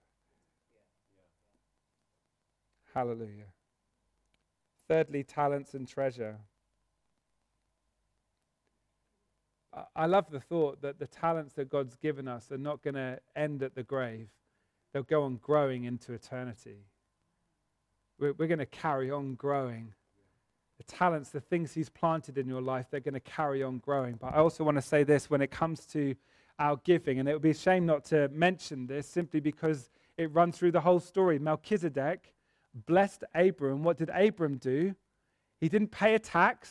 Hallelujah. 2.95 3.47
Thirdly, 4.88 5.22
talents 5.22 5.74
and 5.74 5.86
treasure. 5.86 6.38
I 9.95 10.07
love 10.07 10.30
the 10.30 10.41
thought 10.41 10.82
that 10.82 10.99
the 10.99 11.07
talents 11.07 11.55
that 11.55 11.70
God's 11.70 11.95
given 11.95 12.26
us 12.26 12.51
are 12.51 12.59
not 12.59 12.82
going 12.82 12.95
to 12.95 13.20
end 13.36 13.62
at 13.62 13.76
the 13.76 13.84
grave. 13.84 14.28
They'll 14.93 15.05
go 15.05 15.22
on 15.22 15.36
growing 15.36 15.84
into 15.84 16.12
eternity. 16.12 16.86
We're, 18.18 18.32
we're 18.32 18.49
going 18.49 18.59
to 18.59 18.66
carry 18.66 19.12
on 19.12 19.34
growing. 19.36 19.95
The 20.78 20.84
talents, 20.84 21.30
the 21.30 21.41
things 21.41 21.72
He's 21.72 21.88
planted 21.88 22.36
in 22.36 22.49
your 22.49 22.62
life, 22.62 22.86
they're 22.91 22.99
going 22.99 23.14
to 23.14 23.20
carry 23.20 23.62
on 23.62 23.78
growing. 23.78 24.16
But 24.20 24.34
I 24.34 24.38
also 24.38 24.64
want 24.64 24.76
to 24.76 24.82
say 24.82 25.05
this 25.05 25.30
when 25.30 25.41
it 25.41 25.53
comes 25.53 25.86
to 25.86 26.16
our 26.59 26.76
giving, 26.82 27.20
and 27.20 27.28
it 27.28 27.32
would 27.32 27.43
be 27.43 27.51
a 27.51 27.55
shame 27.55 27.86
not 27.86 28.05
to 28.07 28.28
mention 28.30 28.88
this 28.88 29.07
simply 29.07 29.38
because 29.38 29.88
it 30.16 30.32
runs 30.34 30.59
through 30.59 30.72
the 30.72 30.80
whole 30.80 31.01
story. 31.01 31.38
Melchizedek 31.38 32.34
blessed 32.75 33.25
Abram. 33.35 33.83
What 33.83 33.97
did 33.97 34.11
Abram 34.11 34.57
do? 34.57 34.95
He 35.61 35.68
didn't 35.68 35.91
pay 35.91 36.14
a 36.14 36.18
tax. 36.18 36.71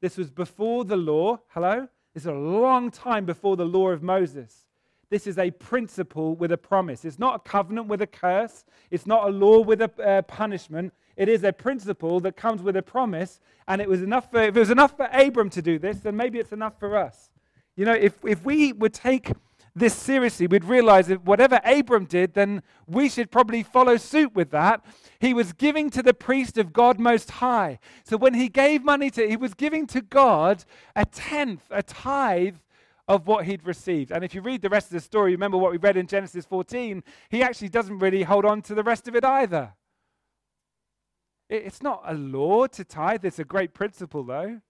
This 0.00 0.16
was 0.16 0.30
before 0.30 0.84
the 0.84 0.96
law. 0.96 1.40
Hello? 1.48 1.88
This 2.14 2.24
is 2.24 2.28
a 2.28 2.32
long 2.32 2.90
time 2.90 3.24
before 3.24 3.56
the 3.56 3.64
law 3.64 3.90
of 3.90 4.02
Moses. 4.02 4.66
This 5.10 5.26
is 5.26 5.38
a 5.38 5.50
principle 5.50 6.34
with 6.34 6.52
a 6.52 6.56
promise. 6.56 7.04
It's 7.04 7.18
not 7.18 7.34
a 7.36 7.38
covenant 7.40 7.86
with 7.88 8.00
a 8.00 8.06
curse. 8.06 8.64
It's 8.90 9.06
not 9.06 9.28
a 9.28 9.30
law 9.30 9.60
with 9.60 9.82
a 9.82 9.90
uh, 10.02 10.22
punishment. 10.22 10.94
It 11.16 11.28
is 11.28 11.44
a 11.44 11.52
principle 11.52 12.18
that 12.20 12.36
comes 12.36 12.62
with 12.62 12.76
a 12.76 12.82
promise. 12.82 13.40
And 13.68 13.80
it 13.82 13.88
was 13.88 14.02
enough 14.02 14.30
for, 14.30 14.40
if 14.40 14.56
it 14.56 14.60
was 14.60 14.70
enough 14.70 14.96
for 14.96 15.08
Abram 15.12 15.50
to 15.50 15.62
do 15.62 15.78
this, 15.78 15.98
then 15.98 16.16
maybe 16.16 16.38
it's 16.38 16.52
enough 16.52 16.78
for 16.78 16.96
us. 16.96 17.30
You 17.76 17.84
know, 17.84 17.92
if, 17.92 18.24
if 18.24 18.44
we 18.44 18.72
would 18.72 18.94
take 18.94 19.32
this 19.74 19.94
seriously, 19.94 20.46
we'd 20.46 20.64
realize 20.64 21.06
that 21.06 21.24
whatever 21.24 21.60
Abram 21.64 22.04
did, 22.04 22.34
then 22.34 22.62
we 22.86 23.08
should 23.08 23.30
probably 23.30 23.62
follow 23.62 23.96
suit 23.96 24.34
with 24.34 24.50
that. 24.50 24.84
He 25.18 25.32
was 25.32 25.54
giving 25.54 25.88
to 25.90 26.02
the 26.02 26.12
priest 26.12 26.58
of 26.58 26.72
God 26.72 27.00
Most 27.00 27.30
High. 27.32 27.78
So 28.04 28.18
when 28.18 28.34
he 28.34 28.48
gave 28.48 28.84
money 28.84 29.10
to, 29.10 29.26
he 29.26 29.36
was 29.36 29.54
giving 29.54 29.86
to 29.88 30.02
God 30.02 30.64
a 30.94 31.06
tenth, 31.06 31.64
a 31.70 31.82
tithe 31.82 32.56
of 33.08 33.26
what 33.26 33.46
he'd 33.46 33.66
received. 33.66 34.10
And 34.10 34.22
if 34.22 34.34
you 34.34 34.42
read 34.42 34.60
the 34.60 34.68
rest 34.68 34.88
of 34.88 34.92
the 34.92 35.00
story, 35.00 35.32
remember 35.32 35.56
what 35.56 35.72
we 35.72 35.78
read 35.78 35.96
in 35.96 36.06
Genesis 36.06 36.44
14, 36.44 37.02
he 37.30 37.42
actually 37.42 37.70
doesn't 37.70 37.98
really 37.98 38.24
hold 38.24 38.44
on 38.44 38.60
to 38.62 38.74
the 38.74 38.82
rest 38.82 39.08
of 39.08 39.16
it 39.16 39.24
either. 39.24 39.72
It's 41.48 41.82
not 41.82 42.02
a 42.06 42.14
law 42.14 42.66
to 42.66 42.84
tithe, 42.84 43.24
it's 43.24 43.38
a 43.38 43.44
great 43.44 43.74
principle, 43.74 44.22
though 44.22 44.60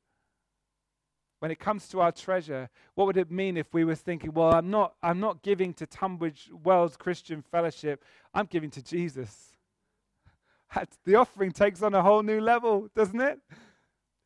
when 1.43 1.51
it 1.51 1.59
comes 1.59 1.89
to 1.89 2.01
our 2.01 2.13
treasure, 2.13 2.71
what 2.95 3.09
would 3.09 3.17
it 3.17 3.29
mean 3.29 3.57
if 3.57 3.75
we 3.75 3.83
were 3.83 3.97
thinking, 3.97 4.33
well, 4.33 4.55
I'm 4.55 4.71
not, 4.71 4.95
I'm 5.03 5.19
not 5.19 5.43
giving 5.43 5.75
to 5.75 5.87
Tunbridge 5.87 6.49
Wells 6.63 6.97
Christian 6.97 7.43
Fellowship, 7.43 8.05
I'm 8.33 8.47
giving 8.47 8.71
to 8.71 8.81
Jesus? 8.81 9.49
The 11.05 11.17
offering 11.17 11.51
takes 11.51 11.83
on 11.83 11.95
a 11.95 12.01
whole 12.01 12.23
new 12.23 12.41
level, 12.41 12.89
doesn't 12.95 13.21
it? 13.21 13.41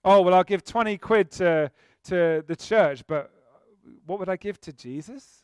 Oh, 0.05 0.21
well, 0.21 0.35
I'll 0.35 0.45
give 0.45 0.63
20 0.63 0.99
quid 0.99 1.31
to, 1.33 1.71
to 2.05 2.45
the 2.47 2.55
church, 2.55 3.03
but 3.07 3.31
what 4.05 4.19
would 4.19 4.29
I 4.29 4.37
give 4.37 4.61
to 4.61 4.73
Jesus? 4.75 5.43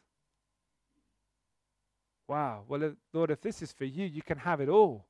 Wow. 2.28 2.64
Well, 2.68 2.84
uh, 2.84 2.90
Lord, 3.14 3.30
if 3.30 3.40
this 3.40 3.62
is 3.62 3.72
for 3.72 3.86
you, 3.86 4.04
you 4.04 4.20
can 4.20 4.36
have 4.36 4.60
it 4.60 4.68
all. 4.68 5.06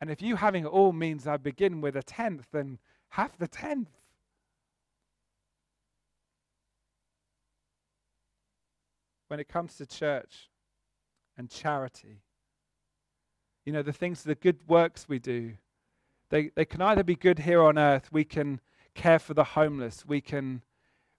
And 0.00 0.08
if 0.10 0.22
you 0.22 0.36
having 0.36 0.64
it 0.64 0.68
all 0.68 0.92
means 0.92 1.26
I 1.26 1.36
begin 1.36 1.82
with 1.82 1.94
a 1.94 2.02
tenth, 2.02 2.46
then 2.52 2.78
half 3.10 3.36
the 3.36 3.48
tenth. 3.48 3.90
When 9.32 9.40
it 9.40 9.48
comes 9.48 9.78
to 9.78 9.86
church 9.86 10.50
and 11.38 11.48
charity. 11.48 12.20
You 13.64 13.72
know, 13.72 13.80
the 13.80 13.90
things, 13.90 14.22
the 14.22 14.34
good 14.34 14.58
works 14.68 15.08
we 15.08 15.18
do, 15.18 15.52
they, 16.28 16.50
they 16.54 16.66
can 16.66 16.82
either 16.82 17.02
be 17.02 17.14
good 17.14 17.38
here 17.38 17.62
on 17.62 17.78
earth. 17.78 18.10
We 18.12 18.24
can 18.24 18.60
care 18.94 19.18
for 19.18 19.32
the 19.32 19.42
homeless. 19.42 20.04
We 20.06 20.20
can, 20.20 20.60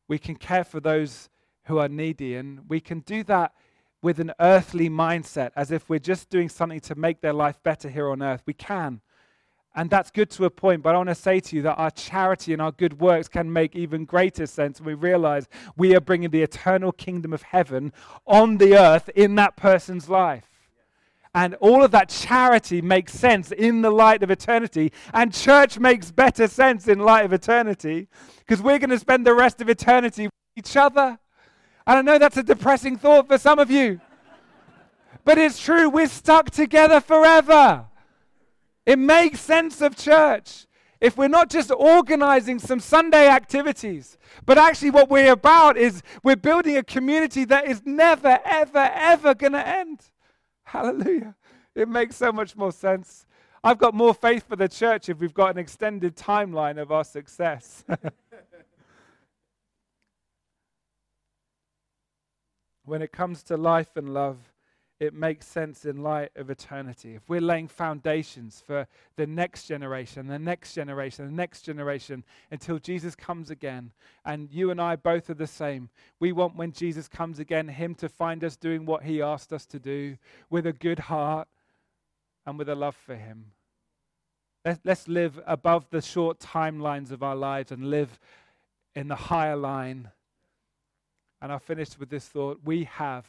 we 0.07 0.19
can 0.19 0.35
care 0.35 0.63
for 0.63 0.79
those 0.79 1.31
who 1.63 1.79
are 1.79 1.87
needy. 1.87 2.35
And 2.35 2.69
we 2.69 2.79
can 2.79 2.99
do 2.99 3.23
that 3.23 3.53
with 4.03 4.19
an 4.19 4.31
earthly 4.39 4.91
mindset, 4.91 5.49
as 5.55 5.71
if 5.71 5.89
we're 5.89 5.97
just 5.97 6.29
doing 6.29 6.49
something 6.49 6.81
to 6.81 6.93
make 6.93 7.21
their 7.21 7.33
life 7.33 7.57
better 7.63 7.89
here 7.89 8.11
on 8.11 8.21
earth. 8.21 8.43
We 8.45 8.53
can. 8.53 9.01
And 9.75 9.89
that's 9.89 10.11
good 10.11 10.29
to 10.31 10.45
a 10.45 10.51
point, 10.51 10.83
but 10.83 10.93
I 10.93 10.97
want 10.97 11.09
to 11.09 11.15
say 11.15 11.39
to 11.39 11.55
you 11.55 11.63
that 11.63 11.75
our 11.75 11.89
charity 11.89 12.53
and 12.53 12.61
our 12.61 12.71
good 12.71 12.99
works 12.99 13.27
can 13.27 13.51
make 13.51 13.75
even 13.75 14.05
greater 14.05 14.45
sense 14.45 14.79
when 14.79 14.87
we 14.87 14.93
realize 14.93 15.47
we 15.75 15.95
are 15.95 15.99
bringing 15.99 16.29
the 16.29 16.43
eternal 16.43 16.91
kingdom 16.91 17.33
of 17.33 17.41
heaven 17.41 17.91
on 18.27 18.57
the 18.57 18.77
earth 18.77 19.09
in 19.15 19.33
that 19.35 19.55
person's 19.55 20.07
life. 20.09 20.51
And 21.35 21.55
all 21.55 21.83
of 21.83 21.89
that 21.89 22.09
charity 22.09 22.81
makes 22.81 23.13
sense 23.13 23.51
in 23.51 23.81
the 23.81 23.89
light 23.89 24.21
of 24.21 24.29
eternity. 24.29 24.91
And 25.11 25.33
church 25.33 25.79
makes 25.79 26.11
better 26.11 26.47
sense 26.47 26.87
in 26.87 26.99
light 26.99 27.25
of 27.25 27.33
eternity 27.33 28.07
because 28.39 28.61
we're 28.61 28.77
going 28.77 28.91
to 28.91 28.99
spend 28.99 29.25
the 29.25 29.33
rest 29.33 29.59
of 29.59 29.69
eternity 29.69 30.25
with 30.25 30.33
each 30.55 30.77
other. 30.77 31.17
And 31.87 31.97
I 31.97 32.01
know 32.03 32.19
that's 32.19 32.37
a 32.37 32.43
depressing 32.43 32.97
thought 32.97 33.27
for 33.27 33.39
some 33.39 33.57
of 33.57 33.71
you, 33.71 33.99
but 35.25 35.39
it's 35.39 35.59
true. 35.59 35.89
We're 35.89 36.07
stuck 36.07 36.51
together 36.51 37.01
forever. 37.01 37.87
It 38.85 38.99
makes 38.99 39.39
sense 39.39 39.81
of 39.81 39.95
church. 39.95 40.67
If 40.99 41.17
we're 41.17 41.27
not 41.27 41.49
just 41.49 41.71
organizing 41.71 42.59
some 42.59 42.79
Sunday 42.79 43.27
activities, 43.27 44.17
but 44.45 44.57
actually 44.57 44.91
what 44.91 45.09
we're 45.09 45.33
about 45.33 45.75
is 45.77 46.01
we're 46.23 46.37
building 46.37 46.77
a 46.77 46.83
community 46.83 47.43
that 47.45 47.67
is 47.67 47.81
never, 47.85 48.39
ever, 48.45 48.89
ever 48.93 49.33
going 49.33 49.51
to 49.51 49.67
end. 49.67 49.99
Hallelujah. 50.63 51.35
It 51.75 51.89
makes 51.89 52.15
so 52.15 52.31
much 52.31 52.55
more 52.55 52.71
sense. 52.71 53.25
I've 53.65 53.79
got 53.79 53.93
more 53.93 54.13
faith 54.13 54.47
for 54.47 54.55
the 54.55 54.69
church 54.69 55.09
if 55.09 55.19
we've 55.19 55.33
got 55.33 55.51
an 55.51 55.57
extended 55.57 56.15
timeline 56.15 56.81
of 56.81 56.91
our 56.91 57.03
success. 57.03 57.83
when 62.85 63.01
it 63.01 63.11
comes 63.11 63.43
to 63.43 63.57
life 63.57 63.95
and 63.95 64.13
love, 64.13 64.37
it 65.03 65.13
makes 65.13 65.45
sense 65.45 65.83
in 65.83 66.01
light 66.01 66.31
of 66.37 66.49
eternity. 66.49 67.15
If 67.15 67.27
we're 67.27 67.41
laying 67.41 67.67
foundations 67.67 68.63
for 68.65 68.87
the 69.17 69.27
next 69.27 69.67
generation, 69.67 70.27
the 70.27 70.39
next 70.39 70.73
generation, 70.73 71.25
the 71.25 71.31
next 71.31 71.63
generation 71.63 72.23
until 72.49 72.79
Jesus 72.79 73.13
comes 73.13 73.49
again, 73.49 73.91
and 74.23 74.49
you 74.49 74.71
and 74.71 74.79
I 74.79 74.95
both 74.95 75.29
are 75.29 75.33
the 75.33 75.45
same, 75.45 75.89
we 76.21 76.31
want 76.31 76.55
when 76.55 76.71
Jesus 76.71 77.09
comes 77.09 77.37
again, 77.37 77.67
Him 77.67 77.95
to 77.95 78.07
find 78.07 78.45
us 78.45 78.55
doing 78.55 78.85
what 78.85 79.03
He 79.03 79.21
asked 79.21 79.51
us 79.51 79.65
to 79.67 79.79
do 79.79 80.17
with 80.49 80.65
a 80.65 80.73
good 80.73 80.99
heart 80.99 81.49
and 82.45 82.57
with 82.57 82.69
a 82.69 82.75
love 82.75 82.95
for 82.95 83.15
Him. 83.15 83.51
Let's 84.85 85.09
live 85.09 85.41
above 85.45 85.89
the 85.89 86.01
short 86.01 86.39
timelines 86.39 87.11
of 87.11 87.21
our 87.21 87.35
lives 87.35 87.73
and 87.73 87.89
live 87.89 88.17
in 88.95 89.09
the 89.09 89.15
higher 89.15 89.57
line. 89.57 90.11
And 91.41 91.51
I'll 91.51 91.59
finish 91.59 91.99
with 91.99 92.09
this 92.09 92.25
thought. 92.25 92.61
We 92.63 92.85
have 92.85 93.25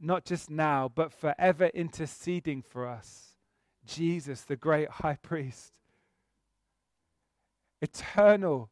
not 0.00 0.24
just 0.24 0.50
now, 0.50 0.90
but 0.94 1.12
forever 1.12 1.66
interceding 1.66 2.62
for 2.62 2.86
us. 2.86 3.36
Jesus, 3.86 4.42
the 4.42 4.56
great 4.56 4.88
high 4.88 5.18
priest. 5.20 5.74
Eternal 7.80 8.70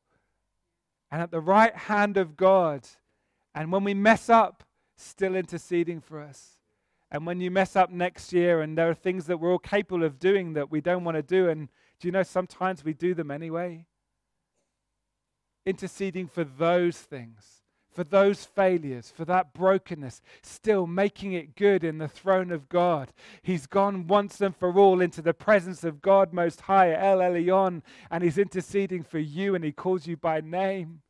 and 1.11 1.21
at 1.21 1.31
the 1.31 1.41
right 1.41 1.77
hand 1.77 2.17
of 2.17 2.37
God. 2.37 2.89
And 3.55 3.71
when 3.71 3.85
we 3.85 3.95
mess 3.95 4.31
up, 4.31 4.65
still 4.97 5.37
interceding 5.37 6.01
for 6.01 6.21
us. 6.21 6.59
And 7.11 7.27
when 7.27 7.41
you 7.41 7.51
mess 7.51 7.77
up 7.77 7.91
next 7.91 8.33
year, 8.33 8.63
and 8.63 8.79
there 8.79 8.89
are 8.89 8.95
things 8.95 9.27
that 9.27 9.39
we're 9.39 9.53
all 9.53 9.59
capable 9.59 10.05
of 10.05 10.19
doing 10.19 10.55
that 10.55 10.71
we 10.71 10.81
don't 10.81 11.05
want 11.05 11.17
to 11.17 11.23
do, 11.23 11.51
and 11.51 11.69
do 12.01 12.09
you 12.09 12.13
know 12.13 12.23
sometimes 12.23 12.83
we 12.83 12.95
do 12.95 13.13
them 13.13 13.31
anyway? 13.31 13.85
Interceding 15.67 16.27
for 16.27 16.45
those 16.45 16.97
things 16.97 17.62
for 17.93 18.05
those 18.05 18.45
failures, 18.45 19.13
for 19.15 19.25
that 19.27 19.53
brokenness, 19.53 20.23
still 20.43 20.87
making 20.87 21.33
it 21.33 21.55
good 21.57 21.85
in 21.85 21.99
the 21.99 22.09
throne 22.09 22.51
of 22.51 22.69
God. 22.69 23.13
He's 23.43 23.67
gone 23.67 24.07
once 24.07 24.41
and 24.41 24.57
for 24.57 24.77
all 24.77 25.01
into 25.01 25.23
the 25.23 25.35
presence 25.35 25.85
of 25.85 26.01
God 26.01 26.33
Most 26.33 26.63
High, 26.63 26.93
El 26.95 27.19
Elyon, 27.19 27.83
and 28.11 28.25
He's 28.25 28.39
interceding 28.39 29.03
for 29.03 29.19
you 29.19 29.55
and 29.55 29.65
He 29.65 29.73
calls 29.73 30.07
you 30.07 30.17
by 30.17 30.41
name. 30.41 31.03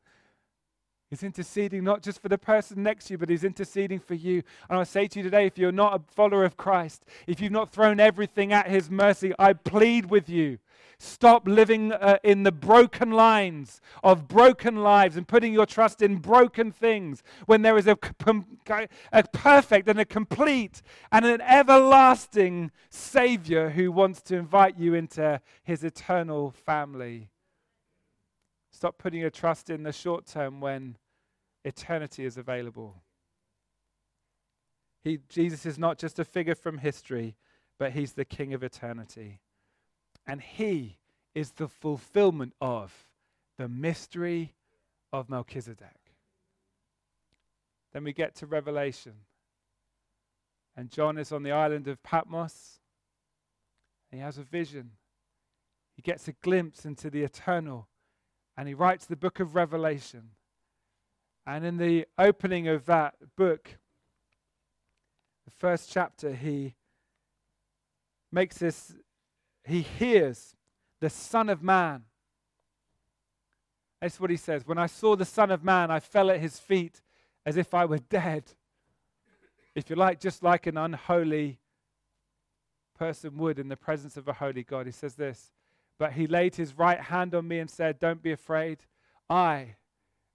He's 1.10 1.22
interceding 1.22 1.84
not 1.84 2.02
just 2.02 2.22
for 2.22 2.30
the 2.30 2.38
person 2.38 2.82
next 2.82 3.04
to 3.06 3.14
you, 3.14 3.18
but 3.18 3.28
He's 3.28 3.44
interceding 3.44 4.00
for 4.00 4.14
you. 4.14 4.42
And 4.70 4.78
I 4.78 4.84
say 4.84 5.06
to 5.08 5.18
you 5.18 5.22
today 5.22 5.46
if 5.46 5.58
you're 5.58 5.70
not 5.70 5.94
a 5.94 6.14
follower 6.14 6.44
of 6.44 6.56
Christ, 6.56 7.04
if 7.26 7.40
you've 7.40 7.52
not 7.52 7.70
thrown 7.70 8.00
everything 8.00 8.52
at 8.52 8.68
His 8.68 8.90
mercy, 8.90 9.32
I 9.38 9.52
plead 9.52 10.06
with 10.06 10.28
you 10.28 10.58
Stop 11.04 11.48
living 11.48 11.90
uh, 11.90 12.18
in 12.22 12.44
the 12.44 12.52
broken 12.52 13.10
lines 13.10 13.80
of 14.04 14.28
broken 14.28 14.76
lives 14.76 15.16
and 15.16 15.26
putting 15.26 15.52
your 15.52 15.66
trust 15.66 16.00
in 16.00 16.18
broken 16.18 16.70
things 16.70 17.24
when 17.46 17.62
there 17.62 17.76
is 17.76 17.88
a, 17.88 17.98
a 19.12 19.24
perfect 19.32 19.88
and 19.88 19.98
a 19.98 20.04
complete 20.04 20.80
and 21.10 21.24
an 21.24 21.40
everlasting 21.40 22.70
Savior 22.88 23.70
who 23.70 23.90
wants 23.90 24.22
to 24.22 24.36
invite 24.36 24.78
you 24.78 24.94
into 24.94 25.40
his 25.64 25.82
eternal 25.82 26.52
family. 26.52 27.30
Stop 28.70 28.96
putting 28.96 29.22
your 29.22 29.30
trust 29.30 29.70
in 29.70 29.82
the 29.82 29.92
short 29.92 30.24
term 30.24 30.60
when 30.60 30.96
eternity 31.64 32.24
is 32.24 32.36
available. 32.36 33.02
He, 35.02 35.18
Jesus 35.28 35.66
is 35.66 35.80
not 35.80 35.98
just 35.98 36.20
a 36.20 36.24
figure 36.24 36.54
from 36.54 36.78
history, 36.78 37.34
but 37.76 37.90
he's 37.90 38.12
the 38.12 38.24
King 38.24 38.54
of 38.54 38.62
eternity. 38.62 39.40
And 40.26 40.40
He 40.40 40.98
is 41.34 41.52
the 41.52 41.68
fulfillment 41.68 42.54
of 42.60 42.92
the 43.58 43.68
mystery 43.68 44.54
of 45.12 45.28
Melchizedek. 45.28 46.00
Then 47.92 48.04
we 48.04 48.12
get 48.12 48.34
to 48.36 48.46
Revelation. 48.46 49.12
And 50.76 50.90
John 50.90 51.18
is 51.18 51.32
on 51.32 51.42
the 51.42 51.52
island 51.52 51.86
of 51.88 52.02
Patmos. 52.02 52.80
He 54.10 54.18
has 54.18 54.38
a 54.38 54.42
vision. 54.42 54.92
He 55.96 56.02
gets 56.02 56.28
a 56.28 56.32
glimpse 56.32 56.86
into 56.86 57.10
the 57.10 57.22
eternal. 57.22 57.88
And 58.56 58.68
he 58.68 58.74
writes 58.74 59.06
the 59.06 59.16
book 59.16 59.40
of 59.40 59.54
Revelation. 59.54 60.30
And 61.46 61.64
in 61.64 61.76
the 61.76 62.06
opening 62.18 62.68
of 62.68 62.86
that 62.86 63.14
book, 63.36 63.76
the 65.44 65.50
first 65.50 65.90
chapter, 65.90 66.34
he 66.34 66.74
makes 68.30 68.58
this, 68.58 68.94
he 69.64 69.82
hears 69.82 70.56
the 71.00 71.10
Son 71.10 71.48
of 71.48 71.62
Man. 71.62 72.04
That's 74.00 74.18
what 74.18 74.30
he 74.30 74.36
says. 74.36 74.66
When 74.66 74.78
I 74.78 74.86
saw 74.86 75.14
the 75.14 75.24
Son 75.24 75.50
of 75.50 75.62
Man, 75.62 75.90
I 75.90 76.00
fell 76.00 76.30
at 76.30 76.40
his 76.40 76.58
feet 76.58 77.00
as 77.46 77.56
if 77.56 77.72
I 77.74 77.84
were 77.84 77.98
dead. 77.98 78.44
If 79.74 79.88
you 79.88 79.96
like, 79.96 80.20
just 80.20 80.42
like 80.42 80.66
an 80.66 80.76
unholy 80.76 81.60
person 82.98 83.36
would 83.36 83.58
in 83.58 83.68
the 83.68 83.76
presence 83.76 84.16
of 84.16 84.28
a 84.28 84.32
holy 84.32 84.62
God. 84.62 84.86
He 84.86 84.92
says 84.92 85.14
this 85.14 85.50
But 85.98 86.12
he 86.12 86.26
laid 86.26 86.56
his 86.56 86.78
right 86.78 87.00
hand 87.00 87.34
on 87.34 87.48
me 87.48 87.58
and 87.58 87.70
said, 87.70 87.98
Don't 87.98 88.22
be 88.22 88.32
afraid. 88.32 88.84
I 89.28 89.76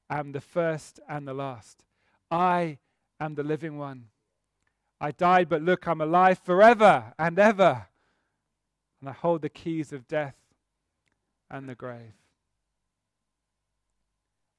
am 0.09 0.31
the 0.31 0.41
first 0.41 0.99
and 1.07 1.27
the 1.27 1.33
last. 1.33 1.83
I 2.29 2.79
am 3.19 3.35
the 3.35 3.43
living 3.43 3.77
one. 3.77 4.05
I 4.99 5.11
died, 5.11 5.47
but 5.47 5.61
look, 5.61 5.87
I'm 5.87 6.01
alive 6.01 6.39
forever 6.39 7.13
and 7.19 7.37
ever. 7.37 7.87
And 8.99 9.09
I 9.09 9.13
hold 9.13 9.41
the 9.41 9.49
keys 9.49 9.93
of 9.93 10.07
death 10.07 10.35
and 11.49 11.67
the 11.69 11.75
grave. 11.75 12.13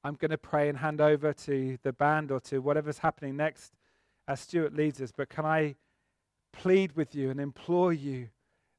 I'm 0.03 0.15
going 0.15 0.31
to 0.31 0.37
pray 0.37 0.69
and 0.69 0.77
hand 0.77 1.01
over 1.01 1.33
to 1.33 1.77
the 1.83 1.91
band 1.91 2.31
or 2.31 2.39
to 2.41 2.59
whatever's 2.59 2.99
happening 2.99 3.35
next 3.35 3.73
as 4.27 4.39
Stuart 4.39 4.73
leads 4.73 5.01
us. 5.01 5.11
But 5.15 5.29
can 5.29 5.45
I 5.45 5.75
plead 6.53 6.93
with 6.95 7.13
you 7.13 7.29
and 7.29 7.39
implore 7.39 7.91
you 7.91 8.29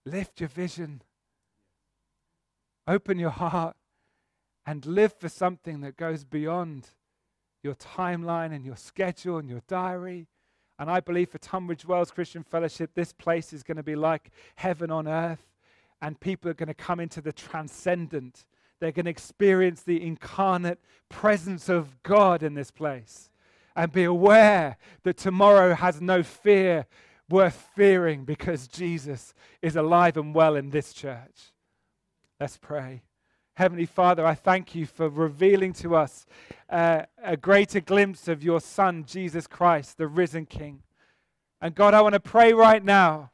lift 0.07 0.41
your 0.41 0.49
vision, 0.49 1.03
open 2.87 3.19
your 3.19 3.31
heart, 3.31 3.77
and 4.67 4.85
live 4.87 5.13
for 5.13 5.29
something 5.29 5.81
that 5.81 5.97
goes 5.97 6.25
beyond 6.25 6.89
your 7.63 7.75
timeline 7.75 8.55
and 8.55 8.65
your 8.65 8.77
schedule 8.77 9.39
and 9.39 9.49
your 9.49 9.63
diary. 9.69 10.27
And 10.79 10.91
I 10.91 11.01
believe 11.01 11.31
for 11.31 11.39
Tunbridge 11.39 11.85
Wells 11.85 12.11
Christian 12.11 12.43
Fellowship, 12.43 12.93
this 12.95 13.13
place 13.13 13.53
is 13.53 13.63
going 13.63 13.77
to 13.77 13.83
be 13.83 13.97
like 13.97 14.31
heaven 14.57 14.91
on 14.91 15.07
earth, 15.07 15.50
and 16.03 16.19
people 16.21 16.51
are 16.51 16.55
going 16.55 16.69
to 16.69 16.75
come 16.75 17.01
into 17.01 17.21
the 17.21 17.33
transcendent. 17.33 18.47
They're 18.81 18.93
going 18.93 19.05
to 19.05 19.11
experience 19.11 19.83
the 19.83 20.03
incarnate 20.03 20.81
presence 21.09 21.69
of 21.69 22.03
God 22.03 22.43
in 22.43 22.55
this 22.55 22.71
place 22.71 23.31
and 23.77 23.93
be 23.93 24.05
aware 24.05 24.77
that 25.03 25.17
tomorrow 25.17 25.75
has 25.75 26.01
no 26.01 26.23
fear 26.23 26.87
worth 27.29 27.69
fearing 27.77 28.25
because 28.25 28.67
Jesus 28.67 29.35
is 29.63 29.77
alive 29.77 30.17
and 30.17 30.35
well 30.35 30.57
in 30.57 30.71
this 30.71 30.93
church. 30.93 31.53
Let's 32.41 32.57
pray. 32.57 33.03
Heavenly 33.55 33.87
Father, 33.87 34.25
I 34.25 34.35
thank 34.35 34.75
you 34.75 34.87
for 34.87 35.09
revealing 35.09 35.75
to 35.75 35.95
us 35.95 36.25
uh, 36.71 37.03
a 37.23 37.37
greater 37.37 37.81
glimpse 37.81 38.27
of 38.27 38.43
your 38.43 38.61
Son, 38.61 39.05
Jesus 39.07 39.47
Christ, 39.47 39.99
the 39.99 40.07
risen 40.07 40.47
King. 40.47 40.83
And 41.61 41.75
God, 41.75 41.93
I 41.93 42.01
want 42.01 42.15
to 42.15 42.21
pray 42.21 42.55
right 42.55 42.83
now 42.83 43.31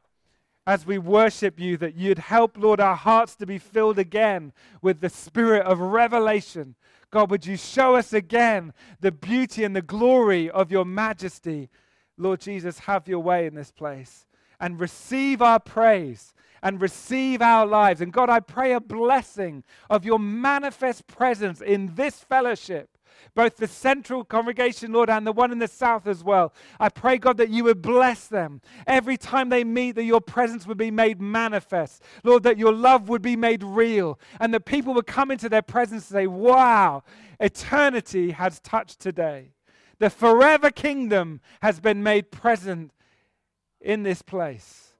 as 0.67 0.85
we 0.85 0.97
worship 0.97 1.61
you 1.61 1.77
that 1.77 1.95
you'd 1.95 2.19
help, 2.19 2.57
Lord, 2.57 2.81
our 2.81 2.95
hearts 2.95 3.37
to 3.37 3.45
be 3.45 3.57
filled 3.57 3.97
again 3.97 4.51
with 4.81 4.99
the 4.99 5.09
spirit 5.09 5.65
of 5.65 5.79
revelation. 5.79 6.75
God, 7.09 7.31
would 7.31 7.45
you 7.45 7.55
show 7.55 7.95
us 7.95 8.11
again 8.11 8.73
the 8.99 9.13
beauty 9.13 9.63
and 9.63 9.73
the 9.73 9.81
glory 9.81 10.49
of 10.49 10.69
your 10.69 10.83
majesty? 10.83 11.69
Lord 12.17 12.41
Jesus, 12.41 12.79
have 12.79 13.07
your 13.07 13.19
way 13.19 13.45
in 13.45 13.55
this 13.55 13.71
place 13.71 14.27
and 14.59 14.77
receive 14.77 15.41
our 15.41 15.59
praise 15.59 16.33
and 16.61 16.81
receive 16.81 17.41
our 17.41 17.65
lives. 17.65 18.01
And 18.01 18.11
God, 18.11 18.29
I 18.29 18.41
pray 18.41 18.73
a 18.73 18.81
blessing 18.81 19.63
of 19.89 20.03
your 20.03 20.19
manifest 20.19 21.07
presence 21.07 21.61
in 21.61 21.95
this 21.95 22.25
fellowship 22.25 22.96
both 23.35 23.57
the 23.57 23.67
central 23.67 24.23
congregation, 24.23 24.91
Lord, 24.91 25.09
and 25.09 25.25
the 25.25 25.31
one 25.31 25.51
in 25.51 25.59
the 25.59 25.67
south 25.67 26.07
as 26.07 26.23
well. 26.23 26.53
I 26.79 26.89
pray, 26.89 27.17
God, 27.17 27.37
that 27.37 27.49
you 27.49 27.63
would 27.65 27.81
bless 27.81 28.27
them. 28.27 28.61
Every 28.85 29.17
time 29.17 29.49
they 29.49 29.63
meet, 29.63 29.93
that 29.93 30.03
your 30.03 30.21
presence 30.21 30.65
would 30.67 30.77
be 30.77 30.91
made 30.91 31.21
manifest. 31.21 32.03
Lord, 32.23 32.43
that 32.43 32.57
your 32.57 32.73
love 32.73 33.09
would 33.09 33.21
be 33.21 33.35
made 33.35 33.63
real, 33.63 34.19
and 34.39 34.53
that 34.53 34.65
people 34.65 34.93
would 34.93 35.07
come 35.07 35.31
into 35.31 35.49
their 35.49 35.61
presence 35.61 36.09
and 36.09 36.17
say, 36.19 36.27
Wow, 36.27 37.03
eternity 37.39 38.31
has 38.31 38.59
touched 38.59 38.99
today. 38.99 39.53
The 39.99 40.09
forever 40.09 40.69
kingdom 40.69 41.41
has 41.61 41.79
been 41.79 42.03
made 42.03 42.31
present 42.31 42.91
in 43.81 44.03
this 44.03 44.21
place. 44.21 44.93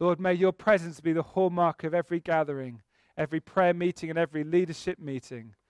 Lord, 0.00 0.18
may 0.18 0.34
your 0.34 0.52
presence 0.52 1.00
be 1.00 1.12
the 1.12 1.22
hallmark 1.22 1.84
of 1.84 1.94
every 1.94 2.20
gathering, 2.20 2.82
every 3.16 3.40
prayer 3.40 3.74
meeting, 3.74 4.08
and 4.10 4.18
every 4.18 4.42
leadership 4.44 4.98
meeting. 4.98 5.54